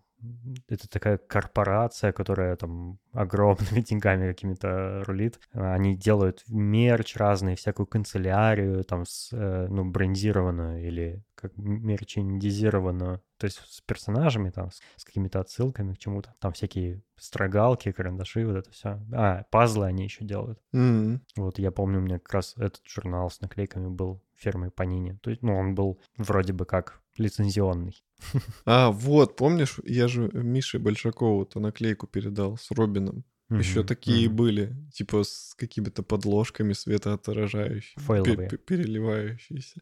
это 0.68 0.88
такая 0.88 1.18
корпорация, 1.18 2.12
которая 2.12 2.56
там 2.56 2.98
огромными 3.12 3.80
деньгами 3.80 4.28
какими-то 4.28 5.04
рулит. 5.06 5.40
Они 5.52 5.96
делают 5.96 6.44
мерч 6.48 7.16
разный, 7.16 7.56
всякую 7.56 7.86
канцелярию, 7.86 8.84
там, 8.84 9.04
с, 9.06 9.30
э, 9.32 9.66
ну, 9.68 9.84
брендированную 9.84 10.86
или 10.86 11.22
как 11.34 11.56
мерчендизированную, 11.56 13.22
то 13.36 13.44
есть 13.44 13.60
с 13.66 13.80
персонажами, 13.82 14.50
там, 14.50 14.70
с, 14.70 14.80
с 14.96 15.04
какими-то 15.04 15.40
отсылками 15.40 15.94
к 15.94 15.98
чему-то. 15.98 16.34
Там 16.40 16.52
всякие 16.52 17.02
строгалки, 17.16 17.92
карандаши, 17.92 18.46
вот 18.46 18.56
это 18.56 18.70
все. 18.70 19.00
А, 19.12 19.44
пазлы 19.50 19.86
они 19.86 20.04
еще 20.04 20.24
делают. 20.24 20.58
Mm-hmm. 20.74 21.20
Вот 21.36 21.58
я 21.58 21.70
помню, 21.70 21.98
у 21.98 22.02
меня 22.02 22.18
как 22.18 22.32
раз 22.32 22.54
этот 22.56 22.80
журнал 22.86 23.30
с 23.30 23.40
наклейками 23.40 23.88
был 23.88 24.22
фирмой 24.36 24.70
Панини. 24.70 25.18
То 25.22 25.30
есть, 25.30 25.42
ну, 25.42 25.56
он 25.56 25.74
был 25.74 26.00
вроде 26.16 26.52
бы 26.52 26.64
как 26.64 27.00
лицензионный. 27.16 28.02
А, 28.64 28.90
вот, 28.90 29.36
помнишь, 29.36 29.78
я 29.84 30.08
же 30.08 30.30
Мише 30.32 30.78
Большакову-то 30.78 31.60
наклейку 31.60 32.06
передал 32.06 32.56
с 32.56 32.70
Робином. 32.70 33.24
Mm-hmm. 33.50 33.58
Еще 33.58 33.84
такие 33.84 34.26
mm-hmm. 34.26 34.32
были, 34.32 34.76
типа 34.92 35.22
с 35.22 35.54
какими-то 35.56 36.02
подложками 36.02 36.72
светоотражающими, 36.72 38.02
Фейловые. 38.02 38.48
переливающиеся. 38.48 39.80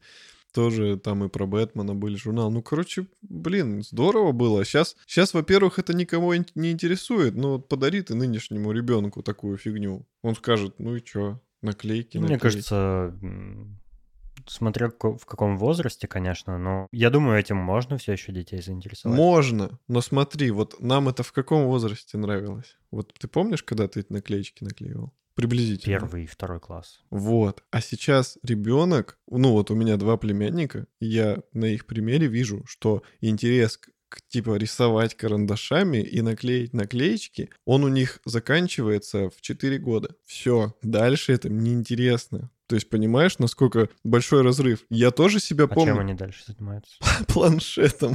Тоже 0.52 0.98
там 0.98 1.24
и 1.24 1.28
про 1.28 1.46
Бэтмена 1.46 1.94
были 1.96 2.16
журнал. 2.16 2.50
Ну, 2.50 2.62
короче, 2.62 3.06
блин, 3.22 3.82
здорово 3.82 4.30
было. 4.32 4.64
Сейчас, 4.64 4.96
сейчас 5.06 5.34
во-первых, 5.34 5.80
это 5.80 5.94
никого 5.94 6.34
не 6.34 6.70
интересует. 6.70 7.34
Но 7.34 7.54
вот 7.54 7.68
подари 7.68 8.02
ты 8.02 8.14
нынешнему 8.14 8.70
ребенку 8.70 9.22
такую 9.22 9.56
фигню. 9.56 10.06
Он 10.22 10.36
скажет, 10.36 10.74
ну 10.78 10.94
и 10.94 11.02
чё, 11.02 11.40
наклейки, 11.60 12.18
наклейки. 12.18 12.18
Мне 12.18 12.38
кажется, 12.38 13.18
смотря 14.46 14.88
в 14.88 15.26
каком 15.26 15.56
возрасте, 15.58 16.06
конечно, 16.06 16.58
но 16.58 16.88
я 16.92 17.10
думаю, 17.10 17.38
этим 17.38 17.56
можно 17.56 17.98
все 17.98 18.12
еще 18.12 18.32
детей 18.32 18.60
заинтересовать. 18.62 19.16
Можно, 19.16 19.78
но 19.88 20.00
смотри, 20.00 20.50
вот 20.50 20.80
нам 20.80 21.08
это 21.08 21.22
в 21.22 21.32
каком 21.32 21.66
возрасте 21.66 22.18
нравилось? 22.18 22.76
Вот 22.90 23.12
ты 23.18 23.28
помнишь, 23.28 23.62
когда 23.62 23.88
ты 23.88 24.00
эти 24.00 24.12
наклеечки 24.12 24.64
наклеивал? 24.64 25.12
Приблизительно. 25.34 25.98
Первый 25.98 26.24
и 26.24 26.26
второй 26.26 26.60
класс. 26.60 27.00
Вот. 27.10 27.64
А 27.72 27.80
сейчас 27.80 28.38
ребенок, 28.44 29.18
ну 29.28 29.50
вот 29.50 29.70
у 29.70 29.74
меня 29.74 29.96
два 29.96 30.16
племянника, 30.16 30.86
и 31.00 31.06
я 31.06 31.38
на 31.52 31.64
их 31.64 31.86
примере 31.86 32.28
вижу, 32.28 32.64
что 32.66 33.02
интерес 33.20 33.78
к 34.14 34.22
типа 34.28 34.56
рисовать 34.56 35.16
карандашами 35.16 35.96
и 35.96 36.22
наклеить 36.22 36.72
наклеечки, 36.72 37.50
он 37.64 37.82
у 37.82 37.88
них 37.88 38.20
заканчивается 38.24 39.28
в 39.28 39.40
4 39.40 39.78
года. 39.78 40.14
Все, 40.24 40.72
дальше 40.82 41.32
это 41.32 41.48
неинтересно. 41.48 42.50
То 42.66 42.76
есть 42.76 42.88
понимаешь, 42.88 43.38
насколько 43.38 43.88
большой 44.04 44.42
разрыв? 44.42 44.84
Я 44.88 45.10
тоже 45.10 45.38
себя 45.38 45.64
а 45.64 45.68
помню. 45.68 45.92
чем 45.92 45.98
они 46.00 46.14
дальше 46.14 46.44
занимаются? 46.46 46.96
Планшетом. 47.28 48.14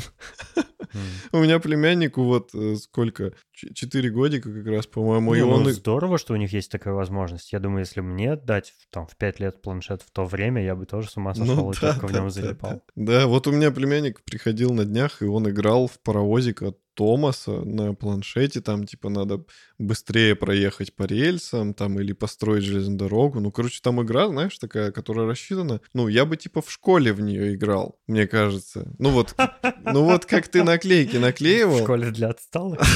У 1.32 1.38
меня 1.38 1.60
племяннику 1.60 2.24
вот 2.24 2.50
э, 2.56 2.76
сколько? 2.76 3.34
Четыре 3.52 4.10
годика 4.10 4.52
как 4.52 4.66
раз, 4.66 4.88
по-моему. 4.88 5.36
и 5.36 5.42
он... 5.42 5.70
Здорово, 5.72 6.18
что 6.18 6.34
у 6.34 6.38
них 6.38 6.52
есть 6.52 6.72
такая 6.72 6.94
возможность. 6.94 7.52
Я 7.54 7.60
думаю, 7.60 7.82
если 7.82 8.02
мне 8.02 8.36
дать 8.36 8.74
там 8.90 9.06
в 9.06 9.16
пять 9.18 9.40
лет 9.40 9.62
планшет 9.62 10.02
в 10.02 10.12
то 10.12 10.26
время, 10.26 10.64
я 10.64 10.76
бы 10.76 10.86
тоже 10.86 11.10
с 11.10 11.18
ума 11.18 11.34
ну 11.36 11.46
сошел 11.46 11.72
и 11.72 11.76
только 11.76 12.08
в 12.08 12.12
нем 12.12 12.30
залипал. 12.32 12.82
Да, 12.96 13.28
вот 13.28 13.46
у 13.46 13.52
меня 13.52 13.70
племянник 13.72 14.24
приходил 14.24 14.74
на 14.74 14.86
днях, 14.86 15.22
и 15.22 15.26
он 15.26 15.48
играл 15.50 15.88
в 15.88 16.00
паровозик 16.00 16.64
от 16.64 16.80
Томаса 17.00 17.62
на 17.64 17.94
планшете, 17.94 18.60
там, 18.60 18.86
типа, 18.86 19.08
надо 19.08 19.46
быстрее 19.78 20.36
проехать 20.36 20.94
по 20.94 21.04
рельсам, 21.04 21.74
там, 21.74 21.98
или 21.98 22.12
построить 22.12 22.66
железную 22.66 23.00
дорогу. 23.00 23.40
Ну, 23.40 23.54
короче, 23.54 23.80
там 23.82 24.04
игра, 24.04 24.28
знаешь, 24.28 24.58
такая, 24.58 24.92
которая 24.92 25.26
рассчитана. 25.26 25.80
Ну, 25.94 26.10
я 26.10 26.26
бы, 26.26 26.36
типа, 26.36 26.62
в 26.62 26.70
школе 26.70 27.14
в 27.14 27.22
нее 27.22 27.56
играл, 27.56 27.98
мне 28.08 28.28
кажется. 28.28 28.94
Ну, 29.00 29.12
вот, 29.12 29.34
ну, 29.86 30.04
вот 30.04 30.26
как 30.26 30.50
ты 30.50 30.62
наклейки 30.62 31.16
наклеивал. 31.28 31.78
В 31.78 31.84
школе 31.84 32.12
для 32.12 32.32
отсталых? 32.32 32.82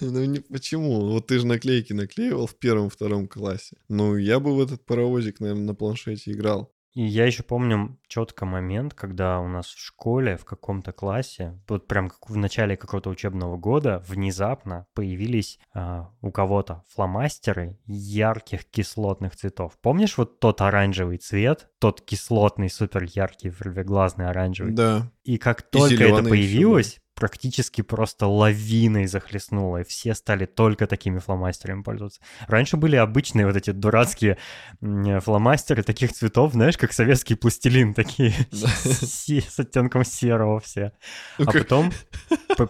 Ну, 0.00 0.24
не, 0.24 0.38
почему? 0.38 1.00
Вот 1.10 1.26
ты 1.26 1.40
же 1.40 1.46
наклейки 1.46 1.92
наклеивал 1.92 2.46
в 2.46 2.54
первом-втором 2.54 3.26
классе. 3.26 3.76
Ну, 3.88 4.16
я 4.16 4.38
бы 4.38 4.54
в 4.54 4.60
этот 4.60 4.86
паровозик, 4.86 5.40
наверное, 5.40 5.64
на 5.64 5.74
планшете 5.74 6.30
играл. 6.30 6.72
И 6.94 7.04
я 7.04 7.26
еще 7.26 7.42
помню 7.42 7.98
четко 8.08 8.44
момент, 8.44 8.94
когда 8.94 9.40
у 9.40 9.48
нас 9.48 9.66
в 9.66 9.78
школе, 9.78 10.36
в 10.36 10.44
каком-то 10.44 10.92
классе, 10.92 11.60
вот 11.68 11.86
прям 11.86 12.08
как 12.08 12.28
в 12.28 12.36
начале 12.36 12.76
какого-то 12.76 13.10
учебного 13.10 13.56
года, 13.56 14.02
внезапно 14.08 14.86
появились 14.94 15.58
а, 15.74 16.10
у 16.22 16.30
кого-то 16.30 16.84
фломастеры 16.88 17.78
ярких 17.86 18.64
кислотных 18.64 19.36
цветов. 19.36 19.78
Помнишь 19.80 20.16
вот 20.16 20.40
тот 20.40 20.60
оранжевый 20.60 21.18
цвет, 21.18 21.68
тот 21.78 22.00
кислотный, 22.00 22.70
супер 22.70 23.04
яркий, 23.04 23.50
рвеглазный 23.50 24.28
оранжевый? 24.28 24.72
Да. 24.72 25.10
И 25.24 25.38
как 25.38 25.62
только 25.62 26.04
это 26.04 26.22
появилось, 26.22 26.98
практически 27.18 27.82
просто 27.82 28.28
лавиной 28.28 29.06
захлестнуло, 29.06 29.78
и 29.78 29.84
все 29.84 30.14
стали 30.14 30.46
только 30.46 30.86
такими 30.86 31.18
фломастерами 31.18 31.82
пользоваться. 31.82 32.20
Раньше 32.46 32.76
были 32.76 32.94
обычные 32.94 33.44
вот 33.44 33.56
эти 33.56 33.70
дурацкие 33.70 34.38
фломастеры 34.80 35.82
таких 35.82 36.12
цветов, 36.12 36.52
знаешь, 36.52 36.78
как 36.78 36.92
советский 36.92 37.34
пластилин, 37.34 37.92
такие 37.94 38.32
с 38.52 39.58
оттенком 39.58 40.04
серого 40.04 40.60
все. 40.60 40.92
А 41.38 41.50
потом 41.50 41.90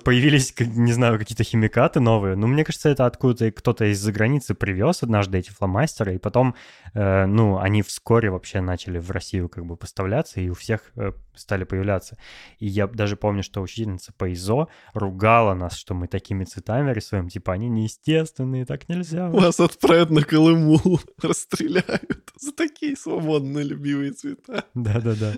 появились, 0.04 0.54
не 0.58 0.92
знаю, 0.92 1.18
какие-то 1.18 1.44
химикаты 1.44 2.00
новые. 2.00 2.34
Ну, 2.34 2.46
мне 2.46 2.64
кажется, 2.64 2.88
это 2.88 3.04
откуда-то 3.04 3.52
кто-то 3.52 3.84
из-за 3.92 4.12
границы 4.12 4.54
привез 4.54 5.02
однажды 5.02 5.38
эти 5.38 5.50
фломастеры, 5.50 6.14
и 6.14 6.18
потом, 6.18 6.54
э, 6.94 7.26
ну, 7.26 7.58
они 7.58 7.82
вскоре 7.82 8.30
вообще 8.30 8.60
начали 8.60 8.98
в 8.98 9.10
Россию 9.10 9.48
как 9.50 9.66
бы 9.66 9.76
поставляться, 9.76 10.40
и 10.40 10.48
у 10.48 10.54
всех 10.54 10.80
э, 10.96 11.12
стали 11.34 11.64
появляться. 11.64 12.16
И 12.58 12.66
я 12.66 12.86
даже 12.86 13.16
помню, 13.16 13.42
что 13.42 13.60
учительница 13.60 14.12
по 14.16 14.32
ИЗО 14.38 14.68
ругала 14.94 15.54
нас, 15.54 15.76
что 15.76 15.94
мы 15.94 16.06
такими 16.06 16.44
цветами 16.44 16.92
рисуем. 16.92 17.28
Типа, 17.28 17.52
они 17.52 17.68
неестественные, 17.68 18.64
так 18.64 18.88
нельзя. 18.88 19.28
Вас 19.30 19.60
отправят 19.60 20.10
на 20.10 20.22
Колыму, 20.22 20.80
расстреляют 21.22 22.32
за 22.40 22.52
такие 22.52 22.96
свободные 22.96 23.64
любимые 23.64 24.12
цвета. 24.12 24.64
Да-да-да. 24.74 25.34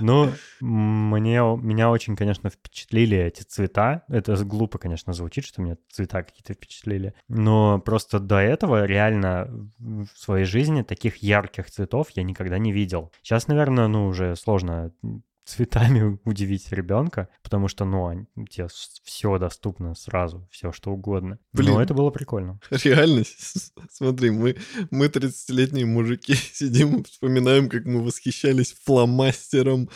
Ну, 0.00 0.30
мне, 0.60 1.38
меня 1.38 1.90
очень, 1.90 2.16
конечно, 2.16 2.50
впечатлили 2.50 3.16
эти 3.16 3.42
цвета. 3.42 4.04
Это 4.08 4.36
глупо, 4.44 4.78
конечно, 4.78 5.12
звучит, 5.12 5.44
что 5.44 5.62
меня 5.62 5.76
цвета 5.90 6.22
какие-то 6.22 6.54
впечатлили. 6.54 7.14
Но 7.28 7.78
просто 7.78 8.18
до 8.18 8.36
этого 8.36 8.84
реально 8.84 9.68
в 9.78 10.08
своей 10.16 10.44
жизни 10.44 10.82
таких 10.82 11.18
ярких 11.18 11.70
цветов 11.70 12.08
я 12.14 12.22
никогда 12.22 12.58
не 12.58 12.72
видел. 12.72 13.12
Сейчас, 13.22 13.48
наверное, 13.48 13.88
ну, 13.88 14.06
уже 14.06 14.34
сложно 14.36 14.92
цветами 15.48 16.18
удивить 16.24 16.70
ребенка, 16.72 17.28
потому 17.42 17.68
что, 17.68 17.84
ну, 17.84 18.26
тебе 18.50 18.68
все 19.02 19.38
доступно 19.38 19.94
сразу, 19.94 20.46
все 20.50 20.72
что 20.72 20.90
угодно. 20.90 21.38
Блин, 21.52 21.74
Но 21.74 21.82
это 21.82 21.94
было 21.94 22.10
прикольно. 22.10 22.60
Реально, 22.70 23.24
смотри, 23.90 24.30
мы, 24.30 24.56
мы 24.90 25.06
30-летние 25.06 25.86
мужики 25.86 26.34
сидим, 26.52 27.04
вспоминаем, 27.04 27.68
как 27.68 27.86
мы 27.86 28.02
восхищались 28.02 28.76
фломастером. 28.84 29.88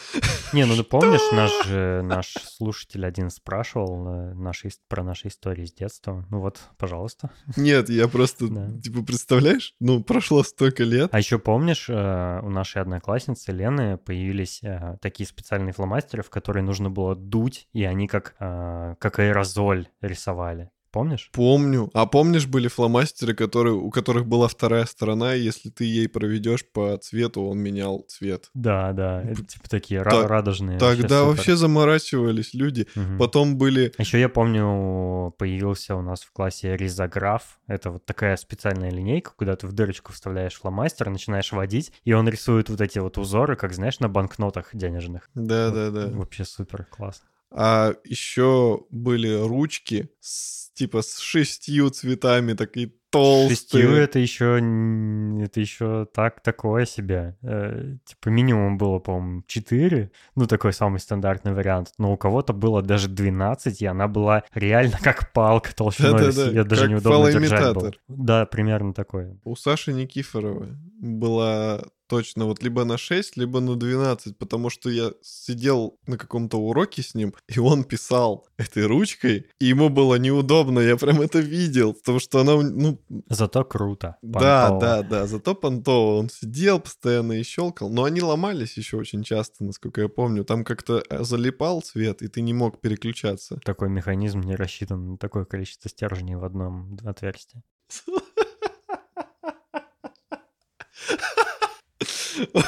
Не, 0.53 0.65
ну 0.65 0.77
ты 0.77 0.85
помнишь, 0.85 1.21
наш, 1.33 2.05
наш 2.05 2.33
слушатель 2.57 3.05
один 3.05 3.31
спрашивал 3.31 4.07
э, 4.07 4.35
наши, 4.35 4.71
про 4.89 5.05
наши 5.05 5.29
истории 5.29 5.67
с 5.67 5.73
детства. 5.73 6.27
Ну 6.31 6.41
вот, 6.41 6.61
пожалуйста. 6.79 7.31
Нет, 7.57 7.91
я 7.91 8.09
просто, 8.09 8.49
да. 8.49 8.71
типа, 8.81 9.03
представляешь, 9.03 9.75
ну, 9.81 10.03
прошло 10.03 10.43
столько 10.43 10.85
лет. 10.85 11.11
А 11.13 11.19
еще 11.19 11.39
помнишь, 11.39 11.87
э, 11.89 12.41
у 12.43 12.49
нашей 12.49 12.81
одноклассницы 12.81 13.53
Лены 13.53 13.99
появились 13.99 14.61
э, 14.63 14.97
такие 15.03 15.27
специальные 15.27 15.42
специальные 15.43 15.73
фломастеры, 15.73 16.23
в 16.23 16.31
которые 16.31 16.63
нужно 16.63 16.89
было 16.89 17.17
дуть, 17.17 17.69
и 17.73 17.85
они 17.85 18.07
как, 18.07 18.37
э, 18.39 18.95
как 19.01 19.19
аэрозоль 19.19 19.89
рисовали. 20.01 20.71
Помнишь? 20.93 21.31
Помню. 21.33 21.91
А 21.95 22.05
помнишь, 22.05 22.47
были 22.47 22.69
фломастеры, 22.69 23.35
которые, 23.35 23.75
у 23.75 23.91
которых 23.91 24.27
была 24.27 24.47
вторая 24.47 24.85
сторона, 24.85 25.35
и 25.35 25.41
если 25.41 25.71
ты 25.71 25.85
ей 25.85 26.07
проведешь 26.07 26.67
по 26.71 26.99
цвету, 26.99 27.43
он 27.43 27.59
менял 27.59 28.05
цвет. 28.09 28.51
Да, 28.53 28.93
да. 28.93 29.23
Это, 29.23 29.43
типа 29.43 29.71
такие 29.71 30.05
так, 30.05 30.29
радужные. 30.29 30.79
Тогда 30.79 31.25
вообще, 31.25 31.37
вообще 31.37 31.57
заморачивались 31.57 32.53
люди. 32.53 32.87
Угу. 32.95 33.19
Потом 33.19 33.57
были... 33.57 33.95
Еще 33.97 34.21
я 34.21 34.29
помню, 34.29 35.35
появился 35.39 35.97
у 35.97 36.03
нас 36.03 36.21
в 36.23 36.33
классе 36.33 36.77
ризограф. 36.77 37.59
Это 37.67 37.91
вот 37.91 38.05
такая 38.05 38.37
специальная 38.37 38.91
линейка, 38.91 39.33
куда 39.35 39.57
ты 39.57 39.67
в 39.67 39.73
дырочку 39.73 40.13
вставляешь 40.13 40.55
фломастер, 40.55 41.09
начинаешь 41.09 41.53
водить, 41.53 41.93
и 42.05 42.13
он 42.13 42.29
рисует 42.29 42.69
вот 42.69 42.83
эти 42.83 42.99
вот 42.99 43.17
узоры, 43.17 43.57
как, 43.57 43.73
знаешь, 43.73 43.99
на 44.01 44.11
банкнотах 44.11 44.69
денежных. 44.75 45.31
Да, 45.35 45.71
вот, 45.71 45.75
да, 45.75 45.91
да. 45.91 46.07
Вообще 46.19 46.45
супер 46.45 46.85
классно. 46.85 47.27
А 47.55 47.95
еще 48.05 48.87
были 48.91 49.29
ручки 49.35 50.11
с, 50.21 50.71
типа 50.73 51.03
с 51.03 51.19
шестью 51.19 51.91
цветами, 51.91 52.55
такие 52.55 52.93
толстые. 53.13 53.57
Шестью 53.57 53.95
это 53.95 54.19
еще, 54.19 54.57
это 55.45 55.61
еще 55.61 56.07
так, 56.13 56.41
такое 56.41 56.87
себе. 56.87 57.37
Э, 57.43 57.97
типа 58.05 58.29
минимум 58.31 58.79
было, 58.79 58.99
по-моему, 58.99 59.45
4. 59.47 60.11
Ну, 60.35 60.47
такой 60.47 60.73
самый 60.73 60.99
стандартный 60.99 61.53
вариант. 61.53 61.93
Но 61.99 62.13
у 62.13 62.17
кого-то 62.17 62.53
было 62.53 62.83
даже 62.83 63.09
12, 63.09 63.83
и 63.83 63.87
она 63.87 64.09
была 64.09 64.43
реально 64.55 64.99
как 65.03 65.33
палка 65.33 65.75
толщиной. 65.75 66.13
Да, 66.13 66.33
да, 66.33 66.47
да. 66.47 66.51
Я 66.51 66.65
даже 66.65 66.83
как 66.83 66.91
неудобно 66.91 67.33
держать 67.33 67.75
был. 67.75 67.95
Да, 68.09 68.47
примерно 68.47 68.95
такое. 68.95 69.39
У 69.45 69.55
Саши 69.55 69.93
Никифоровой 69.93 70.71
была 70.99 71.83
точно 72.13 72.45
вот 72.45 72.63
либо 72.63 72.85
на 72.85 72.99
6, 72.99 73.39
либо 73.39 73.61
на 73.61 73.75
12, 73.75 74.37
потому 74.37 74.69
что 74.69 74.91
я 74.91 75.13
сидел 75.23 75.97
на 76.07 76.19
каком-то 76.19 76.59
уроке 76.59 77.01
с 77.03 77.15
ним, 77.15 77.33
и 77.49 77.59
он 77.59 77.85
писал 77.85 78.47
этой 78.59 78.85
ручкой, 78.85 79.47
и 79.59 79.65
ему 79.65 79.89
было 79.89 80.17
неудобно, 80.17 80.81
я 80.81 80.99
прям 80.99 81.23
это 81.23 81.39
видел, 81.39 81.95
потому 81.95 82.21
что 82.21 82.41
она, 82.41 82.57
ну... 82.61 83.01
Зато 83.29 83.65
круто. 83.65 84.17
Понтово. 84.23 84.41
Да, 84.41 84.79
да, 84.79 85.03
да, 85.03 85.27
зато 85.27 85.55
понтово. 85.55 86.19
Он 86.19 86.29
сидел 86.29 86.81
постоянно 86.81 87.33
и 87.33 87.43
щелкал, 87.43 87.91
но 87.91 88.05
они 88.05 88.23
ломались 88.23 88.77
еще 88.79 88.97
очень 88.97 89.23
часто, 89.23 89.65
насколько 89.65 90.01
я 90.01 90.09
помню. 90.09 90.45
Там 90.45 90.65
как-то 90.65 91.03
э, 91.11 91.23
залипал 91.25 91.83
цвет, 91.83 92.23
и 92.23 92.29
ты 92.29 92.41
не 92.41 92.55
мог 92.55 92.81
переключаться. 92.81 93.59
Такой 93.65 93.91
механизм 93.91 94.41
не 94.41 94.57
рассчитан 94.57 95.13
на 95.13 95.19
такое 95.19 95.45
количество 95.45 95.91
стержней 95.91 96.37
в 96.37 96.45
одном 96.45 96.97
отверстии. 97.05 97.63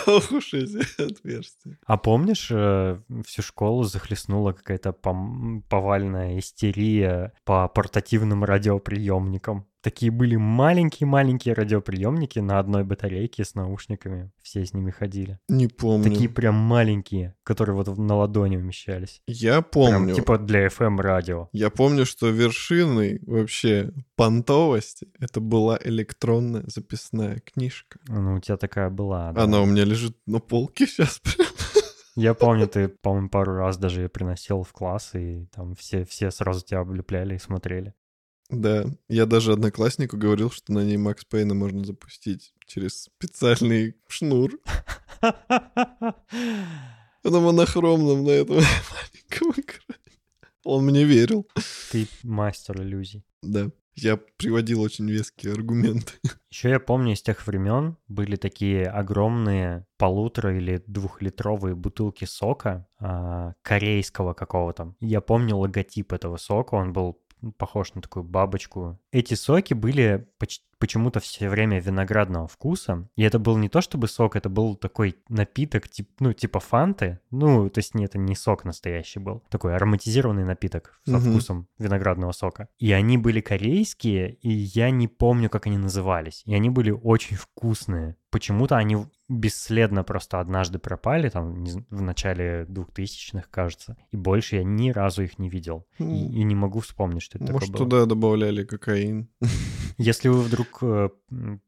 Ох 0.07 0.33
уж 0.33 0.55
эти 0.55 1.03
отверстия. 1.03 1.79
А 1.87 1.97
помнишь, 1.97 2.49
э, 2.51 3.01
всю 3.27 3.43
школу 3.43 3.85
захлестнула 3.85 4.53
какая-то 4.53 4.93
повальная 4.93 6.39
истерия 6.39 7.33
по 7.45 7.69
портативным 7.69 8.45
радиоприемникам? 8.45 9.67
Такие 9.85 10.11
были 10.11 10.37
маленькие-маленькие 10.37 11.53
радиоприемники 11.53 12.39
на 12.39 12.59
одной 12.59 12.85
батарейке 12.85 13.45
с 13.45 13.55
наушниками. 13.55 14.31
Все 14.41 14.65
с 14.65 14.73
ними 14.73 14.91
ходили. 14.91 15.39
Не 15.47 15.69
помню. 15.69 16.11
Такие 16.11 16.31
прям 16.31 16.55
маленькие, 16.55 17.35
которые 17.43 17.77
вот 17.77 17.99
на 17.99 18.17
ладони 18.17 18.57
умещались. 18.57 19.21
Я 19.27 19.61
помню. 19.61 20.07
Прям, 20.07 20.15
типа 20.15 20.39
для 20.39 20.69
FM-радио. 20.69 21.51
Я 21.53 21.69
помню, 21.69 22.07
что 22.07 22.31
вершиной 22.31 23.21
вообще 23.27 23.91
понтовости 24.17 25.09
это 25.21 25.41
была 25.41 25.79
электронная 25.85 26.65
записная 26.67 27.41
книжка. 27.41 27.99
Ну, 28.09 28.37
у 28.37 28.41
тебя 28.41 28.57
такая 28.57 28.89
была, 28.89 29.33
да. 29.33 29.43
Она 29.43 29.61
у 29.61 29.67
меня 29.67 29.85
лежит 29.85 30.17
на 30.25 30.39
полке 30.39 30.87
сейчас 30.87 31.19
прям. 31.19 31.47
Я 32.17 32.33
помню, 32.33 32.69
ты, 32.69 32.89
по-моему, 32.89 33.29
пару 33.29 33.57
раз 33.57 33.77
даже 33.77 34.01
ее 34.01 34.09
приносил 34.09 34.63
в 34.63 34.73
класс, 34.73 35.11
и 35.15 35.47
там 35.55 35.75
все, 35.75 36.07
все 36.07 36.31
сразу 36.31 36.65
тебя 36.65 36.81
облепляли 36.81 37.35
и 37.35 37.39
смотрели. 37.39 37.93
Да, 38.51 38.85
я 39.09 39.27
даже 39.27 39.53
однокласснику 39.53 40.17
говорил, 40.17 40.51
что 40.51 40.73
на 40.73 40.85
ней 40.85 40.97
Макс 40.97 41.25
Пейна 41.25 41.55
можно 41.55 41.85
запустить 41.85 42.53
через 42.67 43.05
специальный 43.05 43.97
шнур. 44.09 44.59
На 45.21 46.15
монохромном 47.41 48.25
на 48.25 48.31
этом 48.31 48.57
маленьком 48.57 49.53
экране. 49.53 50.19
Он 50.65 50.85
мне 50.85 51.05
верил. 51.05 51.49
Ты 51.91 52.07
мастер 52.23 52.83
иллюзий. 52.83 53.25
Да. 53.43 53.71
Я 53.97 54.17
приводил 54.17 54.83
очень 54.83 55.09
веские 55.09 55.53
аргументы. 55.53 56.15
Еще 56.51 56.71
я 56.71 56.81
помню, 56.81 57.13
из 57.13 57.23
тех 57.23 57.47
времен 57.47 57.97
были 58.09 58.37
такие 58.37 58.87
огромные 58.87 59.87
полутора 59.99 60.57
или 60.57 60.83
двухлитровые 60.87 61.77
бутылки 61.77 62.25
сока 62.25 62.89
а, 62.99 63.55
корейского 63.63 64.35
какого-то. 64.35 64.97
Я 65.01 65.21
помню 65.21 65.57
логотип 65.57 66.13
этого 66.13 66.39
сока, 66.39 66.75
он 66.75 66.93
был 66.93 67.21
похож 67.53 67.95
на 67.95 68.03
такую 68.03 68.25
бабочку. 68.25 68.99
Эти 69.13 69.35
соки 69.35 69.75
были 69.75 70.29
почти 70.39 70.65
почему-то 70.85 71.19
все 71.19 71.49
время 71.49 71.81
виноградного 71.81 72.47
вкуса. 72.47 73.09
И 73.17 73.23
это 73.23 73.39
был 73.39 73.57
не 73.57 73.71
то 73.71 73.81
чтобы 73.81 74.07
сок, 74.07 74.37
это 74.37 74.51
был 74.51 74.77
такой 74.77 75.17
напиток, 75.31 75.89
тип, 75.89 76.11
ну, 76.21 76.35
типа 76.35 76.61
фанты. 76.61 77.21
Ну, 77.31 77.71
то 77.71 77.79
есть 77.79 77.95
не, 77.95 78.05
это 78.05 78.19
не 78.19 78.37
сок 78.37 78.67
настоящий 78.67 79.19
был. 79.19 79.43
Такой 79.49 79.75
ароматизированный 79.77 80.45
напиток 80.45 81.01
со 81.07 81.17
угу. 81.17 81.31
вкусом 81.31 81.69
виноградного 81.79 82.33
сока. 82.33 82.69
И 82.79 82.93
они 82.93 83.17
были 83.17 83.41
корейские, 83.41 84.35
и 84.35 84.51
я 84.51 84.91
не 84.91 85.09
помню, 85.09 85.49
как 85.49 85.67
они 85.67 85.79
назывались. 85.79 86.43
И 86.45 86.55
они 86.55 86.69
были 86.69 86.91
очень 86.91 87.39
вкусные. 87.39 88.17
Почему-то 88.31 88.77
они 88.77 88.99
бесследно 89.29 90.05
просто 90.05 90.39
однажды 90.39 90.79
пропали, 90.79 91.31
там, 91.31 91.65
в 91.65 92.03
начале 92.03 92.67
2000-х, 92.69 93.47
кажется. 93.51 93.97
И 94.11 94.17
больше 94.17 94.57
я 94.57 94.65
ни 94.65 94.91
разу 94.91 95.23
их 95.23 95.39
не 95.39 95.49
видел. 95.49 95.87
И, 95.99 96.03
и 96.03 96.45
не 96.45 96.55
могу 96.55 96.81
вспомнить, 96.81 97.23
что 97.23 97.39
это 97.39 97.53
Может, 97.53 97.69
такое 97.69 97.87
было. 97.87 98.01
туда 98.03 98.07
добавляли 98.07 98.65
кокаин. 98.65 99.29
Если 99.99 100.29
вы 100.29 100.41
вдруг 100.43 100.79
э, 100.83 101.09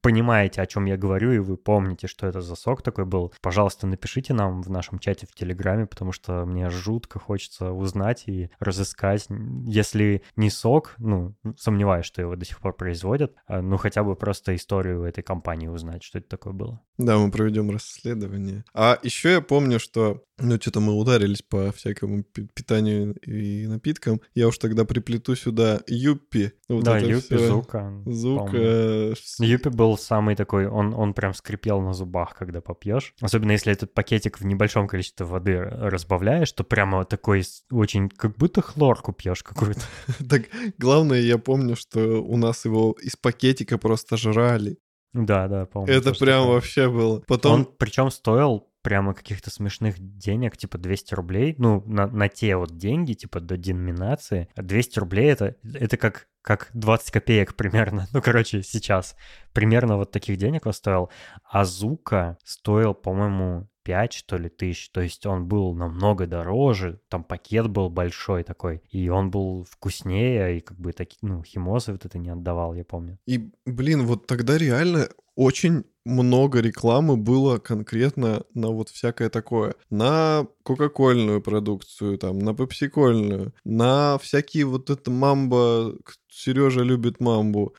понимаете, 0.01 0.63
о 0.63 0.67
чем 0.67 0.87
я 0.87 0.97
говорю, 0.97 1.33
и 1.33 1.39
вы 1.39 1.57
помните, 1.57 2.07
что 2.07 2.27
это 2.27 2.41
за 2.41 2.57
сок 2.57 2.83
такой 2.83 3.05
был, 3.05 3.33
пожалуйста, 3.41 3.87
напишите 3.87 4.35
нам 4.35 4.63
в 4.63 4.71
нашем 4.71 4.99
чате 4.99 5.27
в 5.27 5.35
Телеграме, 5.35 5.87
потому 5.87 6.13
что 6.13 6.45
мне 6.45 6.71
жутко 6.71 7.19
хочется 7.19 7.71
узнать 7.73 8.25
и 8.27 8.51
разыскать. 8.59 9.27
Если 9.65 10.23
не 10.37 10.51
сок, 10.51 10.95
ну, 10.99 11.35
сомневаюсь, 11.57 12.07
что 12.07 12.23
его 12.23 12.37
до 12.37 12.45
сих 12.45 12.59
пор 12.61 12.75
производят, 12.75 13.35
а, 13.47 13.63
ну, 13.63 13.77
хотя 13.77 14.03
бы 14.03 14.17
просто 14.17 14.55
историю 14.55 15.03
этой 15.03 15.23
компании 15.23 15.69
узнать, 15.69 16.03
что 16.03 16.19
это 16.19 16.29
такое 16.29 16.53
было. 16.53 16.81
Да, 16.99 17.19
мы 17.19 17.31
проведем 17.31 17.71
расследование. 17.71 18.65
А 18.75 18.99
еще 19.03 19.33
я 19.33 19.41
помню, 19.41 19.79
что 19.79 20.25
ну, 20.39 20.57
что-то 20.61 20.81
мы 20.81 20.93
ударились 20.95 21.43
по 21.43 21.73
всякому 21.73 22.23
питанию 22.23 23.15
и 23.21 23.67
напиткам. 23.67 24.21
Я 24.35 24.49
уж 24.49 24.59
тогда 24.59 24.85
приплету 24.85 25.35
сюда 25.35 25.81
Юппи. 25.87 26.53
Вот 26.69 26.85
да, 26.85 26.99
Юппи, 26.99 27.37
все. 27.37 27.49
Зука. 27.49 28.03
Зука. 28.05 28.57
Э, 28.57 29.15
Юппи 29.39 29.69
был 29.71 29.97
самый 29.97 30.37
такой, 30.37 30.67
он, 30.67 30.93
он 30.95 31.15
прям 31.15 31.33
скрипел 31.33 31.81
на 31.81 31.95
зубах, 31.95 32.35
когда 32.35 32.61
попьешь. 32.61 33.15
Особенно 33.21 33.53
если 33.53 33.73
этот 33.73 33.95
пакетик 33.95 34.39
в 34.39 34.45
небольшом 34.45 34.89
количестве 34.89 35.25
воды 35.25 35.59
разбавляешь, 35.59 36.53
то 36.53 36.65
прямо 36.65 37.05
такой 37.05 37.45
очень, 37.71 38.11
как 38.11 38.37
будто 38.37 38.61
хлорку 38.61 39.13
пьешь 39.13 39.43
какую-то. 39.43 39.81
Так, 40.29 40.45
главное, 40.79 41.21
я 41.21 41.39
помню, 41.39 41.77
что 41.77 42.01
у 42.23 42.37
нас 42.37 42.65
его 42.65 42.97
из 43.01 43.17
пакетика 43.17 43.79
просто 43.79 44.17
жрали. 44.17 44.79
Да, 45.13 45.49
да, 45.49 45.67
помню. 45.67 45.95
Это 45.95 46.13
прям 46.13 46.49
вообще 46.49 46.91
было. 46.91 47.23
Потом... 47.27 47.53
Он 47.53 47.65
причем 47.65 48.11
стоил 48.11 48.69
прямо 48.87 49.15
каких-то 49.15 49.51
смешных 49.51 49.97
денег, 49.99 50.57
типа 50.57 50.79
200 50.79 51.15
рублей, 51.15 51.57
ну, 51.59 51.83
на, 51.87 52.07
на 52.07 52.29
те 52.29 52.55
вот 52.55 52.79
деньги, 52.79 53.15
типа 53.15 53.41
до 53.41 53.57
деноминации. 53.57 54.49
200 54.55 55.01
рублей 55.01 55.33
это, 55.33 55.57
это 55.75 55.97
как, 55.97 56.29
как 56.41 56.71
20 56.73 57.11
копеек 57.11 57.57
примерно. 57.57 58.07
Ну, 58.13 58.23
короче, 58.23 58.63
сейчас. 58.63 59.17
Примерно 59.53 59.97
вот 59.97 60.13
таких 60.13 60.39
денег 60.39 60.67
он 60.67 60.73
стоил. 60.73 61.11
А 61.51 61.65
Зука 61.65 62.39
стоил, 62.45 62.95
по-моему, 62.95 63.69
5, 63.83 64.13
что 64.13 64.37
ли, 64.37 64.49
тысяч. 64.49 64.91
То 64.91 65.01
есть 65.01 65.27
он 65.27 65.49
был 65.49 65.75
намного 65.75 66.29
дороже, 66.29 67.01
там 67.09 67.25
пакет 67.25 67.67
был 67.67 67.91
большой 67.91 68.45
такой, 68.45 68.83
и 68.89 69.09
он 69.09 69.33
был 69.33 69.65
вкуснее, 69.69 70.59
и 70.59 70.61
как 70.61 70.79
бы 70.79 70.93
такие, 70.93 71.19
ну, 71.23 71.43
химозы 71.43 71.91
вот 71.91 72.05
это 72.05 72.19
не 72.19 72.31
отдавал, 72.31 72.73
я 72.75 72.85
помню. 72.85 73.19
И, 73.27 73.51
блин, 73.65 74.07
вот 74.07 74.29
тогда 74.29 74.57
реально 74.57 75.09
очень 75.37 75.85
много 76.05 76.61
рекламы 76.61 77.17
было 77.17 77.59
конкретно 77.59 78.43
на 78.55 78.69
вот 78.71 78.89
всякое 78.89 79.29
такое. 79.29 79.75
На 79.91 80.47
кока-кольную 80.63 81.43
продукцию, 81.43 82.19
там, 82.19 82.39
на 82.39 82.55
пепсикольную, 82.55 83.53
на 83.65 84.19
всякие 84.19 84.65
вот 84.65 84.89
это 84.91 85.11
мамба. 85.11 85.95
Сережа 86.31 86.81
любит 86.81 87.21
мамбу. 87.21 87.75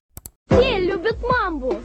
Все 0.50 0.80
любят 0.80 1.18
мамбу. 1.22 1.76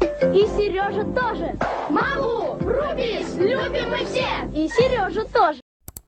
И 0.00 0.46
Сережа 0.56 1.04
тоже. 1.04 1.56
Мамбу, 1.90 2.58
Рубис, 2.60 3.34
любим 3.36 3.90
мы 3.90 4.04
все. 4.04 4.50
И 4.54 4.68
Сережа 4.68 5.24
тоже. 5.32 5.60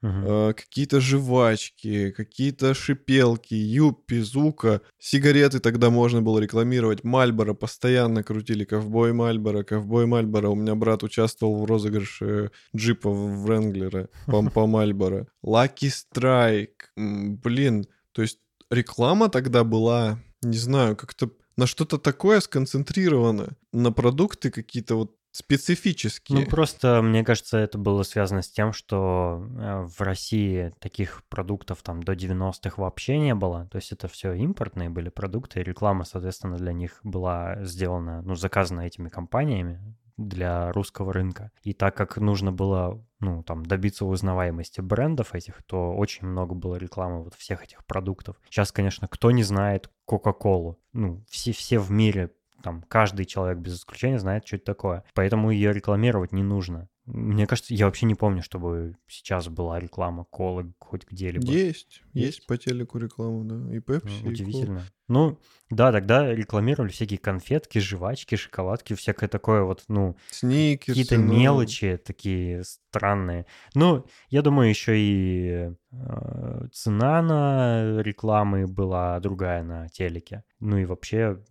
Угу. 0.02 0.54
какие-то 0.54 1.00
жвачки, 1.00 2.10
какие-то 2.10 2.74
шипелки, 2.74 3.54
юппи, 3.54 4.20
зука, 4.20 4.80
сигареты 4.98 5.60
тогда 5.60 5.90
можно 5.90 6.22
было 6.22 6.38
рекламировать, 6.38 7.04
Мальборо 7.04 7.54
постоянно 7.54 8.22
крутили, 8.22 8.64
ковбой 8.64 9.12
Мальборо, 9.12 9.62
ковбой 9.62 10.06
Мальборо. 10.06 10.48
У 10.48 10.54
меня 10.54 10.74
брат 10.74 11.02
участвовал 11.02 11.56
в 11.56 11.64
розыгрыше 11.64 12.50
джипа 12.74 13.10
в 13.10 13.48
Ренглера 13.50 14.08
по, 14.26 14.42
по 14.50 14.66
Мальборо. 14.66 15.26
Lucky 15.44 15.90
Strike, 15.90 16.88
блин, 16.96 17.86
то 18.12 18.22
есть 18.22 18.38
реклама 18.70 19.28
тогда 19.28 19.64
была, 19.64 20.20
не 20.42 20.58
знаю, 20.58 20.96
как-то 20.96 21.30
на 21.56 21.66
что-то 21.66 21.98
такое 21.98 22.40
сконцентрировано, 22.40 23.56
на 23.72 23.92
продукты 23.92 24.50
какие-то 24.50 24.94
вот 24.94 25.16
специфические. 25.32 26.40
Ну, 26.40 26.46
просто, 26.46 27.02
мне 27.02 27.24
кажется, 27.24 27.58
это 27.58 27.78
было 27.78 28.02
связано 28.02 28.42
с 28.42 28.50
тем, 28.50 28.72
что 28.72 29.46
э, 29.58 29.86
в 29.86 30.00
России 30.00 30.72
таких 30.78 31.22
продуктов 31.28 31.82
там 31.82 32.02
до 32.02 32.12
90-х 32.12 32.80
вообще 32.80 33.18
не 33.18 33.34
было. 33.34 33.66
То 33.70 33.76
есть 33.76 33.92
это 33.92 34.08
все 34.08 34.32
импортные 34.34 34.90
были 34.90 35.08
продукты, 35.08 35.60
и 35.60 35.64
реклама, 35.64 36.04
соответственно, 36.04 36.56
для 36.56 36.72
них 36.72 37.00
была 37.02 37.64
сделана, 37.64 38.22
ну, 38.22 38.34
заказана 38.34 38.80
этими 38.80 39.08
компаниями 39.08 39.80
для 40.20 40.70
русского 40.72 41.12
рынка. 41.12 41.50
И 41.62 41.72
так 41.72 41.96
как 41.96 42.18
нужно 42.18 42.52
было, 42.52 43.02
ну, 43.20 43.42
там, 43.42 43.64
добиться 43.64 44.04
узнаваемости 44.04 44.80
брендов 44.80 45.34
этих, 45.34 45.62
то 45.62 45.94
очень 45.94 46.26
много 46.26 46.54
было 46.54 46.76
рекламы 46.76 47.24
вот 47.24 47.34
всех 47.34 47.64
этих 47.64 47.84
продуктов. 47.86 48.36
Сейчас, 48.48 48.72
конечно, 48.72 49.08
кто 49.08 49.30
не 49.30 49.42
знает 49.42 49.90
Кока-Колу? 50.04 50.78
Ну, 50.92 51.24
все, 51.28 51.52
все 51.52 51.78
в 51.78 51.90
мире 51.90 52.30
там 52.62 52.82
каждый 52.88 53.24
человек 53.24 53.58
без 53.58 53.78
исключения 53.78 54.18
знает, 54.18 54.46
что 54.46 54.56
это 54.56 54.66
такое. 54.66 55.04
Поэтому 55.14 55.50
ее 55.50 55.72
рекламировать 55.72 56.32
не 56.32 56.42
нужно. 56.42 56.88
Мне 57.12 57.46
кажется, 57.46 57.74
я 57.74 57.86
вообще 57.86 58.06
не 58.06 58.14
помню, 58.14 58.42
чтобы 58.42 58.96
сейчас 59.06 59.48
была 59.48 59.78
реклама 59.78 60.24
колы 60.24 60.72
хоть 60.78 61.06
где-либо. 61.06 61.46
Есть, 61.46 62.02
есть, 62.12 62.26
есть 62.36 62.46
по 62.46 62.56
телеку 62.56 62.98
реклама, 62.98 63.44
да, 63.44 63.76
и 63.76 63.80
Пепси. 63.80 64.26
Удивительно. 64.26 64.78
И 64.78 65.00
ну, 65.10 65.40
да, 65.70 65.90
тогда 65.90 66.32
рекламировали 66.32 66.90
всякие 66.90 67.18
конфетки, 67.18 67.80
жвачки, 67.80 68.36
шоколадки, 68.36 68.94
всякое 68.94 69.28
такое 69.28 69.64
вот, 69.64 69.82
ну... 69.88 70.16
Сникерсы. 70.30 71.00
Какие-то 71.00 71.18
ну... 71.18 71.36
мелочи 71.36 71.96
такие 71.96 72.62
странные. 72.62 73.46
Ну, 73.74 74.06
я 74.28 74.42
думаю, 74.42 74.68
еще 74.68 74.96
и 74.96 75.72
э, 75.90 76.66
цена 76.72 77.22
на 77.22 78.02
рекламы 78.02 78.68
была 78.68 79.18
другая 79.18 79.64
на 79.64 79.88
телеке. 79.88 80.44
Ну 80.60 80.78
и 80.78 80.84
вообще 80.84 81.42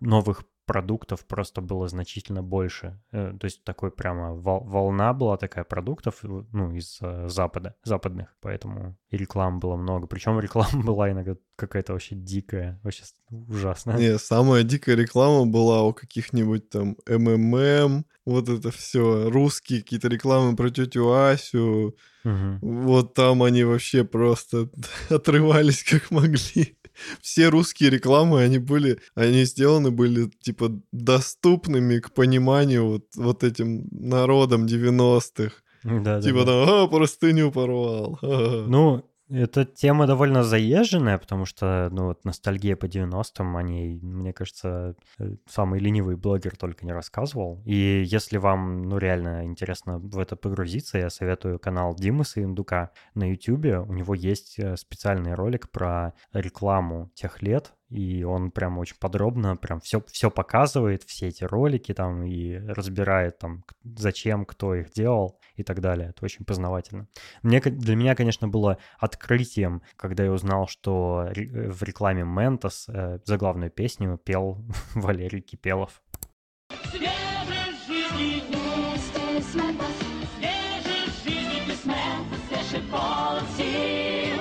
новых 0.00 0.44
продуктов 0.66 1.24
просто 1.26 1.60
было 1.60 1.88
значительно 1.88 2.42
больше. 2.42 3.00
Э, 3.10 3.34
то 3.38 3.44
есть 3.44 3.64
такой 3.64 3.90
прямо 3.90 4.34
волна 4.34 5.12
была 5.12 5.36
такая 5.36 5.64
продуктов, 5.64 6.20
ну, 6.22 6.72
из 6.72 6.98
э, 7.00 7.28
Запада, 7.28 7.74
западных, 7.84 8.34
поэтому 8.40 8.96
и 9.10 9.16
рекламы 9.16 9.58
было 9.58 9.76
много. 9.76 10.06
Причем 10.06 10.38
реклама 10.40 10.70
была 10.84 11.10
иногда 11.10 11.36
какая-то 11.56 11.92
вообще 11.92 12.14
дикая, 12.14 12.80
вообще 12.82 13.04
ужасная. 13.30 13.96
Не, 13.96 14.18
самая 14.18 14.62
дикая 14.62 14.96
реклама 14.96 15.46
была 15.46 15.82
у 15.82 15.92
каких-нибудь 15.92 16.68
там 16.70 16.96
МММ, 17.06 18.04
вот 18.24 18.48
это 18.48 18.70
все, 18.70 19.30
русские 19.30 19.82
какие-то 19.82 20.08
рекламы 20.08 20.56
про 20.56 20.70
тетю 20.70 21.12
Асю. 21.12 21.96
Угу. 22.24 22.58
Вот 22.60 23.14
там 23.14 23.42
они 23.42 23.64
вообще 23.64 24.04
просто 24.04 24.68
отрывались 25.10 25.82
как 25.82 26.10
могли 26.10 26.76
все 27.20 27.48
русские 27.48 27.90
рекламы, 27.90 28.42
они 28.42 28.58
были, 28.58 29.00
они 29.14 29.44
сделаны 29.44 29.90
были, 29.90 30.30
типа, 30.40 30.80
доступными 30.92 31.98
к 31.98 32.12
пониманию 32.12 32.86
вот, 32.86 33.04
вот 33.16 33.44
этим 33.44 33.86
народом 33.90 34.66
90-х. 34.66 35.54
Да, 35.84 36.20
типа 36.20 36.44
да, 36.44 36.64
там, 36.64 36.68
а, 36.68 36.88
простыню 36.88 37.50
порвал. 37.50 38.18
Ну, 38.22 39.04
эта 39.32 39.64
тема 39.64 40.06
довольно 40.06 40.42
заезженная, 40.42 41.18
потому 41.18 41.46
что, 41.46 41.88
ну, 41.90 42.06
вот 42.08 42.24
ностальгия 42.24 42.76
по 42.76 42.86
90-м, 42.86 43.56
о 43.56 43.62
ней, 43.62 43.98
мне 44.00 44.32
кажется, 44.32 44.94
э, 45.18 45.36
самый 45.48 45.80
ленивый 45.80 46.16
блогер 46.16 46.56
только 46.56 46.84
не 46.84 46.92
рассказывал. 46.92 47.62
И 47.64 48.02
если 48.06 48.36
вам, 48.36 48.82
ну, 48.82 48.98
реально 48.98 49.44
интересно 49.44 49.98
в 49.98 50.18
это 50.18 50.36
погрузиться, 50.36 50.98
я 50.98 51.10
советую 51.10 51.58
канал 51.58 51.94
Димы 51.94 52.24
Саиндука 52.24 52.90
на 53.14 53.30
YouTube. 53.30 53.88
У 53.88 53.92
него 53.92 54.14
есть 54.14 54.58
э, 54.58 54.76
специальный 54.76 55.34
ролик 55.34 55.70
про 55.70 56.12
рекламу 56.32 57.10
тех 57.14 57.42
лет, 57.42 57.72
и 57.88 58.24
он 58.24 58.50
прям 58.50 58.78
очень 58.78 58.96
подробно 58.98 59.56
прям 59.56 59.80
все, 59.80 60.02
все 60.06 60.30
показывает, 60.30 61.02
все 61.04 61.28
эти 61.28 61.44
ролики 61.44 61.92
там, 61.92 62.22
и 62.22 62.56
разбирает 62.56 63.38
там, 63.38 63.64
зачем, 63.84 64.46
кто 64.46 64.74
их 64.74 64.92
делал 64.92 65.38
и 65.56 65.62
так 65.62 65.80
далее. 65.80 66.10
Это 66.10 66.24
очень 66.24 66.44
познавательно. 66.44 67.08
Мне, 67.42 67.60
для 67.60 67.96
меня, 67.96 68.14
конечно, 68.14 68.48
было 68.48 68.78
открытием, 68.98 69.82
когда 69.96 70.24
я 70.24 70.32
узнал, 70.32 70.66
что 70.66 71.28
в 71.34 71.82
рекламе 71.82 72.24
Ментос 72.24 72.88
э, 72.88 73.18
заглавную 73.24 73.70
песню 73.70 74.18
пел 74.18 74.64
Валерий 74.94 75.40
Кипелов. 75.40 76.02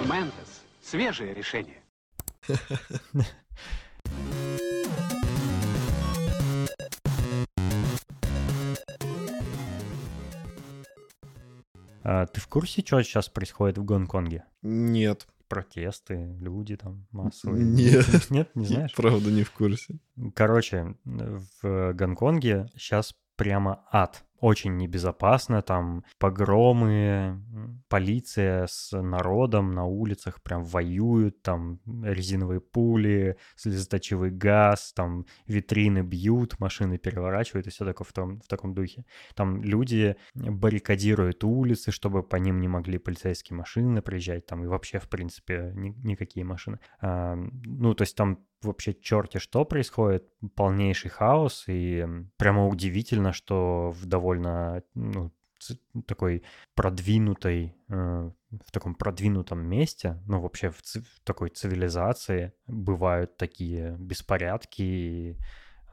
Ментос. 0.10 0.62
Свежее 0.82 1.34
решение. 1.34 1.82
А, 12.04 12.26
ты 12.26 12.42
в 12.42 12.48
курсе, 12.48 12.84
что 12.86 13.02
сейчас 13.02 13.30
происходит 13.30 13.78
в 13.78 13.86
Гонконге? 13.86 14.44
Нет. 14.62 15.28
Протесты, 15.48 16.38
люди 16.40 16.78
там 16.78 17.08
массовые. 17.12 17.64
Нет. 17.64 18.30
Нет, 18.30 18.50
не 18.56 18.66
знаешь? 18.66 18.94
Правда, 18.96 19.30
не 19.32 19.44
в 19.44 19.52
курсе. 19.52 20.00
Короче, 20.34 20.96
в 21.04 21.94
Гонконге 21.94 22.70
сейчас 22.78 23.16
прямо 23.36 23.84
ад 23.92 24.24
очень 24.42 24.76
небезопасно, 24.76 25.62
там 25.62 26.04
погромы, 26.18 27.42
полиция 27.88 28.68
с 28.68 29.00
народом 29.00 29.72
на 29.72 29.86
улицах 29.86 30.42
прям 30.42 30.64
воюют, 30.64 31.42
там 31.44 31.80
резиновые 32.04 32.60
пули, 32.60 33.38
слезоточивый 33.56 34.32
газ, 34.32 34.94
там 34.94 35.26
витрины 35.46 36.02
бьют, 36.02 36.60
машины 36.60 36.98
переворачивают 36.98 37.68
и 37.68 37.70
все 37.70 37.86
такое 37.86 38.06
в, 38.06 38.14
том, 38.14 38.42
в 38.42 38.48
таком 38.48 38.74
духе. 38.74 39.06
Там 39.36 39.62
люди 39.64 40.16
баррикадируют 40.34 41.44
улицы, 41.44 41.92
чтобы 41.92 42.24
по 42.24 42.38
ним 42.38 42.60
не 42.60 42.68
могли 42.68 42.98
полицейские 42.98 43.58
машины 43.58 44.02
приезжать, 44.02 44.48
там 44.48 44.64
и 44.64 44.68
вообще, 44.68 44.98
в 44.98 45.08
принципе, 45.08 45.72
ни, 45.76 45.90
никакие 46.04 46.46
машины. 46.46 46.80
А, 47.00 47.36
ну, 47.36 47.94
то 47.94 48.02
есть 48.02 48.16
там 48.16 48.40
вообще 48.64 48.94
черти 48.94 49.38
что 49.38 49.66
происходит, 49.66 50.28
полнейший 50.56 51.10
хаос, 51.10 51.66
и 51.68 52.06
прямо 52.38 52.68
удивительно, 52.68 53.34
что 53.34 53.92
в 53.92 54.06
довольно 54.06 54.31
ну, 54.94 55.32
такой 56.08 56.44
продвинутой, 56.76 57.76
э, 57.89 58.32
в 58.65 58.72
таком 58.72 58.96
продвинутом 58.96 59.65
месте, 59.65 60.22
ну 60.28 60.39
вообще 60.39 60.70
в, 60.70 60.82
ци- 60.82 61.02
в 61.02 61.20
такой 61.24 61.50
цивилизации 61.50 62.54
бывают 62.67 63.38
такие 63.38 63.96
беспорядки 63.98 64.82
и 64.82 65.38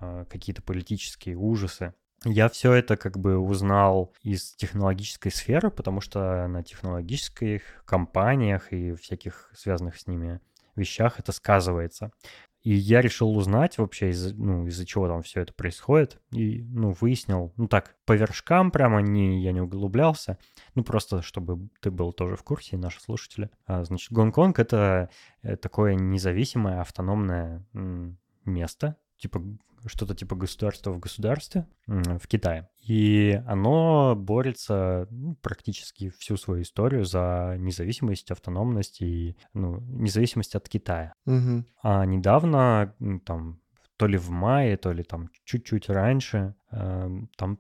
э, 0.01 0.25
какие-то 0.29 0.63
политические 0.63 1.37
ужасы. 1.37 1.95
Я 2.25 2.49
все 2.49 2.73
это 2.73 2.97
как 2.97 3.19
бы 3.19 3.39
узнал 3.39 4.13
из 4.23 4.55
технологической 4.57 5.31
сферы, 5.31 5.71
потому 5.71 6.01
что 6.01 6.49
на 6.49 6.65
технологических 6.65 7.63
компаниях 7.85 8.73
и 8.73 8.95
всяких 8.95 9.53
связанных 9.55 9.99
с 9.99 10.07
ними 10.09 10.41
вещах 10.75 11.21
это 11.21 11.33
сказывается. 11.33 12.11
И 12.63 12.75
я 12.75 13.01
решил 13.01 13.37
узнать 13.37 13.79
вообще, 13.79 14.11
из, 14.11 14.35
ну, 14.35 14.67
из-за 14.67 14.85
чего 14.85 15.07
там 15.07 15.23
все 15.23 15.43
это 15.43 15.53
происходит. 15.53 16.21
И, 16.33 16.63
ну, 16.63 16.93
выяснил, 17.01 17.53
ну, 17.57 17.69
так, 17.69 17.97
по 18.05 18.13
вершкам 18.13 18.71
прямо 18.71 19.01
не, 19.01 19.43
я 19.43 19.53
не 19.53 19.61
углублялся. 19.61 20.39
Ну, 20.75 20.83
просто, 20.83 21.23
чтобы 21.23 21.69
ты 21.81 21.91
был 21.91 22.13
тоже 22.13 22.37
в 22.37 22.43
курсе, 22.43 22.77
и 22.77 22.79
наши 22.79 23.01
слушатели. 23.01 23.51
А, 23.67 23.85
значит, 23.85 24.13
Гонконг— 24.13 24.59
это 24.61 25.09
э, 25.43 25.57
такое 25.57 25.95
независимое 25.95 26.81
автономное 26.81 27.65
место, 28.45 28.97
типа 29.19 29.43
что-то 29.87 30.15
типа 30.15 30.35
государства 30.35 30.91
в 30.91 30.99
государстве 30.99 31.67
в 31.87 32.27
Китае. 32.27 32.69
И 32.85 33.41
оно 33.47 34.17
борется 34.17 35.07
ну, 35.11 35.35
практически 35.37 36.11
всю 36.19 36.37
свою 36.37 36.63
историю 36.63 37.05
за 37.05 37.57
независимость, 37.59 38.31
автономность 38.31 39.01
и 39.01 39.37
ну, 39.53 39.81
независимость 39.81 40.55
от 40.55 40.69
Китая. 40.69 41.13
Угу. 41.27 41.65
А 41.83 42.05
недавно, 42.07 42.95
там, 43.25 43.61
то 43.97 44.07
ли 44.07 44.17
в 44.17 44.31
мае, 44.31 44.77
то 44.77 44.93
ли 44.93 45.03
там 45.03 45.29
чуть-чуть 45.45 45.89
раньше, 45.89 46.55
э, 46.71 47.11
там 47.37 47.59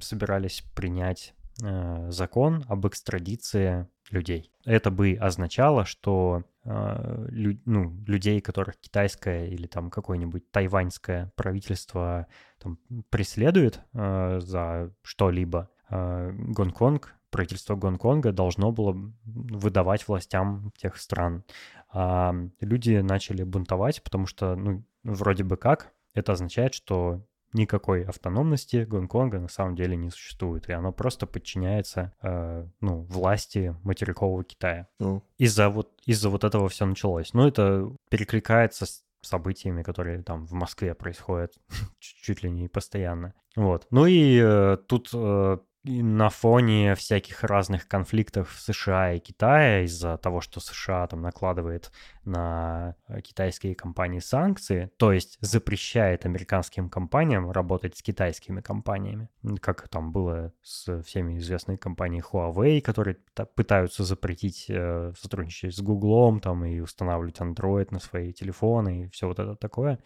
собирались 0.00 0.62
принять 0.74 1.34
э, 1.62 2.10
закон 2.10 2.64
об 2.68 2.86
экстрадиции 2.86 3.88
людей. 4.10 4.52
Это 4.64 4.90
бы 4.90 5.16
означало, 5.20 5.84
что 5.84 6.44
лю, 6.64 7.58
ну, 7.64 7.96
людей, 8.06 8.40
которых 8.40 8.78
китайское 8.78 9.46
или 9.46 9.66
там 9.66 9.90
какое-нибудь 9.90 10.50
тайваньское 10.50 11.32
правительство 11.34 12.28
там, 12.58 12.78
преследует 13.10 13.80
э, 13.94 14.38
за 14.40 14.92
что-либо, 15.02 15.70
э, 15.90 16.30
Гонконг, 16.32 17.14
правительство 17.30 17.74
Гонконга 17.74 18.30
должно 18.30 18.70
было 18.70 18.96
выдавать 19.24 20.06
властям 20.06 20.70
тех 20.76 20.96
стран. 20.98 21.44
А 21.88 22.34
люди 22.60 22.98
начали 22.98 23.42
бунтовать, 23.42 24.02
потому 24.02 24.26
что, 24.26 24.54
ну, 24.54 24.84
вроде 25.02 25.42
бы 25.42 25.56
как, 25.56 25.92
это 26.14 26.32
означает, 26.32 26.74
что 26.74 27.26
никакой 27.52 28.04
автономности 28.04 28.84
Гонконга 28.84 29.38
на 29.38 29.48
самом 29.48 29.76
деле 29.76 29.96
не 29.96 30.10
существует, 30.10 30.68
и 30.68 30.72
оно 30.72 30.92
просто 30.92 31.26
подчиняется 31.26 32.12
э, 32.22 32.66
ну, 32.80 33.02
власти 33.02 33.76
материкового 33.82 34.44
Китая. 34.44 34.88
Oh. 35.00 35.22
Из-за 35.38 35.68
вот, 35.68 35.90
из-за 36.06 36.30
вот 36.30 36.44
этого 36.44 36.68
все 36.68 36.86
началось. 36.86 37.34
Но 37.34 37.46
это 37.46 37.90
перекликается 38.10 38.86
с 38.86 39.04
событиями, 39.22 39.82
которые 39.82 40.22
там 40.22 40.46
в 40.46 40.52
Москве 40.52 40.94
происходят 40.94 41.54
чуть 41.98 42.42
ли 42.42 42.50
не 42.50 42.68
постоянно. 42.68 43.34
Вот. 43.56 43.86
Ну 43.90 44.06
и 44.06 44.40
э, 44.42 44.76
тут 44.86 45.10
э, 45.12 45.58
на 45.84 46.28
фоне 46.28 46.94
всяких 46.94 47.42
разных 47.42 47.88
конфликтов 47.88 48.52
в 48.52 48.60
США 48.60 49.14
и 49.14 49.18
Китае 49.18 49.84
из-за 49.84 50.16
того, 50.16 50.40
что 50.40 50.60
США 50.60 51.06
там 51.08 51.22
накладывает 51.22 51.90
на 52.24 52.94
э, 53.08 53.20
китайские 53.20 53.74
компании 53.74 54.20
санкции, 54.20 54.90
то 54.96 55.12
есть 55.12 55.38
запрещает 55.40 56.24
американским 56.24 56.88
компаниям 56.88 57.50
работать 57.50 57.96
с 57.96 58.02
китайскими 58.02 58.60
компаниями, 58.60 59.28
как 59.60 59.88
там 59.88 60.12
было 60.12 60.52
с 60.62 61.02
всеми 61.02 61.38
известной 61.38 61.76
компанией 61.76 62.22
Huawei, 62.22 62.80
которые 62.80 63.16
пытаются 63.56 64.04
запретить 64.04 64.66
э, 64.68 65.12
сотрудничать 65.18 65.74
с 65.74 65.80
Гуглом 65.80 66.40
там 66.40 66.64
и 66.64 66.78
устанавливать 66.78 67.40
Android 67.40 67.88
на 67.90 67.98
свои 67.98 68.32
телефоны 68.32 69.04
и 69.04 69.08
все 69.08 69.26
вот 69.26 69.40
это 69.40 69.56
такое. 69.56 69.98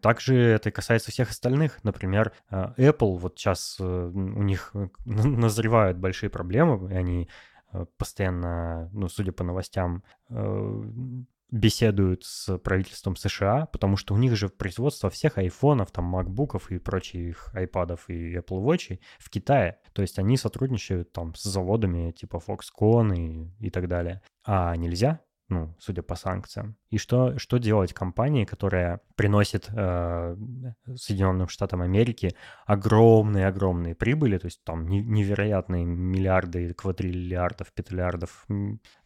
Также 0.00 0.36
это 0.36 0.70
касается 0.70 1.10
всех 1.10 1.30
остальных. 1.30 1.84
Например, 1.84 2.32
э, 2.50 2.72
Apple, 2.78 3.18
вот 3.18 3.38
сейчас 3.38 3.78
у 3.78 4.42
них 4.42 4.72
назревают 5.24 5.98
большие 5.98 6.30
проблемы, 6.30 6.92
и 6.92 6.94
они 6.94 7.28
постоянно, 7.96 8.88
ну, 8.92 9.08
судя 9.08 9.32
по 9.32 9.44
новостям, 9.44 10.02
беседуют 11.50 12.24
с 12.24 12.58
правительством 12.58 13.16
США, 13.16 13.66
потому 13.66 13.96
что 13.96 14.14
у 14.14 14.18
них 14.18 14.36
же 14.36 14.48
производство 14.48 15.08
всех 15.08 15.38
айфонов, 15.38 15.90
там, 15.90 16.04
макбуков 16.04 16.70
и 16.70 16.78
прочих 16.78 17.54
айпадов 17.54 18.08
и 18.08 18.36
Apple 18.36 18.62
Watch 18.62 18.98
в 19.18 19.30
Китае. 19.30 19.78
То 19.94 20.02
есть 20.02 20.18
они 20.18 20.36
сотрудничают 20.36 21.12
там 21.12 21.34
с 21.34 21.42
заводами 21.42 22.10
типа 22.12 22.42
Foxconn 22.46 23.16
и, 23.16 23.66
и 23.66 23.70
так 23.70 23.88
далее. 23.88 24.20
А 24.44 24.76
нельзя 24.76 25.20
ну, 25.48 25.74
судя 25.78 26.02
по 26.02 26.14
санкциям. 26.14 26.76
И 26.90 26.98
что, 26.98 27.38
что 27.38 27.58
делать 27.58 27.94
компании, 27.94 28.44
которая 28.44 29.00
приносит 29.16 29.68
э, 29.74 30.36
Соединенным 30.94 31.48
Штатам 31.48 31.80
Америки 31.80 32.36
огромные-огромные 32.66 33.94
прибыли, 33.94 34.36
то 34.36 34.46
есть 34.46 34.62
там 34.64 34.86
невероятные 34.86 35.86
миллиарды, 35.86 36.74
квадриллиардов, 36.74 37.72
петлиардов 37.72 38.46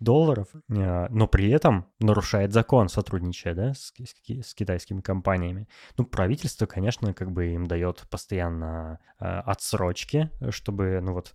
долларов, 0.00 0.48
э, 0.52 1.06
но 1.10 1.28
при 1.28 1.48
этом 1.50 1.86
нарушает 2.00 2.52
закон, 2.52 2.88
сотрудничая 2.88 3.54
да, 3.54 3.74
с, 3.74 3.92
с, 3.96 4.48
с 4.48 4.54
китайскими 4.54 5.00
компаниями. 5.00 5.68
Ну, 5.96 6.04
правительство, 6.04 6.66
конечно, 6.66 7.14
как 7.14 7.30
бы 7.30 7.52
им 7.52 7.66
дает 7.66 8.02
постоянно 8.10 8.98
э, 9.20 9.24
отсрочки, 9.24 10.30
чтобы, 10.50 11.00
ну 11.00 11.12
вот, 11.12 11.34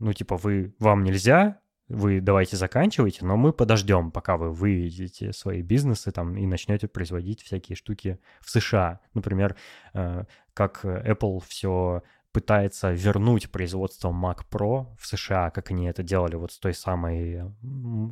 ну, 0.00 0.12
типа, 0.12 0.36
вы, 0.36 0.74
вам 0.80 1.04
нельзя, 1.04 1.60
вы 1.90 2.20
давайте 2.20 2.56
заканчивайте, 2.56 3.24
но 3.24 3.36
мы 3.36 3.52
подождем, 3.52 4.10
пока 4.12 4.36
вы 4.36 4.52
выведете 4.52 5.32
свои 5.32 5.60
бизнесы 5.60 6.12
там 6.12 6.36
и 6.36 6.46
начнете 6.46 6.86
производить 6.88 7.42
всякие 7.42 7.76
штуки 7.76 8.18
в 8.40 8.50
США. 8.50 9.00
Например, 9.12 9.56
э, 9.92 10.24
как 10.54 10.84
Apple 10.84 11.42
все 11.46 12.02
пытается 12.32 12.92
вернуть 12.92 13.50
производство 13.50 14.10
Mac 14.10 14.44
Pro 14.48 14.86
в 14.98 15.06
США, 15.06 15.50
как 15.50 15.70
они 15.72 15.86
это 15.86 16.02
делали 16.02 16.36
вот 16.36 16.52
с 16.52 16.58
той 16.58 16.74
самой, 16.74 17.42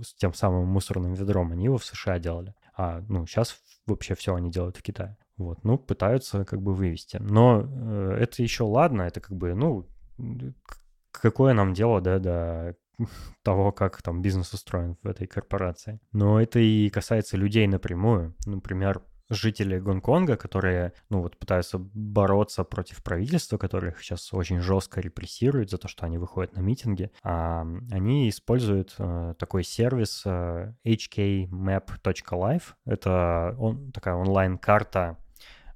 с 0.02 0.12
тем 0.14 0.34
самым 0.34 0.66
мусорным 0.66 1.14
ведром, 1.14 1.52
они 1.52 1.66
его 1.66 1.78
в 1.78 1.84
США 1.84 2.18
делали. 2.18 2.54
А, 2.76 3.02
ну, 3.08 3.26
сейчас 3.26 3.56
вообще 3.86 4.14
все 4.14 4.34
они 4.34 4.50
делают 4.50 4.76
в 4.76 4.82
Китае. 4.82 5.16
Вот, 5.36 5.62
ну, 5.62 5.78
пытаются 5.78 6.44
как 6.44 6.60
бы 6.60 6.74
вывести. 6.74 7.18
Но 7.20 7.62
э, 7.64 8.18
это 8.22 8.42
еще 8.42 8.64
ладно, 8.64 9.02
это 9.02 9.20
как 9.20 9.36
бы, 9.36 9.54
ну, 9.54 9.86
какое 11.12 11.54
нам 11.54 11.72
дело, 11.74 12.00
да, 12.00 12.18
до 12.18 12.76
того, 13.42 13.72
как 13.72 14.02
там 14.02 14.22
бизнес 14.22 14.52
устроен 14.52 14.96
в 15.02 15.08
этой 15.08 15.26
корпорации. 15.26 16.00
Но 16.12 16.40
это 16.40 16.58
и 16.58 16.88
касается 16.90 17.36
людей 17.36 17.66
напрямую. 17.66 18.34
Например, 18.46 19.02
жители 19.30 19.78
Гонконга, 19.78 20.36
которые, 20.36 20.92
ну 21.10 21.22
вот, 21.22 21.36
пытаются 21.36 21.78
бороться 21.78 22.64
против 22.64 23.02
правительства, 23.02 23.58
которое 23.58 23.92
их 23.92 24.00
сейчас 24.00 24.32
очень 24.32 24.60
жестко 24.60 25.00
репрессирует 25.00 25.70
за 25.70 25.78
то, 25.78 25.88
что 25.88 26.06
они 26.06 26.18
выходят 26.18 26.54
на 26.54 26.60
митинги, 26.60 27.10
а, 27.22 27.66
они 27.90 28.28
используют 28.28 28.94
а, 28.98 29.34
такой 29.34 29.64
сервис 29.64 30.22
а, 30.24 30.74
hkmap.life. 30.84 32.62
Это 32.86 33.54
он, 33.58 33.92
такая 33.92 34.14
онлайн-карта 34.14 35.18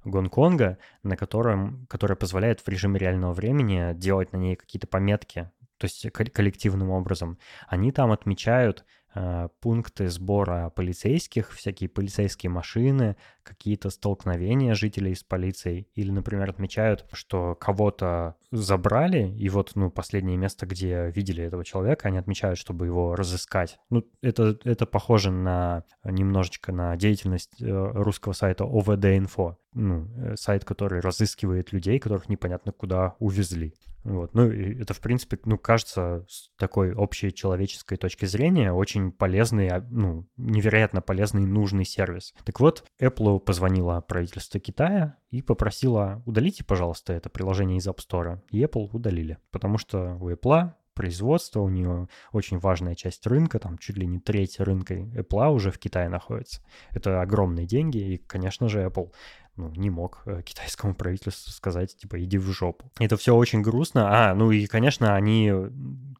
Гонконга, 0.03 0.77
на 1.03 1.15
котором, 1.15 1.85
которая 1.87 2.15
позволяет 2.15 2.59
в 2.59 2.67
режиме 2.67 2.99
реального 2.99 3.33
времени 3.33 3.93
делать 3.93 4.33
на 4.33 4.37
ней 4.37 4.55
какие-то 4.55 4.87
пометки 4.87 5.49
то 5.77 5.85
есть 5.85 6.09
коллективным 6.11 6.89
образом, 6.89 7.37
они 7.67 7.91
там 7.91 8.11
отмечают 8.11 8.85
э, 9.15 9.49
пункты 9.59 10.09
сбора 10.09 10.69
полицейских, 10.69 11.51
всякие 11.51 11.89
полицейские 11.89 12.49
машины, 12.49 13.17
какие-то 13.43 13.89
столкновения 13.89 14.73
жителей 14.73 15.15
с 15.15 15.23
полицией, 15.23 15.87
или, 15.95 16.11
например, 16.11 16.49
отмечают, 16.49 17.05
что 17.11 17.55
кого-то 17.55 18.35
забрали, 18.51 19.29
и 19.37 19.49
вот, 19.49 19.71
ну, 19.75 19.89
последнее 19.89 20.37
место, 20.37 20.65
где 20.65 21.11
видели 21.11 21.43
этого 21.43 21.65
человека, 21.65 22.07
они 22.07 22.17
отмечают, 22.17 22.59
чтобы 22.59 22.85
его 22.85 23.15
разыскать. 23.15 23.79
Ну, 23.89 24.05
это, 24.21 24.57
это 24.63 24.85
похоже 24.85 25.31
на 25.31 25.83
немножечко 26.03 26.71
на 26.71 26.95
деятельность 26.95 27.61
э, 27.61 27.91
русского 27.93 28.33
сайта 28.33 28.63
ОВД-инфо, 28.63 29.57
ну, 29.73 30.07
э, 30.17 30.35
сайт, 30.35 30.65
который 30.65 30.99
разыскивает 30.99 31.73
людей, 31.73 31.99
которых 31.99 32.29
непонятно 32.29 32.71
куда 32.71 33.15
увезли. 33.19 33.73
Вот. 34.03 34.33
Ну, 34.33 34.51
это, 34.51 34.93
в 34.93 34.99
принципе, 34.99 35.39
ну, 35.45 35.57
кажется, 35.57 36.25
с 36.27 36.49
такой 36.57 36.93
общей 36.93 37.33
человеческой 37.33 37.95
точки 37.95 38.25
зрения 38.25 38.73
очень 38.73 39.11
полезный, 39.11 39.69
а, 39.69 39.85
ну, 39.89 40.27
невероятно 40.35 41.01
полезный 41.01 41.43
и 41.43 41.47
нужный 41.47 41.85
сервис. 41.85 42.33
Так 42.43 42.59
вот, 42.59 42.83
Apple 43.01 43.32
позвонила 43.39 43.99
правительство 44.01 44.59
Китая 44.59 45.17
и 45.31 45.41
попросила, 45.41 46.21
удалите, 46.25 46.63
пожалуйста, 46.63 47.13
это 47.13 47.29
приложение 47.29 47.77
из 47.77 47.87
App 47.87 47.97
Store. 47.97 48.39
И 48.49 48.63
Apple 48.63 48.89
удалили, 48.91 49.37
потому 49.51 49.77
что 49.77 50.17
у 50.19 50.29
Apple 50.29 50.71
производство, 50.93 51.59
у 51.59 51.69
нее 51.69 52.07
очень 52.31 52.59
важная 52.59 52.95
часть 52.95 53.25
рынка, 53.27 53.59
там 53.59 53.77
чуть 53.77 53.97
ли 53.97 54.05
не 54.05 54.19
треть 54.19 54.59
рынка 54.59 54.93
Apple 54.93 55.51
уже 55.51 55.71
в 55.71 55.79
Китае 55.79 56.09
находится. 56.09 56.61
Это 56.91 57.21
огромные 57.21 57.65
деньги, 57.65 57.97
и, 57.97 58.17
конечно 58.17 58.69
же, 58.69 58.85
Apple 58.85 59.11
ну, 59.55 59.69
не 59.71 59.89
мог 59.89 60.23
э, 60.25 60.41
китайскому 60.43 60.95
правительству 60.95 61.51
сказать, 61.51 61.95
типа, 61.95 62.23
иди 62.23 62.37
в 62.37 62.51
жопу. 62.51 62.91
Это 62.99 63.17
все 63.17 63.35
очень 63.35 63.61
грустно. 63.61 64.29
А, 64.29 64.35
ну 64.35 64.51
и, 64.51 64.65
конечно, 64.67 65.15
они... 65.15 65.51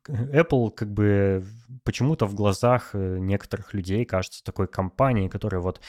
Apple 0.05 0.71
как 0.71 0.91
бы 0.91 1.45
почему-то 1.83 2.25
в 2.25 2.35
глазах 2.35 2.89
э, 2.93 3.17
некоторых 3.19 3.73
людей 3.73 4.05
кажется 4.05 4.43
такой 4.43 4.67
компанией, 4.67 5.29
которая 5.29 5.61
вот 5.61 5.81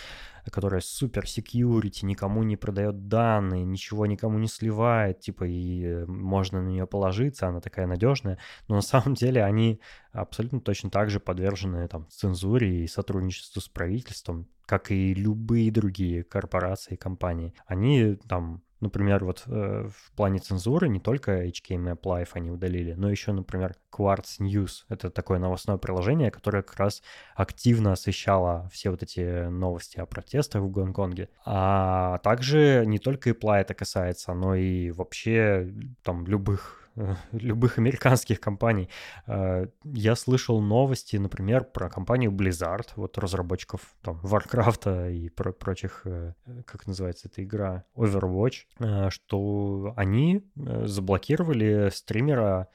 которая 0.50 0.80
супер 0.80 1.24
security, 1.24 2.04
никому 2.04 2.42
не 2.42 2.56
продает 2.56 3.08
данные, 3.08 3.64
ничего 3.64 4.06
никому 4.06 4.38
не 4.38 4.48
сливает, 4.48 5.20
типа, 5.20 5.44
и 5.44 5.84
э, 5.84 6.06
можно 6.06 6.60
на 6.60 6.68
нее 6.68 6.86
положиться, 6.86 7.48
она 7.48 7.60
такая 7.60 7.86
надежная. 7.86 8.38
Но 8.68 8.76
на 8.76 8.82
самом 8.82 9.14
деле 9.14 9.42
они 9.42 9.80
абсолютно 10.12 10.60
точно 10.60 10.90
так 10.90 11.10
же 11.10 11.18
подвержены 11.18 11.88
там 11.88 12.06
цензуре 12.10 12.84
и 12.84 12.86
сотрудничеству 12.86 13.60
с 13.60 13.68
правительством, 13.68 14.46
как 14.66 14.90
и 14.90 15.14
любые 15.14 15.70
другие 15.70 16.24
корпорации 16.24 16.96
компании. 16.96 17.54
Они 17.66 18.16
там 18.28 18.62
Например, 18.84 19.24
вот 19.24 19.44
э, 19.46 19.88
в 19.88 20.12
плане 20.12 20.40
цензуры 20.40 20.88
не 20.88 21.00
только 21.00 21.46
HKMap 21.46 22.02
Live 22.02 22.28
они 22.34 22.50
удалили, 22.50 22.92
но 22.92 23.10
еще, 23.10 23.32
например, 23.32 23.76
Quartz 23.90 24.40
News. 24.40 24.84
Это 24.90 25.10
такое 25.10 25.38
новостное 25.38 25.78
приложение, 25.78 26.30
которое 26.30 26.62
как 26.62 26.76
раз 26.76 27.02
активно 27.34 27.92
освещало 27.92 28.68
все 28.70 28.90
вот 28.90 29.02
эти 29.02 29.48
новости 29.48 29.98
о 29.98 30.04
протестах 30.04 30.60
в 30.60 30.70
Гонконге. 30.70 31.30
А 31.46 32.18
также 32.18 32.84
не 32.86 32.98
только 32.98 33.30
Apple 33.30 33.54
это 33.54 33.72
касается, 33.72 34.34
но 34.34 34.54
и 34.54 34.90
вообще 34.90 35.72
там 36.02 36.26
любых 36.26 36.83
любых 37.32 37.78
американских 37.78 38.40
компаний. 38.40 38.88
Э, 39.26 39.66
я 39.84 40.16
слышал 40.16 40.60
новости, 40.60 41.16
например, 41.16 41.64
про 41.64 41.88
компанию 41.88 42.30
Blizzard, 42.30 42.88
вот 42.96 43.18
разработчиков 43.18 43.80
там 44.02 44.20
Warcraft 44.22 45.12
и 45.12 45.28
про 45.28 45.52
прочих, 45.52 46.02
э, 46.04 46.34
как 46.64 46.86
называется 46.86 47.28
эта 47.28 47.42
игра, 47.42 47.84
Overwatch, 47.96 48.66
э, 48.78 49.10
что 49.10 49.92
они 49.96 50.44
заблокировали 50.56 51.90
стримера 51.90 52.68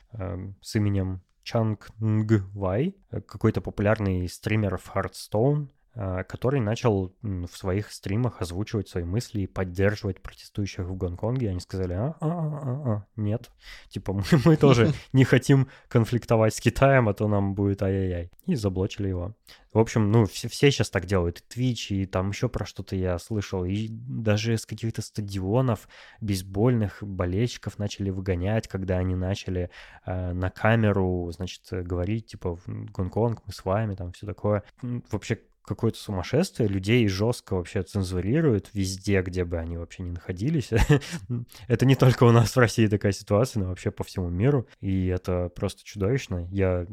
с 0.62 0.76
именем 0.76 1.22
Чанг 1.44 1.90
Нг 2.00 2.44
Вай, 2.54 2.96
какой-то 3.10 3.62
популярный 3.62 4.28
стример 4.28 4.78
в 4.78 4.96
Hearthstone, 4.96 5.70
который 5.94 6.60
начал 6.60 7.14
в 7.22 7.50
своих 7.50 7.92
стримах 7.92 8.42
озвучивать 8.42 8.88
свои 8.88 9.04
мысли 9.04 9.42
и 9.42 9.48
поддерживать 9.48 10.22
протестующих 10.22 10.86
в 10.86 10.96
Гонконге. 10.96 11.50
Они 11.50 11.60
сказали, 11.60 11.94
а, 11.94 12.16
а, 12.20 12.28
а, 12.28 12.92
а, 12.92 13.06
нет, 13.16 13.50
типа 13.90 14.14
мы, 14.14 14.24
мы 14.46 14.56
тоже 14.56 14.94
не 15.14 15.24
хотим 15.24 15.68
конфликтовать 15.88 16.56
с 16.56 16.62
Китаем, 16.62 17.10
а 17.10 17.14
то 17.14 17.28
нам 17.28 17.56
будет 17.56 17.82
ай-яй-яй. 17.82 18.32
И 18.46 18.56
заблочили 18.56 19.10
его. 19.10 19.36
В 19.72 19.78
общем, 19.78 20.12
ну, 20.12 20.26
все, 20.26 20.48
все 20.48 20.72
сейчас 20.72 20.90
так 20.90 21.06
делают. 21.06 21.42
И 21.42 21.60
Twitch, 21.60 21.96
и 21.96 22.06
там 22.08 22.30
еще 22.30 22.50
про 22.50 22.66
что-то 22.66 22.96
я 22.96 23.20
слышал. 23.20 23.64
И 23.66 23.88
даже 23.90 24.58
с 24.58 24.66
каких-то 24.66 25.04
стадионов 25.04 25.88
бейсбольных 26.22 27.04
болельщиков 27.04 27.78
начали 27.78 28.10
выгонять, 28.10 28.68
когда 28.68 28.98
они 28.98 29.16
начали 29.16 29.70
э, 30.06 30.34
на 30.34 30.50
камеру, 30.50 31.32
значит, 31.32 31.62
говорить, 31.72 32.28
типа, 32.28 32.60
Гонконг, 32.66 33.44
мы 33.46 33.54
с 33.54 33.64
вами, 33.64 33.94
там, 33.94 34.12
все 34.12 34.26
такое. 34.26 34.64
Вообще, 34.82 35.40
какое-то 35.70 36.00
сумасшествие, 36.00 36.68
людей 36.68 37.08
жестко 37.08 37.54
вообще 37.54 37.84
цензурируют 37.84 38.72
везде, 38.74 39.22
где 39.22 39.46
бы 39.46 39.58
они 39.58 39.78
вообще 39.78 40.04
не 40.04 40.12
находились. 40.12 40.72
это 41.68 41.86
не 41.86 41.96
только 41.96 42.24
у 42.24 42.32
нас 42.32 42.56
в 42.56 42.60
России 42.60 42.88
такая 42.88 43.12
ситуация, 43.12 43.62
но 43.62 43.70
вообще 43.70 43.92
по 43.92 44.04
всему 44.04 44.30
миру, 44.30 44.68
и 44.82 45.08
это 45.08 45.50
просто 45.56 45.84
чудовищно. 45.84 46.48
Я 46.52 46.88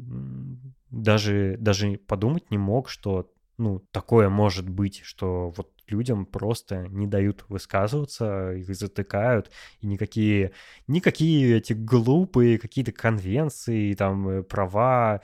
даже, 0.90 1.56
даже 1.58 1.98
подумать 2.06 2.50
не 2.50 2.58
мог, 2.58 2.90
что 2.90 3.30
ну, 3.58 3.80
такое 3.90 4.28
может 4.28 4.68
быть, 4.68 5.00
что 5.02 5.54
вот 5.56 5.70
людям 5.88 6.26
просто 6.26 6.88
не 6.88 7.06
дают 7.06 7.44
высказываться, 7.48 8.52
их 8.52 8.74
затыкают, 8.74 9.50
и 9.80 9.86
никакие, 9.86 10.52
никакие 10.86 11.56
эти 11.56 11.72
глупые 11.72 12.58
какие-то 12.58 12.92
конвенции, 12.92 13.94
там, 13.94 14.28
э, 14.28 14.42
права 14.42 15.22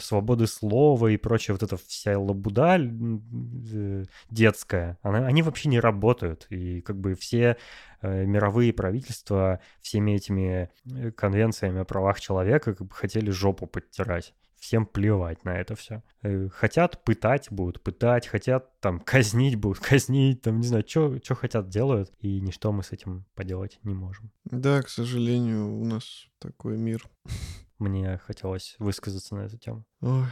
свободы 0.00 0.46
слова 0.46 1.08
и 1.08 1.16
прочее, 1.16 1.54
вот 1.54 1.62
эта 1.62 1.76
вся 1.76 2.18
лабуда 2.18 2.78
э, 2.78 4.04
детская, 4.30 4.98
она, 5.02 5.26
они 5.26 5.42
вообще 5.42 5.68
не 5.68 5.80
работают. 5.80 6.46
И 6.50 6.82
как 6.82 6.98
бы 6.98 7.14
все 7.14 7.56
э, 8.02 8.24
мировые 8.26 8.72
правительства 8.72 9.60
всеми 9.80 10.12
этими 10.12 10.70
э, 10.84 11.10
конвенциями 11.12 11.80
о 11.80 11.84
правах 11.84 12.20
человека 12.20 12.74
как 12.74 12.86
бы 12.86 12.94
хотели 12.94 13.30
жопу 13.30 13.66
подтирать. 13.66 14.34
Всем 14.58 14.86
плевать 14.86 15.44
на 15.44 15.58
это 15.58 15.74
все. 15.74 16.02
Хотят 16.50 17.04
пытать 17.04 17.48
будут 17.50 17.82
пытать, 17.82 18.26
хотят 18.26 18.80
там 18.80 19.00
казнить 19.00 19.56
будут 19.56 19.78
казнить, 19.80 20.42
там 20.42 20.60
не 20.60 20.66
знаю, 20.66 20.84
что 20.86 21.34
хотят 21.34 21.68
делают, 21.68 22.12
и 22.20 22.40
ничто 22.40 22.72
мы 22.72 22.82
с 22.82 22.90
этим 22.92 23.26
поделать 23.34 23.78
не 23.84 23.94
можем. 23.94 24.30
Да, 24.44 24.82
к 24.82 24.88
сожалению, 24.88 25.78
у 25.78 25.84
нас 25.84 26.26
такой 26.38 26.78
мир. 26.78 27.02
Мне 27.78 28.18
хотелось 28.18 28.74
высказаться 28.78 29.34
на 29.34 29.40
эту 29.40 29.58
тему. 29.58 29.84
Ой, 30.00 30.24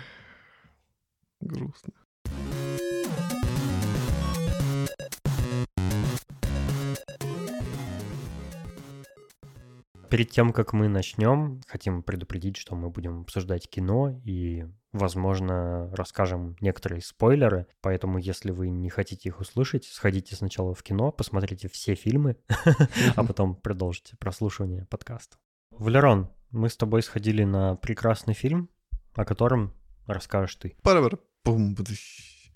грустно. 1.40 1.92
Перед 10.08 10.30
тем, 10.30 10.52
как 10.52 10.72
мы 10.72 10.88
начнем, 10.88 11.60
хотим 11.66 12.02
предупредить, 12.02 12.56
что 12.56 12.76
мы 12.76 12.88
будем 12.88 13.22
обсуждать 13.22 13.68
кино 13.68 14.10
и, 14.24 14.64
возможно, 14.92 15.90
расскажем 15.92 16.56
некоторые 16.60 17.02
спойлеры. 17.02 17.66
Поэтому, 17.82 18.18
если 18.18 18.52
вы 18.52 18.70
не 18.70 18.88
хотите 18.88 19.28
их 19.28 19.40
услышать, 19.40 19.84
сходите 19.84 20.36
сначала 20.36 20.72
в 20.72 20.82
кино, 20.82 21.10
посмотрите 21.10 21.68
все 21.68 21.94
фильмы, 21.94 22.36
а 23.16 23.24
потом 23.26 23.56
продолжите 23.56 24.16
прослушивание 24.16 24.86
подкаста. 24.86 25.36
Валерон, 25.72 26.30
мы 26.54 26.70
с 26.70 26.76
тобой 26.76 27.02
сходили 27.02 27.44
на 27.44 27.74
прекрасный 27.74 28.34
фильм, 28.34 28.70
о 29.14 29.24
котором 29.24 29.74
расскажешь 30.06 30.56
ты. 30.56 30.76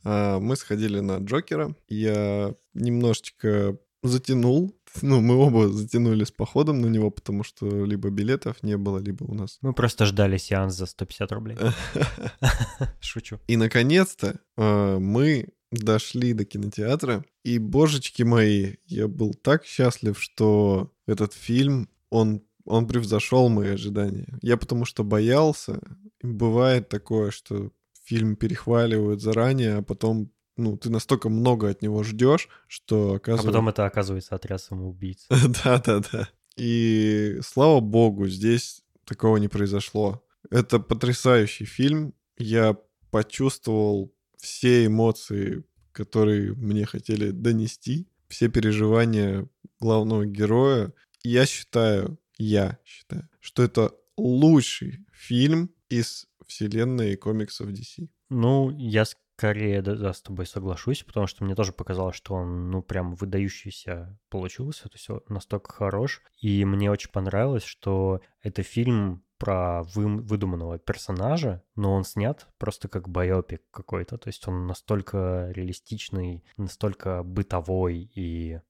А, 0.05 0.39
мы 0.39 0.57
сходили 0.57 1.01
на 1.01 1.19
Джокера. 1.19 1.75
Я 1.89 2.55
немножечко 2.75 3.77
затянул. 4.03 4.75
Ну, 5.03 5.21
мы 5.21 5.35
оба 5.35 5.69
затянули 5.69 6.25
с 6.25 6.31
походом 6.31 6.81
на 6.81 6.87
него, 6.87 7.11
потому 7.11 7.43
что 7.43 7.85
либо 7.85 8.11
билетов 8.11 8.63
не 8.63 8.77
было, 8.77 8.99
либо 8.99 9.25
у 9.25 9.35
нас... 9.35 9.59
Мы 9.61 9.73
просто 9.73 10.07
ждали 10.07 10.39
сеанс 10.39 10.75
за 10.75 10.87
150 10.87 11.33
рублей. 11.33 11.59
Шучу. 13.01 13.41
И, 13.49 13.57
наконец-то, 13.57 14.41
а, 14.57 14.99
мы 14.99 15.49
дошли 15.71 16.33
до 16.33 16.45
кинотеатра, 16.45 17.25
и, 17.45 17.59
божечки 17.59 18.23
мои, 18.23 18.77
я 18.87 19.09
был 19.09 19.35
так 19.35 19.67
счастлив, 19.67 20.19
что 20.21 20.93
этот 21.07 21.35
фильм, 21.35 21.89
он 22.11 22.43
он 22.69 22.87
превзошел 22.87 23.49
мои 23.49 23.71
ожидания. 23.71 24.39
Я 24.43 24.57
потому 24.57 24.85
что 24.85 25.03
боялся. 25.05 25.81
Бывает 26.23 26.89
такое, 26.89 27.31
что 27.31 27.71
фильм 28.05 28.37
перехваливают 28.37 29.23
заранее, 29.23 29.77
а 29.77 29.83
потом 29.83 30.31
ну, 30.57 30.77
ты 30.77 30.91
настолько 30.91 31.29
много 31.29 31.69
от 31.69 31.83
него 31.83 32.03
ждешь, 32.03 32.49
что 32.67 33.15
оказывается... 33.15 33.49
А 33.49 33.53
потом 33.53 33.69
это 33.69 33.87
оказывается 33.87 34.35
отряд 34.35 34.61
самоубийц. 34.61 35.27
Да-да-да. 35.65 36.29
И 36.57 37.39
слава 37.43 37.81
богу, 37.81 38.27
здесь 38.27 38.83
такого 39.05 39.37
не 39.37 39.49
произошло. 39.49 40.25
Это 40.51 40.81
потрясающий 40.81 41.65
фильм. 41.65 42.13
Я 42.37 42.77
почувствовал 43.11 44.13
все 44.37 44.87
эмоции, 44.87 45.65
которые 45.93 46.55
мне 46.55 46.85
хотели 46.87 47.31
донести, 47.31 48.09
все 48.29 48.49
переживания 48.49 49.49
главного 49.81 50.27
героя. 50.27 50.93
Я 51.23 51.47
считаю, 51.47 52.19
я 52.39 52.79
считаю, 52.85 53.29
что 53.41 53.63
это 53.63 53.93
лучший 54.17 55.07
фильм 55.13 55.71
из 55.89 56.27
вселенной 56.47 57.17
комиксов 57.17 57.69
DC. 57.69 58.09
Ну, 58.31 58.71
я 58.71 59.05
скорее 59.05 59.83
да, 59.83 59.95
да, 59.95 60.13
с 60.13 60.21
тобой 60.21 60.47
соглашусь, 60.47 61.05
потому 61.05 61.27
что 61.27 61.45
мне 61.45 61.55
тоже 61.55 61.73
показалось, 61.73 62.17
что 62.17 62.35
он, 62.35 62.71
ну, 62.71 62.83
прям 62.83 63.15
выдающийся 63.15 64.19
получился, 64.31 64.89
то 64.89 64.95
есть 64.95 65.09
настолько 65.29 65.73
хорош. 65.73 66.23
И 66.41 66.65
мне 66.65 66.91
очень 66.91 67.11
понравилось, 67.11 67.65
что 67.65 68.21
это 68.43 68.63
фильм 68.63 69.23
про 69.39 69.85
вы, 69.85 70.21
выдуманного 70.21 70.79
персонажа, 70.79 71.63
но 71.77 71.95
он 71.95 72.05
снят 72.05 72.49
просто 72.59 72.89
как 72.89 73.09
байопик 73.09 73.63
какой-то. 73.71 74.19
То 74.19 74.29
есть 74.29 74.47
он 74.49 74.67
настолько 74.67 75.53
реалистичный, 75.55 76.45
настолько 76.57 77.23
бытовой 77.23 78.11
и 78.15 78.61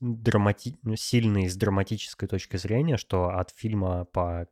драмати... 0.00 0.76
сильный 0.96 1.48
с 1.48 1.56
драматической 1.56 2.28
точки 2.28 2.56
зрения, 2.56 2.96
что 2.96 3.28
от 3.30 3.50
фильма 3.50 4.04
по 4.04 4.46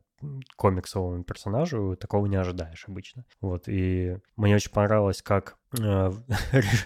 комиксовому 0.57 1.25
персонажу 1.25 1.97
такого 1.97 2.27
не 2.27 2.37
ожидаешь 2.37 2.85
обычно. 2.87 3.25
Вот, 3.41 3.69
и 3.69 4.17
мне 4.37 4.55
очень 4.55 4.71
понравилось, 4.71 5.23
как 5.23 5.57
э, 5.79 5.81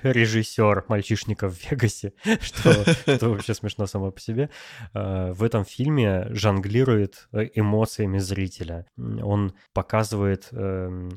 режиссер 0.02 0.84
мальчишника 0.88 1.48
в 1.48 1.70
Вегасе, 1.70 2.12
что, 2.40 2.72
что 3.16 3.28
вообще 3.28 3.54
смешно 3.54 3.86
само 3.86 4.10
по 4.10 4.20
себе, 4.20 4.50
э, 4.94 5.32
в 5.32 5.42
этом 5.42 5.64
фильме 5.64 6.28
жонглирует 6.30 7.28
э, 7.32 7.48
эмоциями 7.54 8.18
зрителя. 8.18 8.86
Он 8.96 9.54
показывает 9.72 10.48
э, 10.52 11.08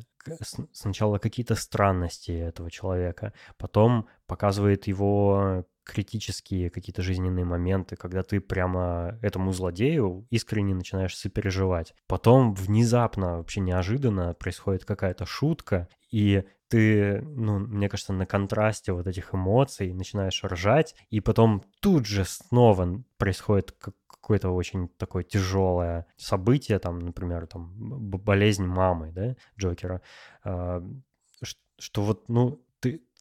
сначала 0.72 1.18
какие-то 1.18 1.56
странности 1.56 2.32
этого 2.32 2.70
человека, 2.70 3.34
потом 3.58 4.08
показывает 4.28 4.88
его 4.88 5.66
критические 5.90 6.70
какие-то 6.70 7.02
жизненные 7.02 7.46
моменты, 7.46 7.96
когда 7.96 8.24
ты 8.24 8.40
прямо 8.40 9.18
этому 9.22 9.52
злодею 9.52 10.28
искренне 10.30 10.76
начинаешь 10.76 11.18
сопереживать. 11.18 11.94
Потом 12.08 12.54
внезапно, 12.54 13.38
вообще 13.38 13.62
неожиданно 13.62 14.34
происходит 14.34 14.86
какая-то 14.86 15.26
шутка, 15.26 15.88
и 16.12 16.44
ты, 16.70 17.22
ну, 17.22 17.60
мне 17.60 17.90
кажется, 17.90 18.14
на 18.14 18.26
контрасте 18.26 18.94
вот 18.94 19.08
этих 19.08 19.34
эмоций 19.34 19.94
начинаешь 19.94 20.44
ржать, 20.44 20.96
и 21.10 21.20
потом 21.20 21.64
тут 21.82 22.06
же 22.06 22.26
снова 22.26 23.04
происходит 23.18 23.76
какое-то 24.08 24.52
очень 24.52 24.90
такое 24.90 25.24
тяжелое 25.24 26.06
событие, 26.16 26.78
там, 26.80 27.00
например, 27.00 27.48
там, 27.48 27.74
болезнь 27.76 28.66
мамы, 28.66 29.12
да, 29.12 29.36
Джокера, 29.58 30.02
а, 30.44 30.84
что 31.80 32.04
вот, 32.04 32.30
ну, 32.30 32.62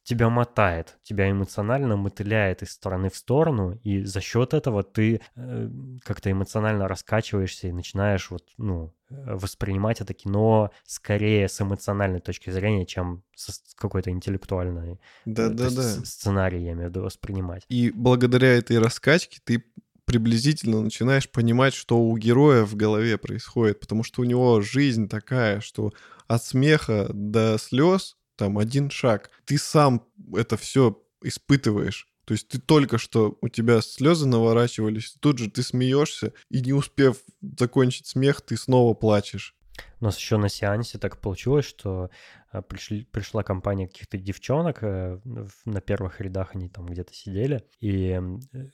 тебя 0.08 0.30
мотает, 0.30 0.96
тебя 1.02 1.30
эмоционально 1.30 1.96
мотыляет 1.96 2.62
из 2.62 2.70
стороны 2.70 3.10
в 3.10 3.16
сторону, 3.16 3.78
и 3.84 4.04
за 4.04 4.22
счет 4.22 4.54
этого 4.54 4.82
ты 4.82 5.20
э, 5.36 5.70
как-то 6.02 6.30
эмоционально 6.30 6.88
раскачиваешься 6.88 7.68
и 7.68 7.72
начинаешь 7.72 8.30
вот, 8.30 8.44
ну, 8.56 8.94
воспринимать 9.10 10.00
это 10.00 10.14
кино 10.14 10.70
скорее 10.86 11.46
с 11.46 11.60
эмоциональной 11.60 12.20
точки 12.20 12.48
зрения, 12.48 12.86
чем 12.86 13.22
с 13.34 13.60
какой-то 13.76 14.10
интеллектуальной 14.10 14.98
да, 15.26 15.50
да, 15.50 15.68
да. 15.68 15.82
сценарий, 15.82 16.64
я 16.64 16.72
имею 16.72 16.86
в 16.86 16.90
виду, 16.90 17.02
воспринимать. 17.02 17.66
И 17.68 17.90
благодаря 17.90 18.54
этой 18.54 18.78
раскачке 18.78 19.40
ты 19.44 19.62
приблизительно 20.06 20.80
начинаешь 20.80 21.28
понимать, 21.28 21.74
что 21.74 21.98
у 21.98 22.16
героя 22.16 22.64
в 22.64 22.76
голове 22.76 23.18
происходит, 23.18 23.80
потому 23.80 24.04
что 24.04 24.22
у 24.22 24.24
него 24.24 24.62
жизнь 24.62 25.06
такая, 25.06 25.60
что 25.60 25.92
от 26.26 26.42
смеха 26.42 27.08
до 27.12 27.58
слез 27.58 28.17
там 28.38 28.56
один 28.56 28.88
шаг. 28.88 29.30
Ты 29.44 29.58
сам 29.58 30.06
это 30.34 30.56
все 30.56 31.02
испытываешь. 31.22 32.08
То 32.24 32.32
есть 32.32 32.48
ты 32.48 32.58
только 32.58 32.98
что, 32.98 33.36
у 33.40 33.48
тебя 33.48 33.80
слезы 33.80 34.26
наворачивались, 34.26 35.16
тут 35.20 35.38
же 35.38 35.50
ты 35.50 35.62
смеешься, 35.62 36.34
и 36.50 36.60
не 36.60 36.72
успев 36.72 37.16
закончить 37.58 38.06
смех, 38.06 38.42
ты 38.42 38.56
снова 38.56 38.94
плачешь. 38.94 39.56
У 40.00 40.04
нас 40.04 40.18
еще 40.18 40.36
на 40.36 40.48
сеансе 40.48 40.98
так 40.98 41.20
получилось, 41.20 41.64
что 41.64 42.10
э, 42.52 42.62
пришли, 42.62 43.04
пришла 43.04 43.42
компания 43.42 43.88
каких-то 43.88 44.18
девчонок, 44.18 44.82
э, 44.82 45.20
на 45.64 45.80
первых 45.80 46.20
рядах 46.20 46.54
они 46.54 46.68
там 46.68 46.86
где-то 46.86 47.14
сидели, 47.14 47.64
и 47.80 48.20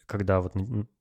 когда 0.06 0.40
вот 0.40 0.54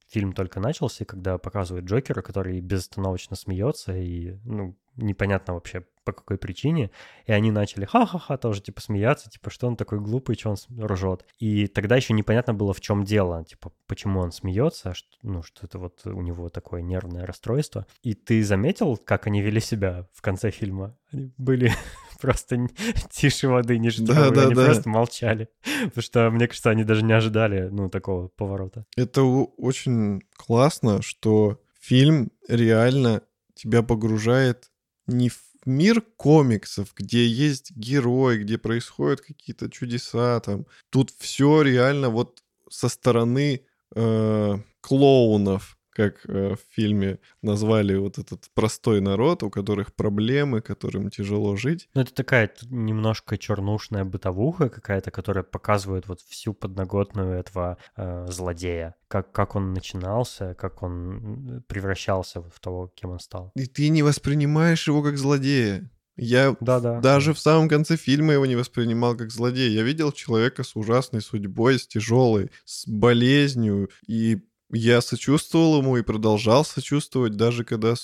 фильм 0.08 0.34
только 0.34 0.60
начался, 0.60 1.06
когда 1.06 1.38
показывают 1.40 1.86
Джокера, 1.86 2.22
который 2.22 2.60
безостановочно 2.62 3.36
смеется, 3.36 3.98
и, 3.98 4.38
ну, 4.44 4.78
непонятно 4.96 5.56
вообще 5.56 5.86
по 6.04 6.12
какой 6.12 6.38
причине, 6.38 6.92
и 7.26 7.32
они 7.32 7.52
начали 7.52 7.86
ха-ха-ха 7.86 8.38
тоже 8.38 8.62
типа 8.62 8.82
смеяться, 8.82 9.30
типа 9.30 9.50
что 9.50 9.68
он 9.68 9.76
такой 9.76 10.00
глупый, 10.00 10.36
что 10.36 10.52
он 10.52 10.58
ржет. 10.80 11.26
И 11.40 11.68
тогда 11.68 11.96
еще 11.96 12.14
непонятно 12.14 12.54
было 12.54 12.74
в 12.74 12.82
чем 12.82 13.04
дело, 13.04 13.44
типа 13.44 13.72
почему 13.88 14.20
он 14.20 14.32
смеется, 14.32 14.94
что, 14.94 15.08
ну 15.22 15.44
что 15.44 15.66
это 15.66 15.80
вот 15.80 16.02
у 16.06 16.22
него 16.22 16.50
такое 16.50 16.82
нервное 16.82 17.26
расстройство. 17.26 17.86
И 18.02 18.14
ты 18.14 18.44
заметил, 18.44 18.98
как 18.98 19.28
они 19.28 19.42
вели 19.42 19.60
себя 19.60 20.08
в 20.14 20.22
конце 20.22 20.52
фильма? 20.52 20.98
Они 21.12 21.32
были 21.38 21.72
просто 22.22 22.68
тише 23.12 23.48
воды, 23.48 23.78
ниже 23.78 24.04
да, 24.04 24.14
травы, 24.14 24.36
да, 24.36 24.46
они 24.46 24.56
да. 24.56 24.66
просто 24.66 24.90
молчали. 24.90 25.50
Потому 25.86 26.02
что, 26.02 26.30
мне 26.32 26.48
кажется, 26.48 26.70
они 26.70 26.84
даже 26.84 27.04
не 27.04 27.14
ожидали, 27.14 27.70
ну, 27.70 27.90
такого 27.90 28.30
поворота. 28.30 28.86
Это 28.96 29.24
очень 29.24 30.22
классно, 30.36 31.02
что 31.02 31.62
фильм 31.80 32.32
реально 32.48 33.22
тебя 33.56 33.84
погружает 33.84 34.72
не 35.08 35.30
в 35.30 35.40
мир 35.66 36.02
комиксов, 36.02 36.94
где 36.96 37.26
есть 37.26 37.72
герой, 37.72 38.40
где 38.40 38.58
происходят 38.58 39.22
какие-то 39.22 39.70
чудеса 39.70 40.40
там. 40.40 40.66
Тут 40.90 41.12
все 41.18 41.62
реально 41.62 42.10
вот 42.10 42.44
со 42.70 42.90
стороны 42.90 43.66
э, 43.96 44.58
клоунов, 44.82 45.78
как 45.94 46.26
э, 46.28 46.56
в 46.56 46.74
фильме 46.74 47.20
назвали 47.42 47.96
вот 47.96 48.18
этот 48.18 48.50
простой 48.54 49.02
народ, 49.02 49.44
у 49.44 49.50
которых 49.50 49.94
проблемы, 49.94 50.62
которым 50.62 51.10
тяжело 51.10 51.56
жить. 51.56 51.90
Ну, 51.94 52.02
это 52.02 52.14
такая 52.14 52.52
немножко 52.70 53.38
чернушная 53.38 54.04
бытовуха 54.04 54.70
какая-то, 54.70 55.12
которая 55.12 55.44
показывает 55.44 56.08
вот 56.08 56.22
всю 56.22 56.54
подноготную 56.54 57.40
этого 57.40 57.78
э, 57.96 58.28
злодея. 58.30 58.96
Как, 59.08 59.32
как 59.32 59.56
он 59.56 59.74
начинался, 59.74 60.56
как 60.56 60.82
он 60.82 61.64
превращался 61.68 62.42
в 62.42 62.60
того, 62.60 62.88
кем 62.88 63.12
он 63.12 63.20
стал. 63.20 63.52
И 63.56 63.68
ты 63.68 63.90
не 63.90 64.02
воспринимаешь 64.04 64.88
его 64.88 65.04
как 65.04 65.18
злодея. 65.18 65.90
Я 66.16 66.56
да, 66.60 66.80
да, 66.80 67.00
даже 67.00 67.32
да. 67.32 67.34
в 67.34 67.40
самом 67.40 67.68
конце 67.68 67.98
фильма 67.98 68.34
его 68.34 68.46
не 68.46 68.56
воспринимал 68.56 69.16
как 69.16 69.32
злодея. 69.32 69.70
Я 69.70 69.84
видел 69.84 70.12
человека 70.12 70.64
с 70.64 70.76
ужасной 70.76 71.22
судьбой, 71.22 71.80
с 71.80 71.88
тяжелой, 71.88 72.52
с 72.66 72.88
болезнью, 72.88 73.90
и 74.06 74.44
я 74.74 75.02
сочувствовал 75.02 75.80
ему 75.80 75.98
и 75.98 76.04
продолжал 76.04 76.66
сочувствовать, 76.66 77.36
даже 77.36 77.64
когда 77.64 77.96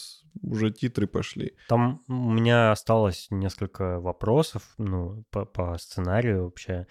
уже 0.42 0.72
титры 0.72 1.08
пошли. 1.08 1.54
Там 1.68 2.02
у 2.08 2.32
меня 2.32 2.72
осталось 2.72 3.28
несколько 3.30 4.00
вопросов, 4.00 4.64
ну, 4.78 5.24
по, 5.32 5.46
по 5.46 5.78
сценарию 5.78 6.46
вообще. 6.46 6.88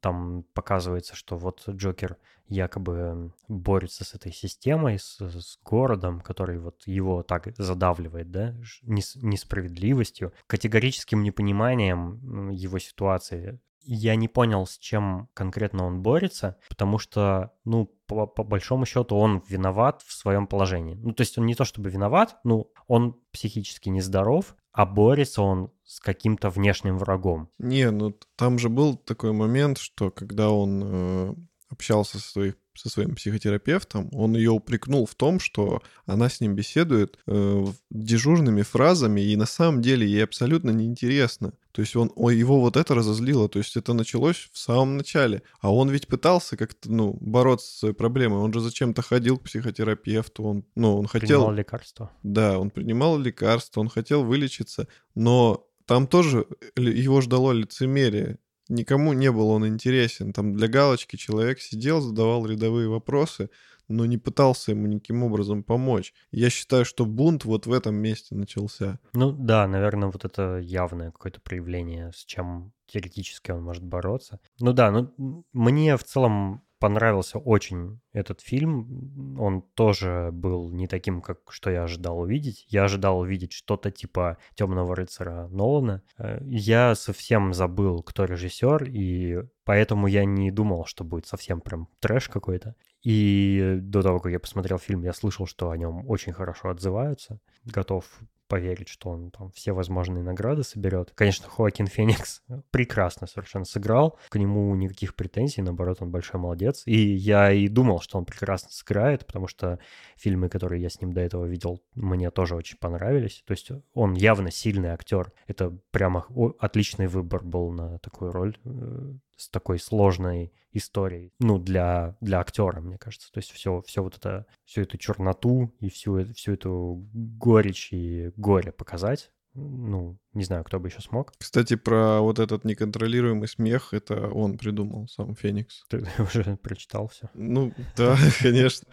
Там 0.00 0.44
показывается, 0.54 1.16
что 1.16 1.36
вот 1.36 1.62
Джокер 1.68 2.18
якобы 2.48 3.32
борется 3.48 4.04
с 4.04 4.14
этой 4.14 4.32
системой, 4.32 4.98
с, 4.98 5.18
с 5.18 5.58
городом, 5.64 6.20
который 6.20 6.58
вот 6.58 6.82
его 6.86 7.22
так 7.22 7.48
задавливает, 7.56 8.30
да, 8.30 8.54
нес, 8.82 9.16
несправедливостью, 9.16 10.32
категорическим 10.46 11.22
непониманием 11.22 12.50
его 12.50 12.78
ситуации 12.78 13.60
я 13.84 14.16
не 14.16 14.28
понял, 14.28 14.66
с 14.66 14.78
чем 14.78 15.28
конкретно 15.34 15.86
он 15.86 16.02
борется, 16.02 16.56
потому 16.68 16.98
что, 16.98 17.52
ну, 17.64 17.86
по, 18.06 18.26
по 18.26 18.44
большому 18.44 18.86
счету, 18.86 19.16
он 19.16 19.42
виноват 19.48 20.02
в 20.02 20.12
своем 20.12 20.46
положении. 20.46 20.94
Ну, 20.94 21.12
то 21.12 21.22
есть 21.22 21.38
он 21.38 21.46
не 21.46 21.54
то 21.54 21.64
чтобы 21.64 21.90
виноват, 21.90 22.36
ну, 22.44 22.70
он 22.86 23.16
психически 23.32 23.88
нездоров, 23.88 24.56
а 24.72 24.86
борется 24.86 25.42
он 25.42 25.70
с 25.84 26.00
каким-то 26.00 26.50
внешним 26.50 26.98
врагом. 26.98 27.48
Не, 27.58 27.90
ну 27.90 28.18
там 28.36 28.58
же 28.58 28.68
был 28.68 28.96
такой 28.96 29.32
момент, 29.32 29.78
что 29.78 30.10
когда 30.10 30.50
он 30.50 30.82
э, 30.84 31.34
общался 31.68 32.18
со, 32.18 32.28
своих, 32.28 32.56
со 32.74 32.88
своим 32.88 33.14
психотерапевтом, 33.14 34.08
он 34.12 34.34
ее 34.34 34.50
упрекнул 34.50 35.06
в 35.06 35.14
том, 35.14 35.40
что 35.40 35.82
она 36.06 36.28
с 36.28 36.40
ним 36.40 36.54
беседует 36.54 37.18
э, 37.26 37.64
дежурными 37.90 38.62
фразами, 38.62 39.20
и 39.20 39.36
на 39.36 39.46
самом 39.46 39.80
деле 39.82 40.06
ей 40.06 40.24
абсолютно 40.24 40.70
неинтересно. 40.70 41.52
То 41.72 41.80
есть 41.82 41.96
он, 41.96 42.12
ой, 42.14 42.36
его 42.36 42.60
вот 42.60 42.76
это 42.76 42.94
разозлило, 42.94 43.48
то 43.48 43.58
есть 43.58 43.76
это 43.76 43.94
началось 43.94 44.48
в 44.52 44.58
самом 44.58 44.96
начале. 44.96 45.42
А 45.60 45.74
он 45.74 45.90
ведь 45.90 46.06
пытался 46.06 46.56
как-то, 46.56 46.90
ну, 46.90 47.16
бороться 47.20 47.66
с 47.66 47.78
своей 47.78 47.94
проблемой. 47.94 48.38
Он 48.38 48.52
же 48.52 48.60
зачем-то 48.60 49.02
ходил 49.02 49.38
к 49.38 49.44
психотерапевту, 49.44 50.44
он, 50.44 50.64
ну, 50.76 50.96
он 50.96 51.06
хотел... 51.06 51.40
Принимал 51.40 51.52
лекарства. 51.52 52.10
Да, 52.22 52.58
он 52.58 52.70
принимал 52.70 53.18
лекарства, 53.18 53.80
он 53.80 53.88
хотел 53.88 54.24
вылечиться, 54.24 54.86
но 55.14 55.66
там 55.86 56.06
тоже 56.06 56.46
его 56.76 57.20
ждало 57.20 57.52
лицемерие 57.52 58.38
никому 58.68 59.12
не 59.12 59.30
был 59.30 59.50
он 59.50 59.66
интересен. 59.66 60.32
Там 60.32 60.54
для 60.54 60.68
галочки 60.68 61.16
человек 61.16 61.60
сидел, 61.60 62.00
задавал 62.00 62.46
рядовые 62.46 62.88
вопросы, 62.88 63.50
но 63.88 64.06
не 64.06 64.18
пытался 64.18 64.70
ему 64.70 64.86
никаким 64.86 65.22
образом 65.22 65.62
помочь. 65.62 66.14
Я 66.30 66.50
считаю, 66.50 66.84
что 66.84 67.04
бунт 67.04 67.44
вот 67.44 67.66
в 67.66 67.72
этом 67.72 67.96
месте 67.96 68.34
начался. 68.34 68.98
Ну 69.12 69.32
да, 69.32 69.66
наверное, 69.66 70.08
вот 70.08 70.24
это 70.24 70.58
явное 70.58 71.10
какое-то 71.10 71.40
проявление, 71.40 72.12
с 72.12 72.24
чем 72.24 72.72
теоретически 72.86 73.50
он 73.50 73.62
может 73.62 73.82
бороться. 73.82 74.40
Ну 74.60 74.72
да, 74.72 74.90
ну 74.90 75.44
мне 75.52 75.96
в 75.96 76.04
целом 76.04 76.62
понравился 76.78 77.38
очень 77.38 78.00
этот 78.12 78.40
фильм. 78.40 79.36
Он 79.38 79.62
тоже 79.74 80.30
был 80.32 80.70
не 80.70 80.86
таким, 80.86 81.20
как 81.20 81.38
что 81.50 81.70
я 81.70 81.84
ожидал 81.84 82.18
увидеть. 82.20 82.66
Я 82.68 82.84
ожидал 82.84 83.18
увидеть 83.18 83.52
что-то 83.52 83.90
типа 83.90 84.38
Темного 84.54 84.94
рыцаря 84.94 85.48
Нолана. 85.48 86.02
Э, 86.18 86.38
я 86.44 86.94
совсем 86.94 87.54
забыл, 87.54 88.02
кто 88.02 88.24
режиссер, 88.24 88.84
и 88.84 89.44
поэтому 89.64 90.06
я 90.06 90.24
не 90.24 90.50
думал, 90.50 90.84
что 90.86 91.04
будет 91.04 91.26
совсем 91.26 91.60
прям 91.60 91.88
трэш 92.00 92.28
какой-то. 92.28 92.74
И 93.04 93.78
до 93.80 94.02
того, 94.02 94.18
как 94.18 94.32
я 94.32 94.40
посмотрел 94.40 94.78
фильм, 94.78 95.02
я 95.02 95.12
слышал, 95.12 95.46
что 95.46 95.70
о 95.70 95.76
нем 95.76 96.08
очень 96.08 96.32
хорошо 96.32 96.70
отзываются. 96.70 97.38
Готов 97.64 98.06
поверить, 98.48 98.88
что 98.88 99.10
он 99.10 99.30
там 99.30 99.50
все 99.52 99.72
возможные 99.72 100.22
награды 100.22 100.62
соберет. 100.62 101.12
Конечно, 101.14 101.48
Хоакин 101.48 101.86
Феникс 101.86 102.42
прекрасно 102.70 103.26
совершенно 103.26 103.64
сыграл, 103.64 104.18
к 104.28 104.36
нему 104.36 104.74
никаких 104.74 105.14
претензий, 105.14 105.62
наоборот, 105.62 105.98
он 106.00 106.10
большой 106.10 106.40
молодец. 106.40 106.82
И 106.86 106.96
я 106.96 107.52
и 107.52 107.68
думал, 107.68 108.00
что 108.00 108.18
он 108.18 108.24
прекрасно 108.24 108.70
сыграет, 108.70 109.26
потому 109.26 109.48
что 109.48 109.78
фильмы, 110.16 110.48
которые 110.48 110.82
я 110.82 110.90
с 110.90 111.00
ним 111.00 111.12
до 111.12 111.20
этого 111.20 111.46
видел, 111.46 111.82
мне 111.94 112.30
тоже 112.30 112.54
очень 112.54 112.78
понравились. 112.78 113.42
То 113.46 113.52
есть 113.52 113.70
он 113.92 114.14
явно 114.14 114.50
сильный 114.50 114.90
актер. 114.90 115.32
Это 115.46 115.76
прямо 115.90 116.26
отличный 116.58 117.06
выбор 117.06 117.44
был 117.44 117.70
на 117.70 117.98
такую 117.98 118.32
роль 118.32 118.56
э, 118.64 119.14
с 119.36 119.48
такой 119.48 119.78
сложной 119.78 120.52
историей, 120.72 121.32
ну, 121.38 121.58
для, 121.58 122.16
для 122.20 122.40
актера, 122.40 122.80
мне 122.80 122.98
кажется. 122.98 123.30
То 123.32 123.38
есть 123.38 123.52
все, 123.52 123.82
все 123.86 124.02
вот 124.02 124.16
это, 124.16 124.46
всю 124.64 124.82
эту 124.82 124.98
черноту 124.98 125.72
и 125.80 125.88
всю, 125.88 126.32
всю 126.34 126.54
эту 126.54 127.08
горечь 127.12 127.92
и 127.92 128.32
горе 128.36 128.72
показать, 128.72 129.30
ну, 129.54 130.18
не 130.32 130.44
знаю, 130.44 130.64
кто 130.64 130.80
бы 130.80 130.88
еще 130.88 131.00
смог. 131.00 131.32
Кстати, 131.38 131.76
про 131.76 132.20
вот 132.20 132.40
этот 132.40 132.64
неконтролируемый 132.64 133.46
смех, 133.46 133.94
это 133.94 134.28
он 134.28 134.58
придумал, 134.58 135.06
сам 135.08 135.36
Феникс. 135.36 135.84
Ты 135.88 136.04
уже 136.18 136.56
прочитал 136.56 137.08
все? 137.08 137.30
Ну, 137.34 137.72
да, 137.96 138.16
конечно. 138.40 138.88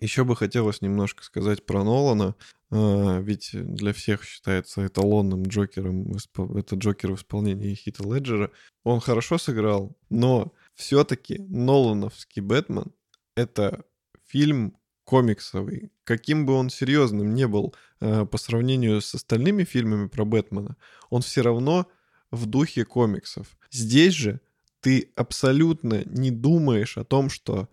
Еще 0.00 0.24
бы 0.24 0.34
хотелось 0.34 0.82
немножко 0.82 1.22
сказать 1.22 1.64
про 1.64 1.84
Нолана, 1.84 2.34
а, 2.70 3.20
ведь 3.20 3.50
для 3.52 3.92
всех 3.92 4.24
считается 4.24 4.86
эталонным 4.86 5.44
Джокером, 5.44 6.16
это 6.56 6.76
Джокер 6.76 7.12
в 7.12 7.16
исполнении 7.16 7.74
Хита 7.74 8.02
Леджера. 8.02 8.50
Он 8.82 9.00
хорошо 9.00 9.38
сыграл, 9.38 9.96
но 10.10 10.52
все-таки 10.74 11.38
Нолановский 11.38 12.42
Бэтмен— 12.42 12.92
это 13.36 13.84
фильм 14.26 14.76
комиксовый. 15.04 15.92
Каким 16.02 16.46
бы 16.46 16.54
он 16.54 16.70
серьезным 16.70 17.34
не 17.34 17.46
был 17.46 17.74
э, 18.00 18.24
по 18.24 18.38
сравнению 18.38 19.00
с 19.00 19.14
остальными 19.14 19.64
фильмами 19.64 20.08
про 20.08 20.24
Бэтмена, 20.24 20.76
он 21.10 21.22
все 21.22 21.42
равно 21.42 21.86
в 22.30 22.46
духе 22.46 22.84
комиксов. 22.84 23.56
Здесь 23.70 24.14
же 24.14 24.40
ты 24.80 25.12
абсолютно 25.14 26.02
не 26.06 26.30
думаешь 26.30 26.98
о 26.98 27.04
том, 27.04 27.30
что 27.30 27.68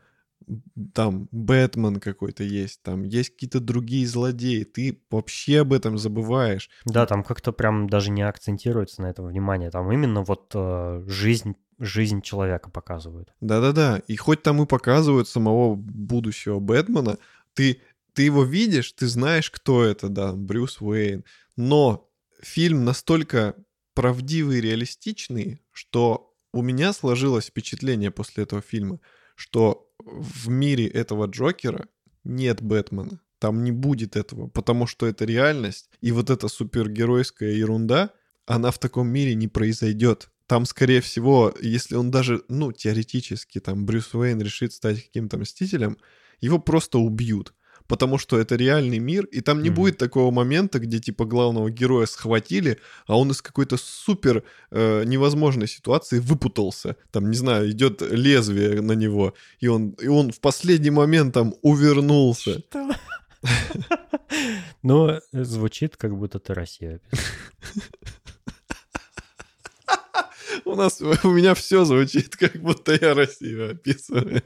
там 0.94 1.28
Бэтмен 1.32 2.00
какой-то 2.00 2.44
есть, 2.44 2.82
там 2.84 3.04
есть 3.04 3.32
какие-то 3.32 3.60
другие 3.60 4.08
злодеи, 4.08 4.64
ты 4.64 5.02
вообще 5.10 5.62
об 5.62 5.74
этом 5.74 5.98
забываешь. 5.98 6.70
Да, 6.86 7.06
там 7.06 7.24
как-то 7.24 7.52
прям 7.52 7.90
даже 7.90 8.12
не 8.12 8.22
акцентируется 8.22 9.02
на 9.02 9.08
этом 9.08 9.28
внимание, 9.28 9.72
там 9.72 9.92
именно 9.92 10.24
вот 10.24 10.52
э, 10.54 11.04
жизнь 11.08 11.56
жизнь 11.80 12.22
человека 12.22 12.70
показывают. 12.70 13.34
Да-да-да, 13.42 14.04
и 14.08 14.16
хоть 14.16 14.44
там 14.44 14.62
и 14.62 14.68
показывают 14.68 15.28
самого 15.28 15.76
будущего 15.76 16.60
Бэтмена, 16.60 17.18
ты, 17.56 17.82
ты 18.14 18.24
его 18.24 18.44
видишь, 18.44 18.92
ты 18.92 19.08
знаешь, 19.08 19.50
кто 19.50 19.84
это, 19.84 20.08
да, 20.08 20.34
Брюс 20.34 20.80
Уэйн, 20.80 21.26
но 21.56 22.08
фильм 22.40 22.86
настолько 22.86 23.56
правдивый 23.96 24.60
и 24.60 24.62
реалистичный, 24.62 25.62
что 25.72 26.34
у 26.54 26.62
меня 26.62 26.94
сложилось 26.94 27.46
впечатление 27.46 28.12
после 28.12 28.44
этого 28.44 28.62
фильма, 28.62 29.00
что 29.36 29.91
в 30.06 30.50
мире 30.50 30.88
этого 30.88 31.26
Джокера 31.26 31.88
нет 32.24 32.62
Бэтмена. 32.62 33.20
Там 33.40 33.64
не 33.64 33.72
будет 33.72 34.16
этого, 34.16 34.48
потому 34.48 34.86
что 34.86 35.08
это 35.08 35.26
реальность. 35.26 35.90
И 36.02 36.12
вот 36.12 36.30
эта 36.30 36.48
супергеройская 36.48 37.52
ерунда, 37.52 38.12
она 38.46 38.72
в 38.72 38.78
таком 38.78 39.08
мире 39.08 39.34
не 39.34 39.48
произойдет. 39.48 40.30
Там, 40.46 40.66
скорее 40.66 41.02
всего, 41.02 41.54
если 41.62 41.96
он 41.96 42.12
даже, 42.12 42.44
ну, 42.50 42.72
теоретически, 42.72 43.60
там, 43.60 43.86
Брюс 43.86 44.14
Уэйн 44.14 44.42
решит 44.42 44.74
стать 44.74 45.04
каким-то 45.04 45.38
мстителем, 45.38 45.98
его 46.40 46.60
просто 46.60 47.00
убьют 47.00 47.54
потому 47.92 48.18
что 48.18 48.40
это 48.40 48.56
реальный 48.56 49.00
мир, 49.00 49.26
и 49.26 49.42
там 49.42 49.62
не 49.62 49.68
mm-hmm. 49.68 49.74
будет 49.74 49.98
такого 49.98 50.32
момента, 50.32 50.80
где 50.80 51.00
типа 51.00 51.26
главного 51.26 51.70
героя 51.70 52.06
схватили, 52.06 52.78
а 53.06 53.20
он 53.20 53.32
из 53.32 53.42
какой-то 53.42 53.76
супер 53.76 54.44
э, 54.72 55.04
невозможной 55.04 55.68
ситуации 55.68 56.20
выпутался. 56.20 56.96
Там, 57.12 57.30
не 57.30 57.36
знаю, 57.36 57.70
идет 57.70 58.02
лезвие 58.02 58.82
на 58.82 58.94
него, 58.94 59.34
и 59.60 59.68
он, 59.68 59.90
и 60.02 60.08
он 60.08 60.32
в 60.32 60.40
последний 60.40 60.90
момент 60.90 61.34
там 61.34 61.54
увернулся. 61.62 62.64
Ну, 64.84 65.20
звучит, 65.34 65.98
как 65.98 66.18
будто 66.18 66.40
ты 66.40 66.54
Россия 66.54 67.02
У 70.64 70.76
нас, 70.76 71.02
у 71.02 71.32
меня 71.32 71.54
все 71.56 71.84
звучит, 71.84 72.38
как 72.38 72.56
будто 72.56 72.98
я 73.02 73.14
Россию 73.14 73.72
описываю. 73.72 74.42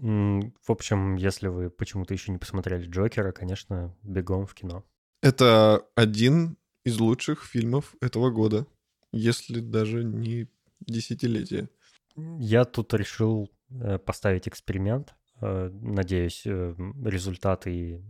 В 0.00 0.70
общем, 0.70 1.16
если 1.16 1.48
вы 1.48 1.70
почему-то 1.70 2.14
еще 2.14 2.32
не 2.32 2.38
посмотрели 2.38 2.86
Джокера, 2.86 3.32
конечно, 3.32 3.94
бегом 4.02 4.46
в 4.46 4.54
кино. 4.54 4.84
Это 5.20 5.86
один 5.94 6.56
из 6.84 6.98
лучших 6.98 7.44
фильмов 7.44 7.94
этого 8.00 8.30
года, 8.30 8.66
если 9.12 9.60
даже 9.60 10.02
не 10.02 10.48
десятилетие. 10.80 11.68
Я 12.16 12.64
тут 12.64 12.92
решил 12.94 13.50
э, 13.70 13.98
поставить 13.98 14.48
эксперимент. 14.48 15.14
Э, 15.40 15.70
надеюсь, 15.72 16.42
э, 16.44 16.74
результаты 17.04 18.02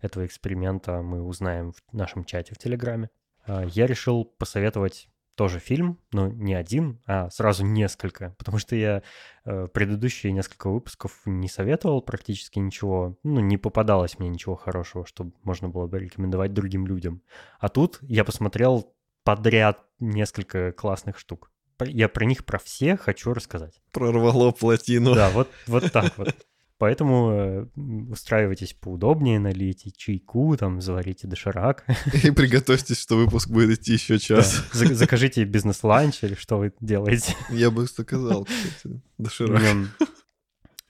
этого 0.00 0.24
эксперимента 0.24 1.02
мы 1.02 1.22
узнаем 1.22 1.72
в 1.72 1.82
нашем 1.92 2.24
чате 2.24 2.54
в 2.54 2.58
Телеграме. 2.58 3.10
Я 3.46 3.86
решил 3.86 4.24
посоветовать 4.24 5.08
тоже 5.38 5.60
фильм, 5.60 6.00
но 6.10 6.26
не 6.26 6.52
один, 6.52 7.00
а 7.06 7.30
сразу 7.30 7.64
несколько, 7.64 8.34
потому 8.38 8.58
что 8.58 8.74
я 8.74 9.04
э, 9.44 9.68
предыдущие 9.72 10.32
несколько 10.32 10.68
выпусков 10.68 11.20
не 11.26 11.48
советовал 11.48 12.02
практически 12.02 12.58
ничего, 12.58 13.16
ну, 13.22 13.38
не 13.38 13.56
попадалось 13.56 14.18
мне 14.18 14.28
ничего 14.28 14.56
хорошего, 14.56 15.06
чтобы 15.06 15.32
можно 15.44 15.68
было 15.68 15.86
бы 15.86 16.00
рекомендовать 16.00 16.52
другим 16.54 16.88
людям. 16.88 17.22
А 17.60 17.68
тут 17.68 18.00
я 18.02 18.24
посмотрел 18.24 18.92
подряд 19.22 19.80
несколько 20.00 20.72
классных 20.72 21.20
штук. 21.20 21.52
Я 21.86 22.08
про 22.08 22.24
них, 22.24 22.44
про 22.44 22.58
все 22.58 22.96
хочу 22.96 23.32
рассказать. 23.32 23.80
Прорвало 23.92 24.50
плотину. 24.50 25.14
Да, 25.14 25.30
вот, 25.30 25.48
вот 25.68 25.92
так 25.92 26.18
вот. 26.18 26.34
Поэтому 26.78 27.30
э, 27.32 27.66
устраивайтесь 28.08 28.72
поудобнее, 28.72 29.40
налейте 29.40 29.90
чайку, 29.90 30.56
там, 30.56 30.80
заварите 30.80 31.26
доширак. 31.26 31.84
И 32.22 32.30
приготовьтесь, 32.30 33.00
что 33.00 33.16
выпуск 33.16 33.48
будет 33.50 33.80
идти 33.80 33.94
еще 33.94 34.18
час. 34.18 34.64
Да. 34.78 34.94
Закажите 34.94 35.44
бизнес-ланч 35.44 36.22
или 36.22 36.34
что 36.34 36.58
вы 36.58 36.72
делаете. 36.80 37.34
Я 37.50 37.70
бы 37.70 37.84
заказал, 37.86 38.44
кстати, 38.44 39.00
доширак. 39.18 39.60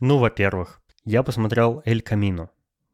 Ну, 0.01 0.19
во-первых, 0.19 0.81
я 1.05 1.23
посмотрел 1.23 1.83
«Эль 1.85 2.03
Камино». 2.03 2.51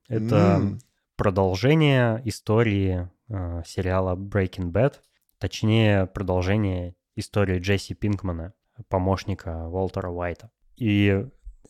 Это 0.09 0.61
mm. 0.63 0.79
продолжение 1.17 2.23
истории 2.25 3.11
э, 3.29 3.63
сериала 3.67 4.15
Breaking 4.17 4.71
Bad, 4.73 4.95
точнее, 5.39 6.07
продолжение 6.07 6.95
истории 7.17 7.59
Джесси 7.59 7.95
Пинкмана, 7.95 8.55
помощника 8.89 9.69
Уолтера 9.69 10.09
Уайта. 10.09 10.51
И 10.77 11.27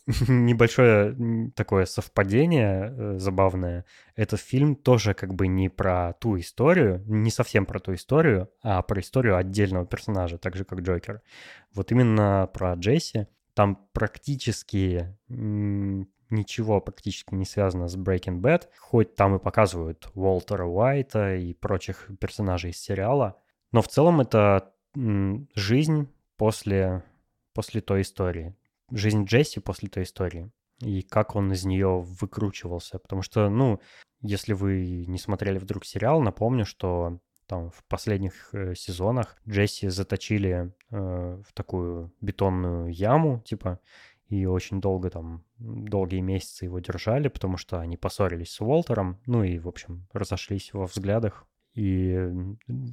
небольшое 0.28 1.50
такое 1.54 1.86
совпадение 1.86 2.92
э, 2.94 3.18
забавное. 3.18 3.86
Этот 4.16 4.40
фильм 4.40 4.76
тоже 4.76 5.14
как 5.14 5.34
бы 5.34 5.46
не 5.46 5.70
про 5.70 6.12
ту 6.14 6.38
историю, 6.38 7.02
не 7.06 7.30
совсем 7.30 7.64
про 7.64 7.78
ту 7.80 7.94
историю, 7.94 8.50
а 8.62 8.82
про 8.82 9.00
историю 9.00 9.36
отдельного 9.36 9.86
персонажа, 9.86 10.36
так 10.36 10.56
же 10.56 10.64
как 10.64 10.80
Джокер. 10.80 11.22
Вот 11.72 11.90
именно 11.90 12.50
про 12.52 12.74
Джесси. 12.74 13.26
Там 13.54 13.78
практически 13.92 15.16
ничего 15.28 16.80
практически 16.80 17.34
не 17.34 17.44
связано 17.44 17.88
с 17.88 17.96
Breaking 17.96 18.40
Bad, 18.40 18.64
хоть 18.78 19.14
там 19.14 19.36
и 19.36 19.38
показывают 19.38 20.10
Уолтера 20.14 20.66
Уайта 20.66 21.36
и 21.36 21.54
прочих 21.54 22.10
персонажей 22.20 22.70
из 22.70 22.78
сериала, 22.78 23.40
но 23.72 23.80
в 23.80 23.88
целом 23.88 24.20
это 24.20 24.72
жизнь 25.54 26.08
после, 26.36 27.04
после 27.52 27.80
той 27.80 28.02
истории 28.02 28.54
жизнь 28.94 29.24
Джесси 29.24 29.60
после 29.60 29.88
той 29.88 30.04
истории 30.04 30.50
и 30.80 31.02
как 31.02 31.36
он 31.36 31.52
из 31.52 31.64
нее 31.64 32.00
выкручивался. 32.00 32.98
Потому 32.98 33.22
что, 33.22 33.48
ну, 33.48 33.80
если 34.20 34.52
вы 34.52 35.04
не 35.06 35.18
смотрели 35.18 35.58
вдруг 35.58 35.84
сериал, 35.84 36.20
напомню, 36.20 36.64
что 36.64 37.20
там 37.46 37.70
в 37.70 37.84
последних 37.84 38.54
э, 38.54 38.74
сезонах 38.74 39.36
Джесси 39.48 39.88
заточили 39.88 40.72
э, 40.90 41.42
в 41.46 41.52
такую 41.52 42.12
бетонную 42.20 42.92
яму, 42.92 43.42
типа, 43.44 43.80
и 44.28 44.46
очень 44.46 44.80
долго 44.80 45.10
там, 45.10 45.44
долгие 45.58 46.20
месяцы 46.20 46.64
его 46.64 46.78
держали, 46.78 47.28
потому 47.28 47.58
что 47.58 47.78
они 47.78 47.96
поссорились 47.96 48.50
с 48.50 48.60
Уолтером, 48.60 49.20
ну 49.26 49.44
и, 49.44 49.58
в 49.58 49.68
общем, 49.68 50.08
разошлись 50.12 50.72
во 50.72 50.86
взглядах. 50.86 51.46
И 51.74 52.30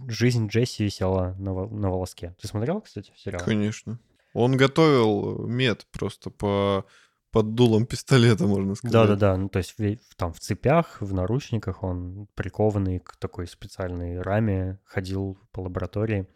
жизнь 0.07 0.47
Джесси 0.47 0.83
висела 0.83 1.35
на, 1.37 1.67
на 1.67 1.89
волоске. 1.89 2.35
Ты 2.41 2.47
смотрел, 2.47 2.81
кстати, 2.81 3.13
сериал? 3.15 3.41
Конечно. 3.43 3.99
Он 4.33 4.55
готовил 4.57 5.45
мед 5.47 5.85
просто 5.91 6.29
по 6.29 6.85
под 7.31 7.55
дулом 7.55 7.85
пистолета, 7.85 8.45
можно 8.45 8.75
сказать. 8.75 8.93
Да-да-да, 8.93 9.37
ну 9.37 9.47
то 9.47 9.59
есть 9.59 9.75
в, 9.77 10.15
там 10.15 10.33
в 10.33 10.39
цепях, 10.39 10.99
в 10.99 11.13
наручниках 11.13 11.81
он 11.81 12.27
прикованный 12.35 12.99
к 12.99 13.15
такой 13.15 13.47
специальной 13.47 14.21
раме 14.21 14.79
ходил 14.83 15.37
по 15.53 15.61
лаборатории 15.61 16.27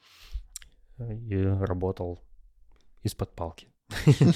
э, 0.98 1.14
и 1.14 1.44
работал 1.44 2.22
из-под 3.04 3.36
палки. 3.36 3.68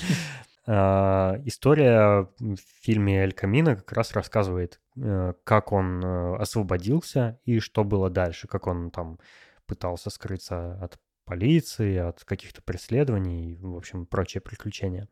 А, 0.72 1.42
история 1.46 2.30
в 2.38 2.58
фильме 2.84 3.24
«Эль 3.24 3.34
Камино» 3.34 3.76
как 3.76 3.92
раз 3.94 4.12
рассказывает, 4.12 4.80
э, 4.98 5.34
как 5.44 5.72
он 5.72 6.06
э, 6.06 6.36
освободился 6.36 7.40
и 7.44 7.58
что 7.58 7.84
было 7.84 8.12
дальше, 8.12 8.48
как 8.48 8.68
он 8.68 8.92
там 8.92 9.18
пытался 9.66 10.12
скрыться 10.12 10.74
от 10.80 11.00
полиции, 11.30 11.98
от 11.98 12.24
каких-то 12.24 12.64
преследований 12.64 13.56
в 13.62 13.78
общем, 13.78 14.08
прочие 14.08 14.42
приключения. 14.42 15.08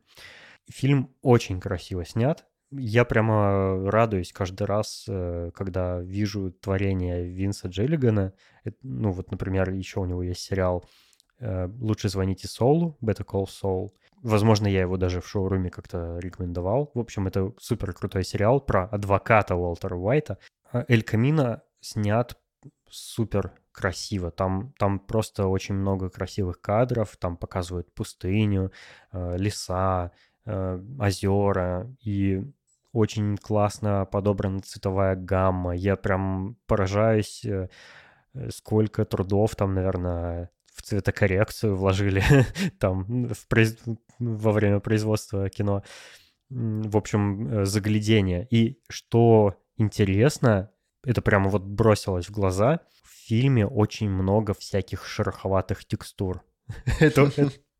Фильм 0.68 1.14
очень 1.22 1.60
красиво 1.60 2.04
снят. 2.04 2.44
Я 2.72 3.04
прямо 3.04 3.88
радуюсь 3.90 4.32
каждый 4.32 4.64
раз, 4.64 5.06
э, 5.08 5.52
когда 5.54 6.00
вижу 6.00 6.50
творение 6.50 7.24
Винса 7.24 7.68
Джиллигана. 7.68 8.34
Ну 8.82 9.12
вот, 9.12 9.30
например, 9.30 9.70
еще 9.70 10.00
у 10.00 10.06
него 10.06 10.22
есть 10.24 10.40
сериал 10.40 10.84
э, 11.38 11.68
«Лучше 11.80 12.08
звоните 12.08 12.48
Соулу», 12.48 12.98
Better 13.00 13.24
Call 13.24 13.46
Saul. 13.46 13.92
Возможно, 14.22 14.66
я 14.66 14.80
его 14.80 14.96
даже 14.96 15.20
в 15.20 15.28
шоуруме 15.28 15.70
как-то 15.70 16.18
рекомендовал. 16.18 16.90
В 16.94 16.98
общем, 16.98 17.28
это 17.28 17.54
супер 17.58 17.92
крутой 17.94 18.24
сериал 18.24 18.60
про 18.60 18.86
адвоката 18.86 19.54
Уолтера 19.54 19.94
Уайта. 19.94 20.38
А 20.72 20.84
Эль 20.88 21.04
Камино 21.04 21.62
снят 21.80 22.36
супер 22.90 23.52
красиво. 23.78 24.30
Там, 24.32 24.72
там 24.76 24.98
просто 24.98 25.46
очень 25.46 25.76
много 25.76 26.10
красивых 26.10 26.60
кадров, 26.60 27.16
там 27.16 27.36
показывают 27.36 27.94
пустыню, 27.94 28.72
э, 29.12 29.36
леса, 29.38 30.10
э, 30.46 30.80
озера, 30.98 31.86
и 32.04 32.42
очень 32.92 33.36
классно 33.36 34.04
подобрана 34.04 34.60
цветовая 34.60 35.14
гамма. 35.14 35.76
Я 35.76 35.94
прям 35.94 36.56
поражаюсь, 36.66 37.44
э, 37.44 37.68
сколько 38.50 39.04
трудов 39.04 39.54
там, 39.54 39.74
наверное, 39.74 40.50
в 40.74 40.82
цветокоррекцию 40.82 41.76
вложили 41.76 42.22
там 42.80 43.28
в 43.28 43.46
произ... 43.46 43.76
во 44.18 44.52
время 44.52 44.80
производства 44.80 45.48
кино. 45.48 45.82
В 46.50 46.96
общем, 46.96 47.64
заглядение. 47.64 48.48
И 48.50 48.80
что 48.88 49.54
интересно, 49.76 50.70
это 51.04 51.22
прямо 51.22 51.48
вот 51.50 51.62
бросилось 51.62 52.26
в 52.28 52.32
глаза. 52.32 52.80
В 53.02 53.28
фильме 53.28 53.66
очень 53.66 54.10
много 54.10 54.54
всяких 54.54 55.06
шероховатых 55.06 55.84
текстур. 55.84 56.42
это, 57.00 57.30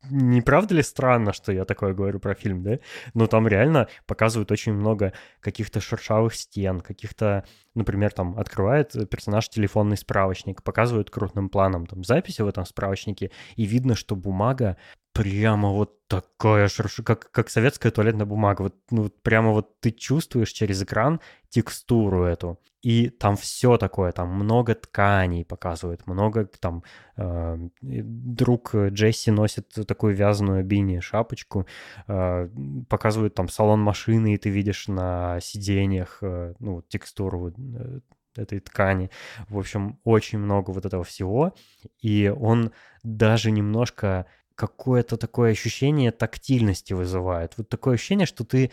не 0.09 0.41
правда 0.41 0.75
ли 0.75 0.81
странно, 0.81 1.33
что 1.33 1.51
я 1.51 1.65
такое 1.65 1.93
говорю 1.93 2.19
про 2.19 2.33
фильм, 2.33 2.63
да? 2.63 2.79
Но 3.13 3.27
там 3.27 3.47
реально 3.47 3.87
показывают 4.07 4.51
очень 4.51 4.73
много 4.73 5.13
каких-то 5.41 5.81
шершавых 5.81 6.35
стен, 6.35 6.79
каких-то, 6.79 7.45
например, 7.75 8.11
там 8.11 8.37
открывает 8.39 8.93
персонаж 9.09 9.49
телефонный 9.49 9.97
справочник, 9.97 10.63
показывают 10.63 11.09
крупным 11.09 11.49
планом 11.49 11.85
там 11.85 12.03
записи 12.03 12.41
в 12.41 12.47
этом 12.47 12.65
справочнике, 12.65 13.31
и 13.55 13.65
видно, 13.65 13.95
что 13.95 14.15
бумага 14.15 14.77
прямо 15.11 15.69
вот 15.69 16.07
такая 16.07 16.69
шершавая, 16.69 17.05
как, 17.05 17.31
как 17.31 17.49
советская 17.49 17.91
туалетная 17.91 18.25
бумага. 18.25 18.61
Вот, 18.63 18.75
ну, 18.91 19.09
прямо 19.09 19.51
вот 19.51 19.81
ты 19.81 19.91
чувствуешь 19.91 20.51
через 20.51 20.81
экран 20.81 21.19
текстуру 21.49 22.23
эту. 22.23 22.57
И 22.81 23.09
там 23.09 23.35
все 23.35 23.77
такое, 23.77 24.11
там 24.11 24.33
много 24.33 24.73
тканей 24.73 25.43
показывают, 25.43 26.07
много 26.07 26.45
там 26.45 26.83
э, 27.17 27.57
друг 27.81 28.73
Джесси 28.73 29.31
носит 29.31 29.69
такую 29.87 30.15
вязаную 30.15 30.63
бини 30.63 30.99
шапочку, 30.99 31.67
э, 32.07 32.49
показывают 32.87 33.33
там 33.33 33.49
салон 33.49 33.81
машины, 33.81 34.33
и 34.33 34.37
ты 34.37 34.49
видишь 34.49 34.87
на 34.87 35.39
сиденьях 35.41 36.19
э, 36.21 36.53
ну 36.59 36.81
текстуру 36.81 37.53
э, 37.57 37.99
этой 38.35 38.59
ткани. 38.59 39.09
В 39.49 39.57
общем, 39.57 39.99
очень 40.03 40.39
много 40.39 40.71
вот 40.71 40.85
этого 40.85 41.03
всего. 41.03 41.53
И 42.01 42.33
он 42.39 42.71
даже 43.03 43.51
немножко 43.51 44.25
какое-то 44.55 45.17
такое 45.17 45.51
ощущение 45.51 46.11
тактильности 46.11 46.93
вызывает. 46.93 47.53
Вот 47.57 47.69
такое 47.69 47.95
ощущение, 47.95 48.25
что 48.25 48.43
ты 48.43 48.71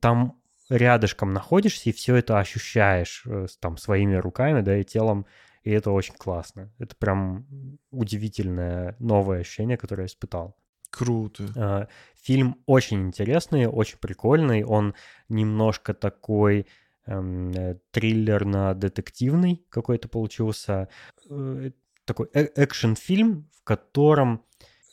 там 0.00 0.40
рядышком 0.68 1.32
находишься 1.32 1.90
и 1.90 1.92
все 1.92 2.16
это 2.16 2.38
ощущаешь 2.38 3.22
э, 3.26 3.46
там 3.60 3.76
своими 3.76 4.14
руками, 4.14 4.60
да, 4.60 4.78
и 4.78 4.84
телом, 4.84 5.26
и 5.62 5.70
это 5.70 5.90
очень 5.90 6.14
классно. 6.14 6.70
Это 6.78 6.94
прям 6.96 7.46
удивительное 7.90 8.96
новое 8.98 9.40
ощущение, 9.40 9.76
которое 9.76 10.02
я 10.02 10.06
испытал. 10.06 10.56
Круто. 10.90 11.44
А, 11.56 11.88
фильм 12.22 12.62
очень 12.66 13.02
интересный, 13.06 13.66
очень 13.66 13.98
прикольный. 13.98 14.62
Он 14.62 14.94
немножко 15.28 15.92
такой 15.92 16.66
эм, 17.06 17.50
э, 17.50 17.78
триллерно-детективный 17.90 19.64
какой-то 19.70 20.08
получился. 20.08 20.88
Э, 21.28 21.70
такой 22.04 22.28
экшен-фильм, 22.32 23.48
в 23.58 23.64
котором 23.64 24.44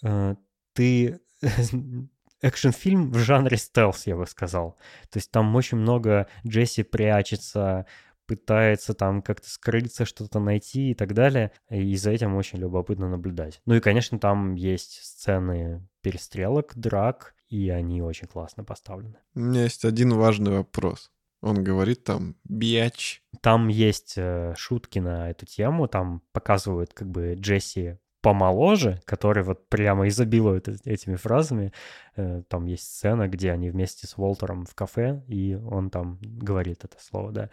э, 0.03 0.35
ты 0.73 1.19
экшн-фильм 2.41 3.11
в 3.11 3.17
жанре 3.17 3.57
стелс, 3.57 4.07
я 4.07 4.15
бы 4.15 4.25
сказал. 4.25 4.77
То 5.09 5.17
есть 5.17 5.31
там 5.31 5.55
очень 5.55 5.77
много 5.77 6.27
Джесси 6.45 6.83
прячется, 6.83 7.85
пытается 8.25 8.93
там 8.93 9.21
как-то 9.21 9.49
скрыться, 9.49 10.05
что-то 10.05 10.39
найти 10.39 10.91
и 10.91 10.93
так 10.93 11.13
далее. 11.13 11.51
И 11.69 11.95
за 11.95 12.11
этим 12.11 12.35
очень 12.35 12.59
любопытно 12.59 13.09
наблюдать. 13.09 13.61
Ну 13.65 13.75
и, 13.75 13.79
конечно, 13.79 14.19
там 14.19 14.55
есть 14.55 15.03
сцены 15.03 15.87
перестрелок, 16.01 16.73
драк, 16.75 17.35
и 17.49 17.69
они 17.69 18.01
очень 18.01 18.27
классно 18.27 18.63
поставлены. 18.63 19.17
У 19.35 19.41
меня 19.41 19.63
есть 19.63 19.83
один 19.83 20.13
важный 20.13 20.51
вопрос. 20.51 21.11
Он 21.41 21.63
говорит 21.63 22.03
там 22.03 22.35
«бьяч». 22.43 23.23
Там 23.41 23.67
есть 23.67 24.13
э, 24.15 24.53
шутки 24.55 24.99
на 24.99 25.31
эту 25.31 25.45
тему, 25.45 25.87
там 25.87 26.21
показывают 26.31 26.93
как 26.93 27.09
бы 27.09 27.33
Джесси 27.33 27.97
помоложе, 28.21 29.01
который 29.05 29.43
вот 29.43 29.67
прямо 29.67 30.07
изобилует 30.07 30.67
этими 30.85 31.15
фразами. 31.15 31.73
Э, 32.15 32.43
там 32.47 32.65
есть 32.65 32.83
сцена, 32.83 33.27
где 33.27 33.51
они 33.51 33.69
вместе 33.69 34.07
с 34.07 34.17
Уолтером 34.17 34.65
в 34.65 34.75
кафе, 34.75 35.23
и 35.27 35.55
он 35.55 35.89
там 35.89 36.19
говорит 36.21 36.83
это 36.83 36.97
слово, 36.99 37.31
да. 37.31 37.49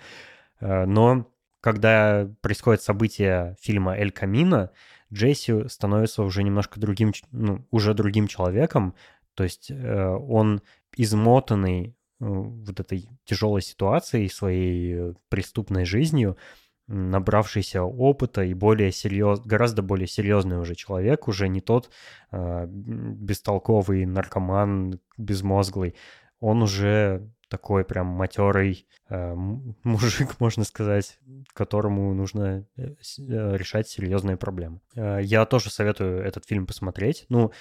Э, 0.60 0.84
но 0.84 1.26
когда 1.60 2.28
происходит 2.40 2.82
событие 2.82 3.56
фильма 3.60 3.96
«Эль 3.96 4.12
Камино», 4.12 4.70
Джесси 5.12 5.68
становится 5.68 6.22
уже 6.22 6.42
немножко 6.42 6.78
другим, 6.78 7.12
ну, 7.32 7.66
уже 7.70 7.94
другим 7.94 8.28
человеком, 8.28 8.94
то 9.34 9.44
есть 9.44 9.70
э, 9.70 10.06
он 10.06 10.60
измотанный 10.96 11.94
вот 12.20 12.80
этой 12.80 13.08
тяжелой 13.24 13.62
ситуацией, 13.62 14.28
своей 14.28 15.14
преступной 15.28 15.84
жизнью, 15.84 16.36
набравшийся 16.88 17.82
опыта 17.82 18.42
и 18.42 18.54
более 18.54 18.90
серьез, 18.92 19.40
гораздо 19.40 19.82
более 19.82 20.06
серьезный 20.06 20.58
уже 20.58 20.74
человек, 20.74 21.28
уже 21.28 21.48
не 21.48 21.60
тот 21.60 21.90
э, 22.32 22.66
бестолковый 22.66 24.06
наркоман, 24.06 24.98
безмозглый. 25.18 25.94
Он 26.40 26.62
уже 26.62 27.30
такой 27.48 27.84
прям 27.84 28.06
матерый 28.06 28.86
э, 29.10 29.34
мужик, 29.84 30.40
можно 30.40 30.64
сказать, 30.64 31.18
которому 31.52 32.14
нужно 32.14 32.66
э, 32.76 32.94
э, 33.18 33.56
решать 33.56 33.88
серьезные 33.88 34.38
проблемы. 34.38 34.80
Э, 34.94 35.20
я 35.22 35.44
тоже 35.44 35.70
советую 35.70 36.22
этот 36.24 36.46
фильм 36.46 36.66
посмотреть. 36.66 37.26
Ну, 37.28 37.52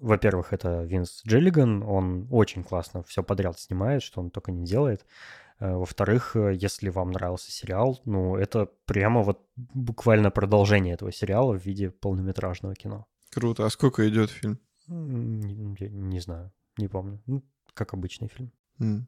во-первых, 0.00 0.52
это 0.52 0.82
Винс 0.82 1.22
Джиллиган, 1.26 1.82
он 1.82 2.26
очень 2.30 2.64
классно 2.64 3.02
все 3.02 3.22
подряд 3.22 3.60
снимает, 3.60 4.02
что 4.02 4.20
он 4.20 4.30
только 4.30 4.50
не 4.50 4.64
делает. 4.64 5.02
Э, 5.02 5.41
во-вторых, 5.70 6.34
э, 6.34 6.54
если 6.54 6.88
вам 6.88 7.12
нравился 7.12 7.52
сериал, 7.52 8.00
ну, 8.04 8.36
это 8.36 8.66
прямо 8.84 9.22
вот 9.22 9.46
буквально 9.54 10.30
продолжение 10.30 10.94
этого 10.94 11.12
сериала 11.12 11.56
в 11.56 11.64
виде 11.64 11.90
полнометражного 11.90 12.74
кино. 12.74 13.06
Круто. 13.30 13.64
А 13.64 13.70
сколько 13.70 14.08
идет 14.08 14.30
фильм? 14.30 14.58
Не, 14.88 15.88
не 15.88 16.20
знаю, 16.20 16.52
не 16.78 16.88
помню. 16.88 17.22
Ну, 17.26 17.44
как 17.74 17.94
обычный 17.94 18.28
фильм. 18.28 18.52
Mm. 18.80 19.02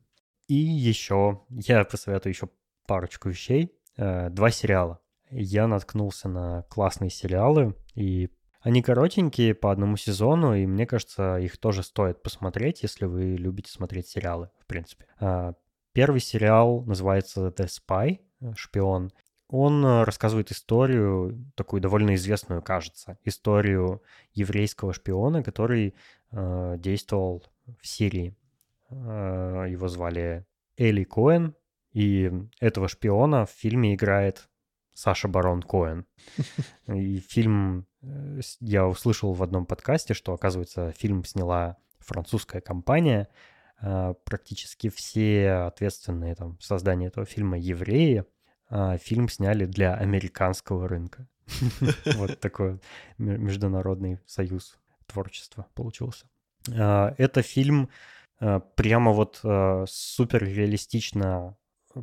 И 0.47 0.55
еще, 0.55 1.43
я 1.49 1.85
посоветую 1.85 2.33
еще 2.33 2.49
парочку 2.87 3.29
вещей. 3.31 3.73
Э, 3.97 4.31
два 4.31 4.51
сериала. 4.51 5.01
Я 5.31 5.67
наткнулся 5.67 6.29
на 6.29 6.63
классные 6.71 7.11
сериалы, 7.11 7.75
и 7.95 8.31
они 8.61 8.81
коротенькие 8.81 9.55
по 9.55 9.73
одному 9.73 9.97
сезону, 9.97 10.55
и 10.55 10.67
мне 10.67 10.87
кажется, 10.87 11.39
их 11.39 11.59
тоже 11.59 11.83
стоит 11.83 12.23
посмотреть, 12.23 12.83
если 12.83 13.07
вы 13.07 13.37
любите 13.37 13.73
смотреть 13.73 14.07
сериалы, 14.07 14.51
в 14.61 14.67
принципе. 14.67 15.07
Первый 15.95 16.21
сериал 16.21 16.83
называется 16.83 17.47
The 17.57 17.69
Spy, 17.69 18.19
э, 18.41 18.53
шпион. 18.57 19.13
Он 19.49 19.87
э, 19.87 20.03
рассказывает 20.03 20.51
историю, 20.51 21.51
такую 21.55 21.81
довольно 21.81 22.17
известную, 22.17 22.63
кажется, 22.63 23.17
историю 23.23 24.03
еврейского 24.33 24.93
шпиона, 24.93 25.45
который 25.45 25.95
э, 26.33 26.75
действовал 26.79 27.45
в 27.81 27.87
Сирии. 27.87 28.37
Э, 28.91 29.67
его 29.69 29.87
звали 29.87 30.45
Эли 30.77 31.05
Коэн, 31.05 31.55
и 31.93 32.29
этого 32.59 32.89
шпиона 32.89 33.47
в 33.47 33.51
фильме 33.51 33.95
играет 33.95 34.49
Саша 34.95 35.29
Барон 35.29 35.63
Коэн. 35.63 36.07
И 36.89 37.19
фильм 37.19 37.87
э, 38.03 38.41
я 38.59 38.89
услышал 38.89 39.33
в 39.33 39.45
одном 39.45 39.65
подкасте, 39.65 40.13
что, 40.13 40.33
оказывается, 40.33 40.91
фильм 40.91 41.25
сняла 41.25 41.77
французская 42.01 42.61
компания, 42.61 43.29
практически 44.25 44.89
все 44.89 45.51
ответственные 45.67 46.35
там 46.35 46.57
в 46.59 46.65
создании 46.65 47.09
этого 47.09 47.27
фильма 47.27 47.59
евреи. 47.59 48.25
А, 48.69 48.99
фильм 48.99 49.29
сняли 49.29 49.67
для 49.67 49.95
американского 49.95 50.89
рынка. 50.89 51.29
Вот 52.17 52.41
такой 52.41 52.81
международный 53.19 54.21
союз 54.27 54.79
творчества 55.07 55.67
получился. 55.75 56.27
А, 56.73 57.15
это 57.19 57.43
фильм 57.43 57.89
прямо 58.75 59.13
вот 59.13 59.41
супер 59.89 60.45
реалистично 60.45 61.57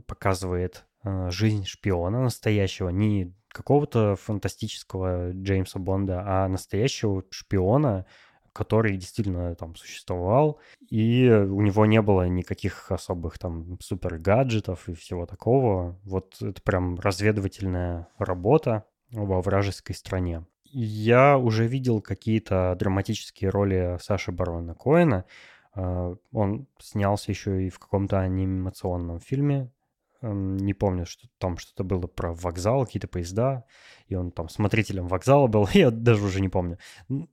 показывает 0.08 0.86
жизнь 1.04 1.66
шпиона 1.66 2.24
настоящего, 2.24 2.90
не 2.90 3.36
какого-то 3.50 4.16
фантастического 4.16 5.34
Джеймса 5.34 5.78
Бонда, 5.78 6.24
а 6.26 6.48
настоящего 6.48 7.24
шпиона, 7.30 8.06
который 8.54 8.98
действительно 8.98 9.56
там 9.56 9.76
существовал, 9.76 10.60
и 10.90 11.30
у 11.30 11.62
него 11.62 11.86
не 11.86 12.02
было 12.02 12.28
никаких 12.28 12.92
особых 12.92 13.40
там 13.40 13.78
супер 13.82 14.18
гаджетов 14.18 14.90
и 14.90 14.94
всего 14.94 15.26
такого. 15.26 16.00
Вот 16.04 16.42
это 16.42 16.62
прям 16.62 17.00
разведывательная 17.00 18.08
работа 18.18 18.86
во 19.12 19.42
вражеской 19.42 19.96
стране. 19.96 20.46
Я 20.74 21.38
уже 21.38 21.68
видел 21.68 22.02
какие-то 22.02 22.76
драматические 22.80 23.50
роли 23.50 23.98
Саши 24.02 24.32
Барона 24.32 24.74
Коэна. 24.74 25.26
А, 25.74 26.16
он 26.32 26.68
снялся 26.80 27.32
еще 27.32 27.68
и 27.68 27.70
в 27.70 27.80
каком-то 27.80 28.20
анимационном 28.20 29.20
фильме 29.20 29.70
не 30.22 30.74
помню, 30.74 31.06
что 31.06 31.28
там 31.38 31.58
что-то 31.58 31.84
было 31.84 32.08
про 32.08 32.34
вокзал, 32.34 32.86
какие-то 32.86 33.08
поезда, 33.08 33.66
и 34.08 34.16
он 34.16 34.32
там 34.32 34.50
смотрителем 34.50 35.08
вокзала 35.08 35.48
был, 35.48 35.68
я 35.74 35.90
даже 35.92 36.24
уже 36.24 36.42
не 36.42 36.50
помню. 36.50 36.78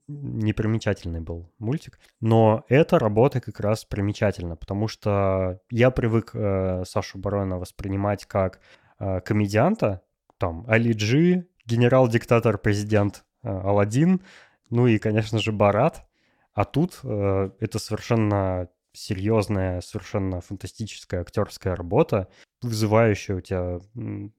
Непримечательный 0.07 1.21
был 1.21 1.51
мультик. 1.59 1.99
Но 2.19 2.65
эта 2.67 2.97
работа 2.97 3.41
как 3.41 3.59
раз 3.59 3.85
примечательна, 3.85 4.55
потому 4.55 4.87
что 4.87 5.59
я 5.69 5.91
привык 5.91 6.31
э, 6.33 6.83
Сашу 6.85 7.19
Барона 7.19 7.59
воспринимать 7.59 8.25
как 8.25 8.59
э, 8.99 9.21
комедианта, 9.21 10.01
там, 10.37 10.65
Али 10.67 10.93
Джи, 10.93 11.47
генерал-диктатор, 11.65 12.57
президент 12.57 13.23
э, 13.43 13.49
Алладин, 13.49 14.21
ну 14.69 14.87
и, 14.87 14.97
конечно 14.97 15.39
же, 15.39 15.51
Барат. 15.51 16.05
А 16.53 16.65
тут 16.65 16.99
э, 17.03 17.51
это 17.59 17.79
совершенно 17.79 18.69
серьезная, 18.93 19.81
совершенно 19.81 20.41
фантастическая 20.41 21.21
актерская 21.21 21.75
работа, 21.75 22.27
вызывающая 22.61 23.35
у 23.35 23.41
тебя 23.41 23.79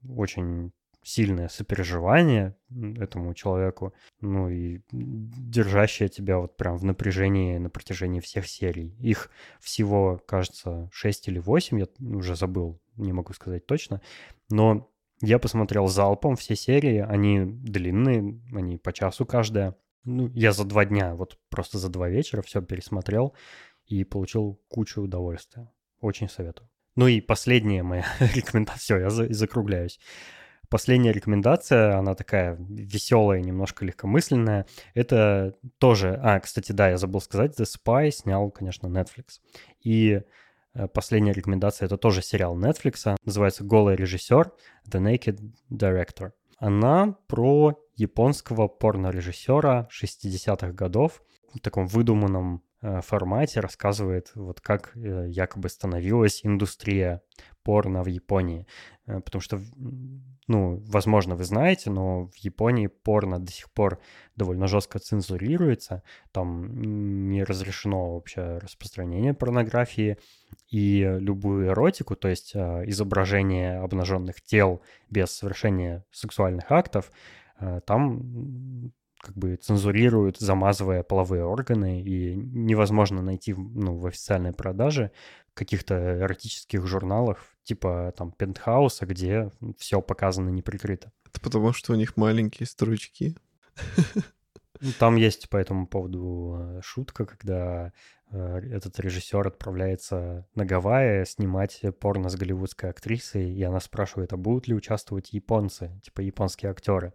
очень 0.08 0.72
сильное 1.02 1.48
сопереживание 1.48 2.56
этому 2.98 3.32
человеку, 3.34 3.94
ну 4.20 4.48
и 4.48 4.82
держащая 4.90 6.08
тебя 6.08 6.38
вот 6.38 6.56
прям 6.56 6.76
в 6.76 6.84
напряжении 6.84 7.56
на 7.56 7.70
протяжении 7.70 8.20
всех 8.20 8.46
серий. 8.46 8.94
Их 9.00 9.30
всего, 9.60 10.20
кажется, 10.26 10.90
6 10.92 11.28
или 11.28 11.38
8, 11.38 11.78
я 11.80 11.86
уже 12.16 12.36
забыл, 12.36 12.80
не 12.96 13.12
могу 13.12 13.32
сказать 13.32 13.66
точно, 13.66 14.02
но 14.50 14.90
я 15.22 15.38
посмотрел 15.38 15.86
залпом 15.86 16.36
все 16.36 16.54
серии, 16.54 16.98
они 16.98 17.44
длинные, 17.44 18.40
они 18.54 18.78
по 18.78 18.92
часу 18.92 19.26
каждая. 19.26 19.76
Ну, 20.04 20.30
я 20.34 20.52
за 20.52 20.64
два 20.64 20.86
дня, 20.86 21.14
вот 21.14 21.38
просто 21.50 21.78
за 21.78 21.90
два 21.90 22.08
вечера 22.08 22.40
все 22.40 22.62
пересмотрел 22.62 23.34
и 23.84 24.04
получил 24.04 24.58
кучу 24.68 25.02
удовольствия. 25.02 25.70
Очень 26.00 26.30
советую. 26.30 26.70
Ну 27.00 27.06
и 27.06 27.22
последняя 27.22 27.82
моя 27.82 28.04
рекомендация, 28.34 29.08
все, 29.08 29.24
я 29.24 29.32
закругляюсь. 29.32 29.98
Последняя 30.68 31.12
рекомендация, 31.12 31.96
она 31.96 32.14
такая 32.14 32.58
веселая, 32.60 33.40
немножко 33.40 33.86
легкомысленная. 33.86 34.66
Это 34.92 35.56
тоже... 35.78 36.20
А, 36.22 36.38
кстати, 36.40 36.72
да, 36.72 36.90
я 36.90 36.98
забыл 36.98 37.22
сказать, 37.22 37.58
The 37.58 37.64
Spy 37.64 38.10
снял, 38.10 38.50
конечно, 38.50 38.86
Netflix. 38.86 39.40
И 39.82 40.20
э, 40.74 40.88
последняя 40.88 41.32
рекомендация— 41.32 41.86
это 41.86 41.96
тоже 41.96 42.20
сериал 42.20 42.54
Netflix, 42.54 43.16
называется 43.24 43.64
«Голый 43.64 43.96
режиссер», 43.96 44.52
The 44.86 45.00
Naked 45.00 45.40
Director. 45.70 46.32
Она 46.58 47.16
про 47.28 47.82
японского 47.96 48.68
порнорежиссера 48.68 49.88
60-х 49.90 50.72
годов 50.72 51.22
в 51.54 51.60
таком 51.60 51.86
выдуманном 51.86 52.62
формате 53.02 53.60
рассказывает, 53.60 54.32
вот 54.34 54.60
как 54.60 54.96
э, 54.96 55.26
якобы 55.28 55.68
становилась 55.68 56.40
индустрия 56.44 57.22
порно 57.62 58.02
в 58.02 58.06
Японии. 58.06 58.66
Потому 59.06 59.42
что 59.42 59.60
ну, 60.50 60.82
возможно, 60.88 61.36
вы 61.36 61.44
знаете, 61.44 61.90
но 61.90 62.26
в 62.26 62.36
Японии 62.38 62.88
порно 62.88 63.38
до 63.38 63.52
сих 63.52 63.70
пор 63.70 64.00
довольно 64.34 64.66
жестко 64.66 64.98
цензурируется. 64.98 66.02
Там 66.32 67.28
не 67.30 67.44
разрешено 67.44 68.14
вообще 68.14 68.58
распространение 68.58 69.32
порнографии 69.32 70.18
и 70.68 71.02
любую 71.20 71.68
эротику, 71.68 72.16
то 72.16 72.26
есть 72.26 72.52
э, 72.54 72.82
изображение 72.86 73.78
обнаженных 73.78 74.42
тел 74.42 74.82
без 75.08 75.30
совершения 75.30 76.04
сексуальных 76.10 76.72
актов, 76.72 77.12
э, 77.60 77.80
там 77.86 78.92
как 79.20 79.36
бы 79.36 79.56
цензурируют, 79.56 80.38
замазывая 80.38 81.02
половые 81.02 81.44
органы, 81.44 82.02
и 82.02 82.34
невозможно 82.34 83.22
найти 83.22 83.54
ну, 83.54 83.96
в 83.96 84.06
официальной 84.06 84.52
продаже 84.52 85.10
каких-то 85.54 86.18
эротических 86.20 86.86
журналах, 86.86 87.44
типа 87.64 88.14
там 88.16 88.32
Пентхауса, 88.32 89.06
где 89.06 89.50
все 89.78 90.00
показано 90.00 90.48
неприкрыто. 90.48 91.12
Это 91.26 91.40
потому, 91.40 91.72
что 91.72 91.92
у 91.92 91.96
них 91.96 92.16
маленькие 92.16 92.66
стручки? 92.66 93.36
Ну, 94.82 94.92
там 94.98 95.16
есть 95.16 95.50
по 95.50 95.58
этому 95.58 95.86
поводу 95.86 96.56
э, 96.58 96.80
шутка, 96.82 97.26
когда 97.26 97.92
э, 98.30 98.60
этот 98.72 98.98
режиссер 98.98 99.46
отправляется 99.46 100.48
на 100.54 100.64
Гавайи 100.64 101.26
снимать 101.26 101.82
порно 102.00 102.30
с 102.30 102.36
голливудской 102.36 102.88
актрисой, 102.88 103.52
и 103.52 103.62
она 103.62 103.80
спрашивает, 103.80 104.32
а 104.32 104.38
будут 104.38 104.68
ли 104.68 104.74
участвовать 104.74 105.34
японцы, 105.34 106.00
типа 106.02 106.22
японские 106.22 106.70
актеры. 106.70 107.12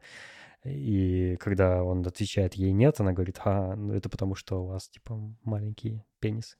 И 0.65 1.37
когда 1.37 1.83
он 1.83 2.05
отвечает 2.05 2.55
ей 2.55 2.71
нет, 2.71 2.99
она 2.99 3.13
говорит, 3.13 3.39
а, 3.45 3.75
ну 3.75 3.93
это 3.93 4.09
потому 4.09 4.35
что 4.35 4.63
у 4.63 4.67
вас, 4.67 4.89
типа, 4.89 5.19
маленькие 5.43 6.03
пенисы. 6.19 6.57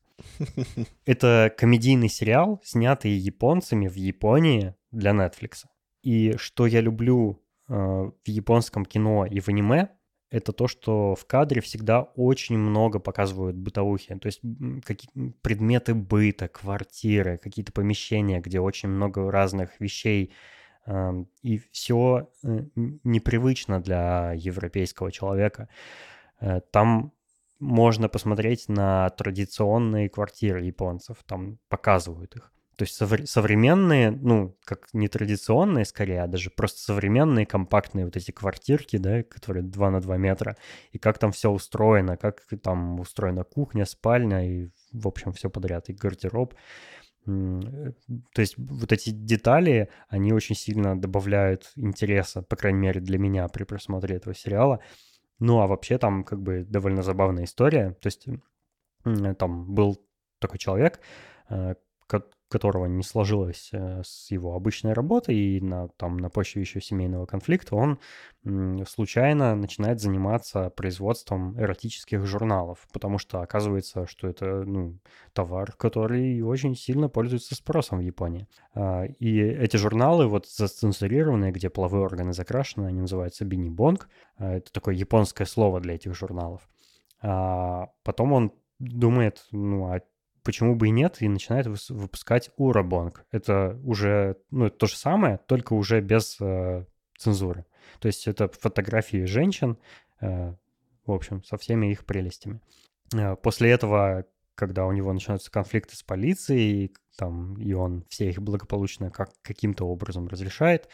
Это 1.06 1.54
комедийный 1.58 2.08
сериал, 2.08 2.62
снятый 2.64 3.12
японцами 3.12 3.90
в 3.90 3.96
Японии 3.96 4.74
для 4.92 5.12
Netflix. 5.12 5.66
И 6.04 6.36
что 6.38 6.68
я 6.68 6.80
люблю 6.80 7.44
э, 7.68 7.74
в 7.74 8.28
японском 8.28 8.86
кино 8.86 9.26
и 9.26 9.42
в 9.42 9.50
аниме, 9.50 9.90
это 10.30 10.52
то, 10.52 10.68
что 10.68 11.16
в 11.16 11.26
кадре 11.26 11.62
всегда 11.62 12.02
очень 12.02 12.58
много 12.58 13.00
показывают 13.00 13.56
бытовухи. 13.56 14.16
То 14.16 14.28
есть 14.28 14.42
какие 14.84 15.32
предметы 15.42 15.94
быта, 15.94 16.48
квартиры, 16.48 17.38
какие-то 17.38 17.72
помещения, 17.72 18.42
где 18.42 18.60
очень 18.60 18.90
много 18.90 19.32
разных 19.32 19.80
вещей. 19.80 20.34
Э, 20.86 21.24
и 21.42 21.58
все 21.72 22.30
э, 22.44 22.62
непривычно 23.04 23.82
для 23.82 24.34
европейского 24.36 25.12
человека. 25.12 25.70
Э, 26.40 26.62
там 26.72 27.14
можно 27.60 28.10
посмотреть 28.10 28.68
на 28.70 29.10
традиционные 29.12 30.10
квартиры 30.10 30.64
японцев, 30.64 31.18
там 31.26 31.58
показывают 31.70 32.36
их. 32.36 32.52
То 32.76 32.84
есть 32.84 33.02
совр- 33.02 33.26
современные, 33.26 34.12
ну, 34.12 34.58
как 34.66 34.88
не 34.94 35.08
традиционные 35.08 35.86
скорее, 35.86 36.24
а 36.24 36.28
даже 36.28 36.50
просто 36.50 36.82
современные 36.82 37.46
компактные 37.46 38.06
вот 38.06 38.18
эти 38.18 38.32
квартирки, 38.32 38.98
да, 38.98 39.24
которые 39.24 39.64
2 39.64 39.92
на 39.92 40.02
2 40.02 40.18
метра, 40.18 40.58
и 40.92 40.98
как 40.98 41.18
там 41.18 41.32
все 41.32 41.50
устроено, 41.50 42.18
как 42.18 42.42
там 42.62 43.00
устроена 43.00 43.46
кухня, 43.46 43.86
спальня 43.86 44.46
и, 44.46 44.70
в 44.92 45.08
общем, 45.08 45.32
все 45.32 45.50
подряд, 45.50 45.90
и 45.90 45.94
гардероб. 45.94 46.54
То 47.26 48.42
есть 48.42 48.56
вот 48.58 48.92
эти 48.92 49.10
детали, 49.10 49.90
они 50.10 50.32
очень 50.32 50.56
сильно 50.56 51.00
добавляют 51.00 51.72
интереса, 51.76 52.44
по 52.44 52.56
крайней 52.56 52.80
мере, 52.80 53.02
для 53.02 53.18
меня 53.18 53.48
при 53.48 53.64
просмотре 53.64 54.18
этого 54.18 54.36
сериала. 54.36 54.80
Ну, 55.40 55.60
а 55.60 55.68
вообще 55.68 55.98
там 55.98 56.24
как 56.24 56.42
бы 56.42 56.64
довольно 56.64 57.02
забавная 57.02 57.46
история. 57.46 57.92
То 58.02 58.08
есть 58.08 58.28
там 59.38 59.74
был 59.74 60.00
такой 60.40 60.60
человек, 60.60 61.00
э, 61.50 61.76
которого 62.50 62.86
не 62.86 63.04
сложилось 63.04 63.70
э, 63.74 64.02
с 64.04 64.30
его 64.32 64.56
обычной 64.56 64.94
работой, 64.94 65.36
и 65.36 65.62
на, 65.62 65.88
там, 65.90 66.18
на 66.18 66.30
почве 66.30 66.62
еще 66.62 66.82
семейного 66.82 67.26
конфликта 67.26 67.76
он 67.76 68.00
случайно 68.88 69.56
начинает 69.56 70.00
заниматься 70.00 70.70
производством 70.70 71.60
эротических 71.60 72.26
журналов, 72.26 72.88
потому 72.94 73.18
что 73.18 73.42
оказывается, 73.42 74.06
что 74.06 74.28
это 74.28 74.64
ну, 74.64 75.00
товар, 75.34 75.72
который 75.74 76.42
очень 76.42 76.76
сильно 76.76 77.10
пользуется 77.10 77.56
спросом 77.56 78.00
в 78.00 78.02
Японии. 78.02 78.48
А, 78.76 79.06
и 79.06 79.40
эти 79.40 79.78
журналы, 79.78 80.28
вот 80.28 80.48
зацензурированные, 80.48 81.52
где 81.52 81.72
половые 81.72 82.04
органы 82.04 82.34
закрашены, 82.34 82.86
они 82.86 83.02
называются 83.02 83.46
бини-бонг. 83.46 84.08
А, 84.38 84.58
это 84.58 84.72
такое 84.72 84.94
японское 84.94 85.46
слово 85.46 85.80
для 85.80 85.96
этих 85.96 86.14
журналов. 86.14 86.70
А 87.22 87.90
потом 88.04 88.34
он 88.34 88.52
думает, 88.78 89.48
ну, 89.52 89.88
а 89.92 90.02
почему 90.46 90.76
бы 90.76 90.88
и 90.88 90.92
нет, 90.92 91.22
и 91.22 91.28
начинает 91.28 91.66
выпускать 91.90 92.52
Урабонг. 92.56 93.26
Это 93.32 93.78
уже, 93.84 94.38
ну, 94.52 94.70
то 94.70 94.86
же 94.86 94.96
самое, 94.96 95.40
только 95.48 95.74
уже 95.74 96.00
без 96.00 96.38
э, 96.40 96.86
цензуры. 97.18 97.66
То 98.00 98.08
есть 98.08 98.28
это 98.28 98.48
фотографии 98.48 99.26
женщин, 99.26 99.78
э, 100.22 100.54
в 101.06 101.12
общем, 101.12 101.44
со 101.44 101.58
всеми 101.58 101.92
их 101.92 102.06
прелестями. 102.06 102.62
Э, 103.14 103.36
после 103.36 103.72
этого, 103.72 104.26
когда 104.54 104.86
у 104.86 104.92
него 104.92 105.12
начинаются 105.12 105.52
конфликты 105.52 105.96
с 105.96 106.04
полицией, 106.04 106.94
там, 107.18 107.56
и 107.60 107.74
он 107.74 108.06
все 108.10 108.30
их 108.30 108.40
благополучно 108.40 109.10
как, 109.10 109.32
каким-то 109.42 109.88
образом 109.88 110.28
разрешает, 110.28 110.88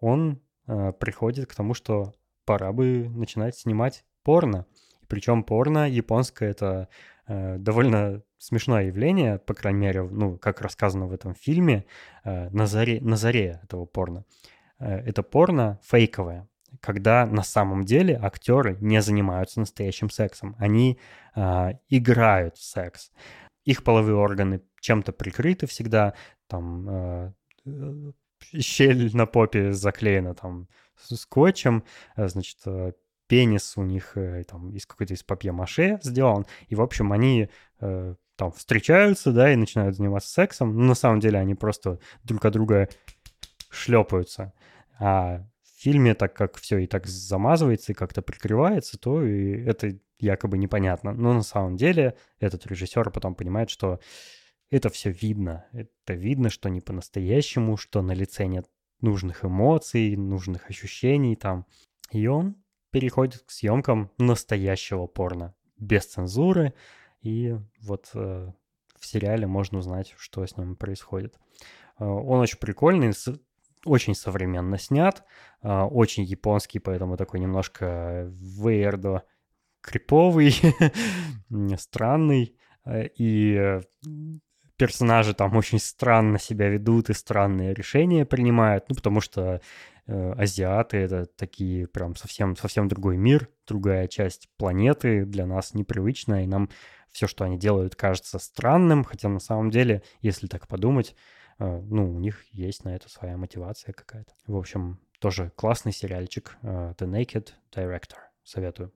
он 0.00 0.40
э, 0.66 0.92
приходит 0.92 1.50
к 1.50 1.54
тому, 1.54 1.74
что 1.74 2.14
пора 2.46 2.72
бы 2.72 3.10
начинать 3.10 3.56
снимать 3.56 4.04
порно. 4.22 4.64
Причем 5.06 5.44
порно 5.44 5.88
японское 5.88 6.48
это 6.48 6.88
э, 7.26 7.58
довольно 7.58 8.22
смешное 8.38 8.86
явление, 8.86 9.38
по 9.38 9.54
крайней 9.54 9.80
мере, 9.80 10.02
ну, 10.02 10.38
как 10.38 10.60
рассказано 10.60 11.06
в 11.06 11.12
этом 11.12 11.34
фильме, 11.34 11.84
э, 12.24 12.50
на, 12.50 12.66
заре, 12.66 13.00
на 13.00 13.16
заре 13.16 13.60
этого 13.62 13.86
порно. 13.86 14.24
Э, 14.78 14.98
это 14.98 15.22
порно 15.22 15.80
фейковое, 15.82 16.48
когда 16.80 17.26
на 17.26 17.42
самом 17.42 17.84
деле 17.84 18.18
актеры 18.22 18.76
не 18.80 19.00
занимаются 19.02 19.60
настоящим 19.60 20.10
сексом. 20.10 20.56
Они 20.58 20.98
э, 21.34 21.72
играют 21.88 22.56
в 22.56 22.64
секс. 22.64 23.10
Их 23.64 23.82
половые 23.82 24.16
органы 24.16 24.62
чем-то 24.80 25.12
прикрыты 25.12 25.66
всегда, 25.66 26.14
там 26.46 26.88
э, 26.88 28.12
щель 28.60 29.16
на 29.16 29.26
попе 29.26 29.72
заклеена 29.72 30.34
там 30.34 30.68
скотчем, 30.96 31.84
э, 32.16 32.28
значит, 32.28 32.58
э, 32.66 32.92
пенис 33.26 33.76
у 33.76 33.82
них 33.82 34.16
э, 34.16 34.44
там 34.44 34.70
из 34.70 34.86
какой-то 34.86 35.14
из 35.14 35.22
папье-маше 35.22 35.98
сделан, 36.02 36.46
и, 36.68 36.74
в 36.74 36.82
общем, 36.82 37.12
они 37.12 37.48
э, 37.80 38.14
там 38.36 38.52
встречаются, 38.52 39.32
да, 39.32 39.52
и 39.52 39.56
начинают 39.56 39.96
заниматься 39.96 40.30
сексом, 40.30 40.76
но 40.76 40.84
на 40.84 40.94
самом 40.94 41.20
деле 41.20 41.38
они 41.38 41.54
просто 41.54 41.98
друг 42.22 42.44
от 42.44 42.52
друга 42.52 42.88
шлепаются. 43.70 44.52
А 44.98 45.44
в 45.62 45.82
фильме, 45.82 46.14
так 46.14 46.34
как 46.34 46.56
все 46.56 46.78
и 46.78 46.86
так 46.86 47.06
замазывается 47.06 47.92
и 47.92 47.94
как-то 47.94 48.22
прикрывается, 48.22 48.98
то 48.98 49.22
и 49.22 49.62
это 49.64 49.98
якобы 50.18 50.58
непонятно. 50.58 51.12
Но 51.12 51.32
на 51.32 51.42
самом 51.42 51.76
деле 51.76 52.16
этот 52.40 52.66
режиссер 52.66 53.10
потом 53.10 53.34
понимает, 53.34 53.70
что 53.70 54.00
это 54.70 54.88
все 54.90 55.10
видно. 55.10 55.66
Это 55.72 56.14
видно, 56.14 56.50
что 56.50 56.68
не 56.68 56.80
по-настоящему, 56.80 57.76
что 57.76 58.02
на 58.02 58.12
лице 58.12 58.46
нет 58.46 58.66
нужных 59.00 59.44
эмоций, 59.44 60.16
нужных 60.16 60.68
ощущений 60.70 61.36
там. 61.36 61.66
И 62.10 62.26
он 62.26 62.56
переходит 62.90 63.42
к 63.42 63.50
съемкам 63.50 64.10
настоящего 64.18 65.06
порно, 65.06 65.54
без 65.78 66.06
цензуры. 66.06 66.72
И 67.26 67.58
вот 67.82 68.10
э, 68.14 68.52
в 69.00 69.04
сериале 69.04 69.48
можно 69.48 69.78
узнать, 69.78 70.14
что 70.16 70.46
с 70.46 70.56
ним 70.56 70.76
происходит. 70.76 71.34
Э, 71.98 72.04
он 72.04 72.38
очень 72.38 72.60
прикольный, 72.60 73.12
очень 73.84 74.14
современно 74.14 74.78
снят, 74.78 75.24
э, 75.60 75.68
очень 75.68 76.22
японский, 76.22 76.78
поэтому 76.78 77.16
такой 77.16 77.40
немножко 77.40 78.30
вейердо 78.30 79.24
криповый, 79.80 80.54
странный. 81.78 82.56
И 82.88 83.80
персонажи 84.76 85.34
там 85.34 85.56
очень 85.56 85.78
странно 85.78 86.38
себя 86.38 86.68
ведут 86.68 87.10
и 87.10 87.14
странные 87.14 87.74
решения 87.74 88.24
принимают, 88.24 88.88
ну, 88.88 88.94
потому 88.94 89.20
что 89.20 89.60
Э, 90.08 90.32
азиаты— 90.36 90.96
это 90.98 91.26
такие 91.26 91.88
прям 91.88 92.14
совсем, 92.14 92.56
совсем 92.56 92.86
другой 92.86 93.16
мир, 93.16 93.48
другая 93.66 94.06
часть 94.06 94.48
планеты, 94.56 95.24
для 95.24 95.46
нас 95.46 95.74
непривычная, 95.74 96.44
и 96.44 96.46
нам 96.46 96.70
все, 97.10 97.26
что 97.26 97.44
они 97.44 97.58
делают, 97.58 97.96
кажется 97.96 98.38
странным, 98.38 99.02
хотя 99.02 99.28
на 99.28 99.40
самом 99.40 99.70
деле, 99.70 100.02
если 100.20 100.46
так 100.46 100.68
подумать, 100.68 101.16
э, 101.58 101.80
ну, 101.80 102.14
у 102.14 102.20
них 102.20 102.44
есть 102.52 102.84
на 102.84 102.94
это 102.94 103.08
своя 103.08 103.36
мотивация 103.36 103.92
какая-то. 103.92 104.32
В 104.46 104.56
общем, 104.56 105.00
тоже 105.18 105.50
классный 105.56 105.92
сериальчик 105.92 106.56
э, 106.62 106.94
The 106.96 107.08
Naked 107.08 107.48
Director. 107.74 108.18
Советую. 108.44 108.92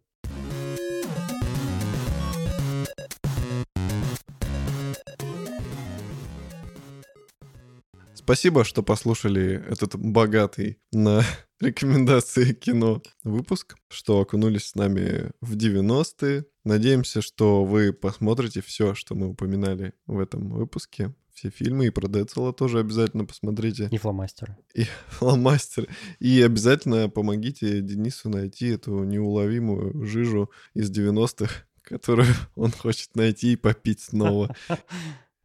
Спасибо, 8.23 8.65
что 8.65 8.83
послушали 8.83 9.65
этот 9.67 9.97
богатый 9.97 10.79
на 10.93 11.25
рекомендации 11.61 12.53
кино 12.53 13.03
выпуск, 13.25 13.77
что 13.89 14.21
окунулись 14.21 14.67
с 14.67 14.75
нами 14.75 15.31
в 15.41 15.57
90-е. 15.57 16.45
Надеемся, 16.65 17.23
что 17.23 17.65
вы 17.65 17.95
посмотрите 17.95 18.61
все, 18.61 18.95
что 18.95 19.15
мы 19.15 19.29
упоминали 19.29 19.95
в 20.07 20.21
этом 20.21 20.51
выпуске. 20.51 21.15
Все 21.33 21.49
фильмы 21.49 21.87
и 21.87 21.91
про 21.91 22.09
Децела 22.09 22.53
тоже 22.53 22.81
обязательно 22.81 23.25
посмотрите. 23.25 23.89
И 23.91 23.97
фломастеры. 23.97 24.59
И 24.75 24.85
фломастеры. 25.09 25.89
И 26.19 26.43
обязательно 26.43 27.09
помогите 27.09 27.81
Денису 27.81 28.29
найти 28.29 28.67
эту 28.69 29.03
неуловимую 29.05 30.05
жижу 30.05 30.51
из 30.75 30.91
90-х, 30.91 31.65
которую 31.83 32.29
он 32.55 32.71
хочет 32.71 33.17
найти 33.17 33.55
и 33.55 33.57
попить 33.57 34.01
снова. 34.01 34.55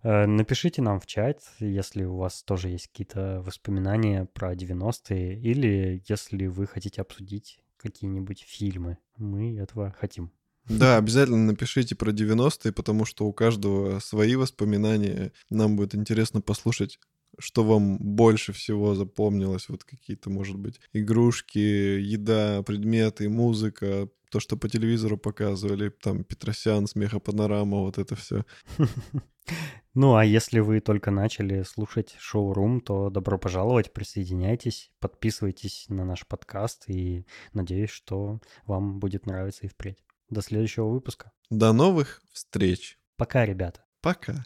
Э, 0.05 0.27
напишите 0.27 0.83
нам 0.83 0.99
в 0.99 1.07
чат, 1.07 1.41
если 1.59 2.03
у 2.03 2.17
вас 2.17 2.43
тоже 2.43 2.69
есть 2.69 2.87
какие-то 2.89 3.41
воспоминания 3.43 4.25
про 4.25 4.53
90-е, 4.53 5.39
или 5.39 6.03
если 6.07 6.45
вы 6.45 6.67
хотите 6.67 7.01
обсудить 7.01 7.57
какие-нибудь 7.77 8.45
фильмы. 8.47 8.99
Мы 9.17 9.57
этого 9.57 9.95
хотим. 9.99 10.31
Да, 10.69 10.97
обязательно 10.97 11.37
напишите 11.37 11.95
про 11.95 12.11
90-е, 12.11 12.71
потому 12.71 13.05
что 13.05 13.25
у 13.25 13.33
каждого 13.33 13.97
свои 13.97 14.35
воспоминания. 14.35 15.31
Нам 15.49 15.75
будет 15.75 15.95
интересно 15.95 16.39
послушать, 16.39 16.99
что 17.39 17.63
вам 17.63 17.97
больше 17.97 18.53
всего 18.53 18.93
запомнилось. 18.93 19.69
Вот 19.69 19.85
какие-то, 19.85 20.29
может 20.29 20.57
быть, 20.57 20.79
игрушки, 20.93 21.57
еда, 21.57 22.61
предметы, 22.61 23.27
музыка, 23.27 24.07
то, 24.35 24.41
что 24.41 24.57
по 24.57 24.67
телевизору 24.67 25.17
показывали, 25.17 25.87
там 25.87 26.25
Петросян, 26.25 26.87
смехопанорама, 26.87 27.77
вот 27.77 27.97
это 27.97 28.15
все. 28.15 28.43
Ну, 29.93 30.15
а 30.15 30.25
если 30.25 30.59
вы 30.59 30.81
только 30.81 31.09
начали 31.09 31.63
слушать 31.63 32.17
шоу-рум, 32.19 32.81
то 32.81 33.09
добро 33.09 33.37
пожаловать, 33.37 33.93
присоединяйтесь, 33.93 34.91
подписывайтесь 34.99 35.85
на 35.87 36.03
наш 36.03 36.27
подкаст 36.27 36.89
и 36.89 37.25
надеюсь, 37.53 37.91
что 37.91 38.41
вам 38.65 38.99
будет 38.99 39.25
нравиться 39.25 39.67
и 39.67 39.69
впредь. 39.69 40.03
До 40.29 40.41
следующего 40.41 40.89
выпуска. 40.89 41.31
До 41.49 41.71
новых 41.71 42.21
встреч. 42.33 42.99
Пока, 43.15 43.45
ребята. 43.45 43.85
Пока. 44.01 44.43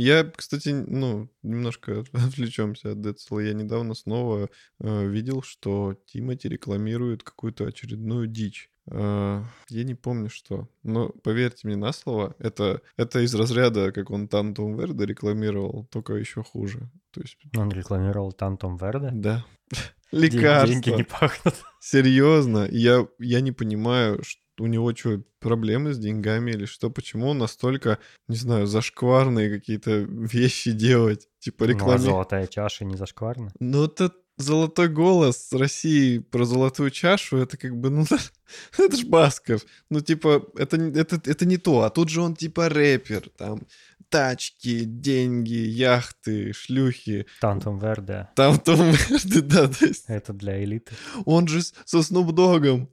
Я, 0.00 0.24
кстати, 0.24 0.70
ну, 0.70 1.28
немножко 1.42 2.00
отвлечемся 2.14 2.92
от 2.92 3.02
Децла. 3.02 3.40
Я 3.40 3.52
недавно 3.52 3.94
снова 3.94 4.48
э, 4.80 5.06
видел, 5.06 5.42
что 5.42 5.94
Тимати 6.06 6.48
рекламирует 6.48 7.22
какую-то 7.22 7.66
очередную 7.66 8.26
дичь. 8.26 8.70
Э, 8.90 9.44
я 9.68 9.84
не 9.84 9.94
помню, 9.94 10.30
что. 10.30 10.68
Но 10.82 11.10
поверьте 11.10 11.66
мне 11.66 11.76
на 11.76 11.92
слово, 11.92 12.34
это, 12.38 12.80
это 12.96 13.20
из 13.20 13.34
разряда, 13.34 13.92
как 13.92 14.10
он 14.10 14.26
Тантум 14.26 14.78
Верде 14.78 15.04
рекламировал, 15.04 15.86
только 15.90 16.14
еще 16.14 16.42
хуже. 16.42 16.90
То 17.10 17.20
есть... 17.20 17.36
Он 17.54 17.70
рекламировал 17.70 18.32
Тантум 18.32 18.78
Верде? 18.78 19.10
Да. 19.12 19.44
Лекарства. 20.12 20.66
Деньги 20.66 20.90
не 20.96 21.04
пахнут. 21.04 21.56
Серьезно, 21.78 22.66
я, 22.70 23.06
я 23.18 23.42
не 23.42 23.52
понимаю, 23.52 24.22
что 24.22 24.40
у 24.60 24.66
него 24.66 24.94
что, 24.94 25.22
проблемы 25.40 25.92
с 25.94 25.98
деньгами 25.98 26.52
или 26.52 26.66
что? 26.66 26.90
Почему 26.90 27.28
он 27.28 27.38
настолько, 27.38 27.98
не 28.28 28.36
знаю, 28.36 28.66
зашкварные 28.66 29.50
какие-то 29.50 29.90
вещи 29.92 30.72
делать? 30.72 31.28
Типа 31.38 31.64
рекламе... 31.64 32.02
Ну, 32.02 32.08
а 32.08 32.10
золотая 32.10 32.46
чаша 32.46 32.84
не 32.84 32.96
зашкварна? 32.96 33.52
Ну, 33.58 33.84
это 33.84 34.12
золотой 34.42 34.88
голос 34.88 35.52
России 35.52 36.18
про 36.18 36.44
золотую 36.44 36.90
чашу, 36.90 37.38
это 37.38 37.56
как 37.56 37.76
бы, 37.76 37.90
ну, 37.90 38.04
это 38.78 38.96
ж 38.96 39.04
Басков. 39.04 39.64
Ну, 39.90 40.00
типа, 40.00 40.46
это, 40.56 40.76
это, 40.76 41.20
это 41.24 41.46
не 41.46 41.56
то. 41.56 41.82
А 41.82 41.90
тут 41.90 42.08
же 42.08 42.20
он 42.22 42.36
типа 42.36 42.68
рэпер, 42.68 43.28
там, 43.36 43.66
тачки, 44.10 44.84
деньги, 44.84 45.54
яхты, 45.54 46.52
шлюхи. 46.52 47.26
Тантом 47.40 47.78
Верде. 47.78 48.28
Тантом 48.34 48.90
Верде, 48.90 49.40
да. 49.42 49.68
То 49.68 49.86
есть... 49.86 50.04
Это 50.08 50.32
для 50.32 50.62
элиты. 50.62 50.92
Он 51.24 51.46
же 51.48 51.62
со 51.84 52.02
Снуп 52.02 52.32
Догом. 52.32 52.90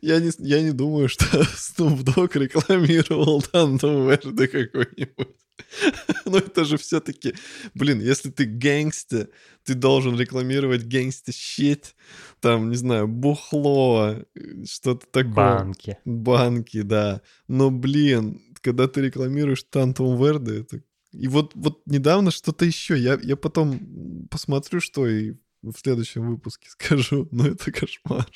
Я 0.00 0.20
не, 0.20 0.30
я 0.38 0.62
не 0.62 0.72
думаю, 0.72 1.08
что 1.08 1.44
Снуп 1.56 2.02
Дог 2.02 2.36
рекламировал 2.36 3.42
Тантом 3.42 4.08
Верде 4.08 4.46
какой-нибудь. 4.46 5.43
Но 6.24 6.38
это 6.38 6.64
же 6.64 6.76
все-таки, 6.76 7.34
блин, 7.74 8.00
если 8.00 8.30
ты 8.30 8.44
гэнгста, 8.44 9.28
ты 9.64 9.74
должен 9.74 10.18
рекламировать 10.18 10.86
гэнгста 10.86 11.32
щит, 11.32 11.94
там, 12.40 12.70
не 12.70 12.76
знаю, 12.76 13.08
бухло, 13.08 14.24
что-то 14.64 15.06
такое. 15.06 15.34
Банки. 15.34 15.98
Банки, 16.04 16.82
да. 16.82 17.22
Но, 17.48 17.70
блин, 17.70 18.42
когда 18.60 18.88
ты 18.88 19.02
рекламируешь 19.02 19.64
Тантум 19.64 20.20
Верде, 20.22 20.60
это... 20.60 20.82
И 21.12 21.28
вот, 21.28 21.52
вот 21.54 21.82
недавно 21.86 22.32
что-то 22.32 22.64
еще. 22.64 22.98
Я, 22.98 23.18
я 23.22 23.36
потом 23.36 24.26
посмотрю, 24.30 24.80
что 24.80 25.06
и 25.06 25.34
в 25.62 25.74
следующем 25.78 26.28
выпуске 26.28 26.68
скажу. 26.70 27.28
Но 27.30 27.46
это 27.46 27.70
кошмар. 27.70 28.28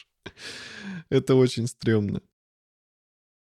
Это 1.09 1.35
очень 1.35 1.67
стрёмно. 1.67 2.23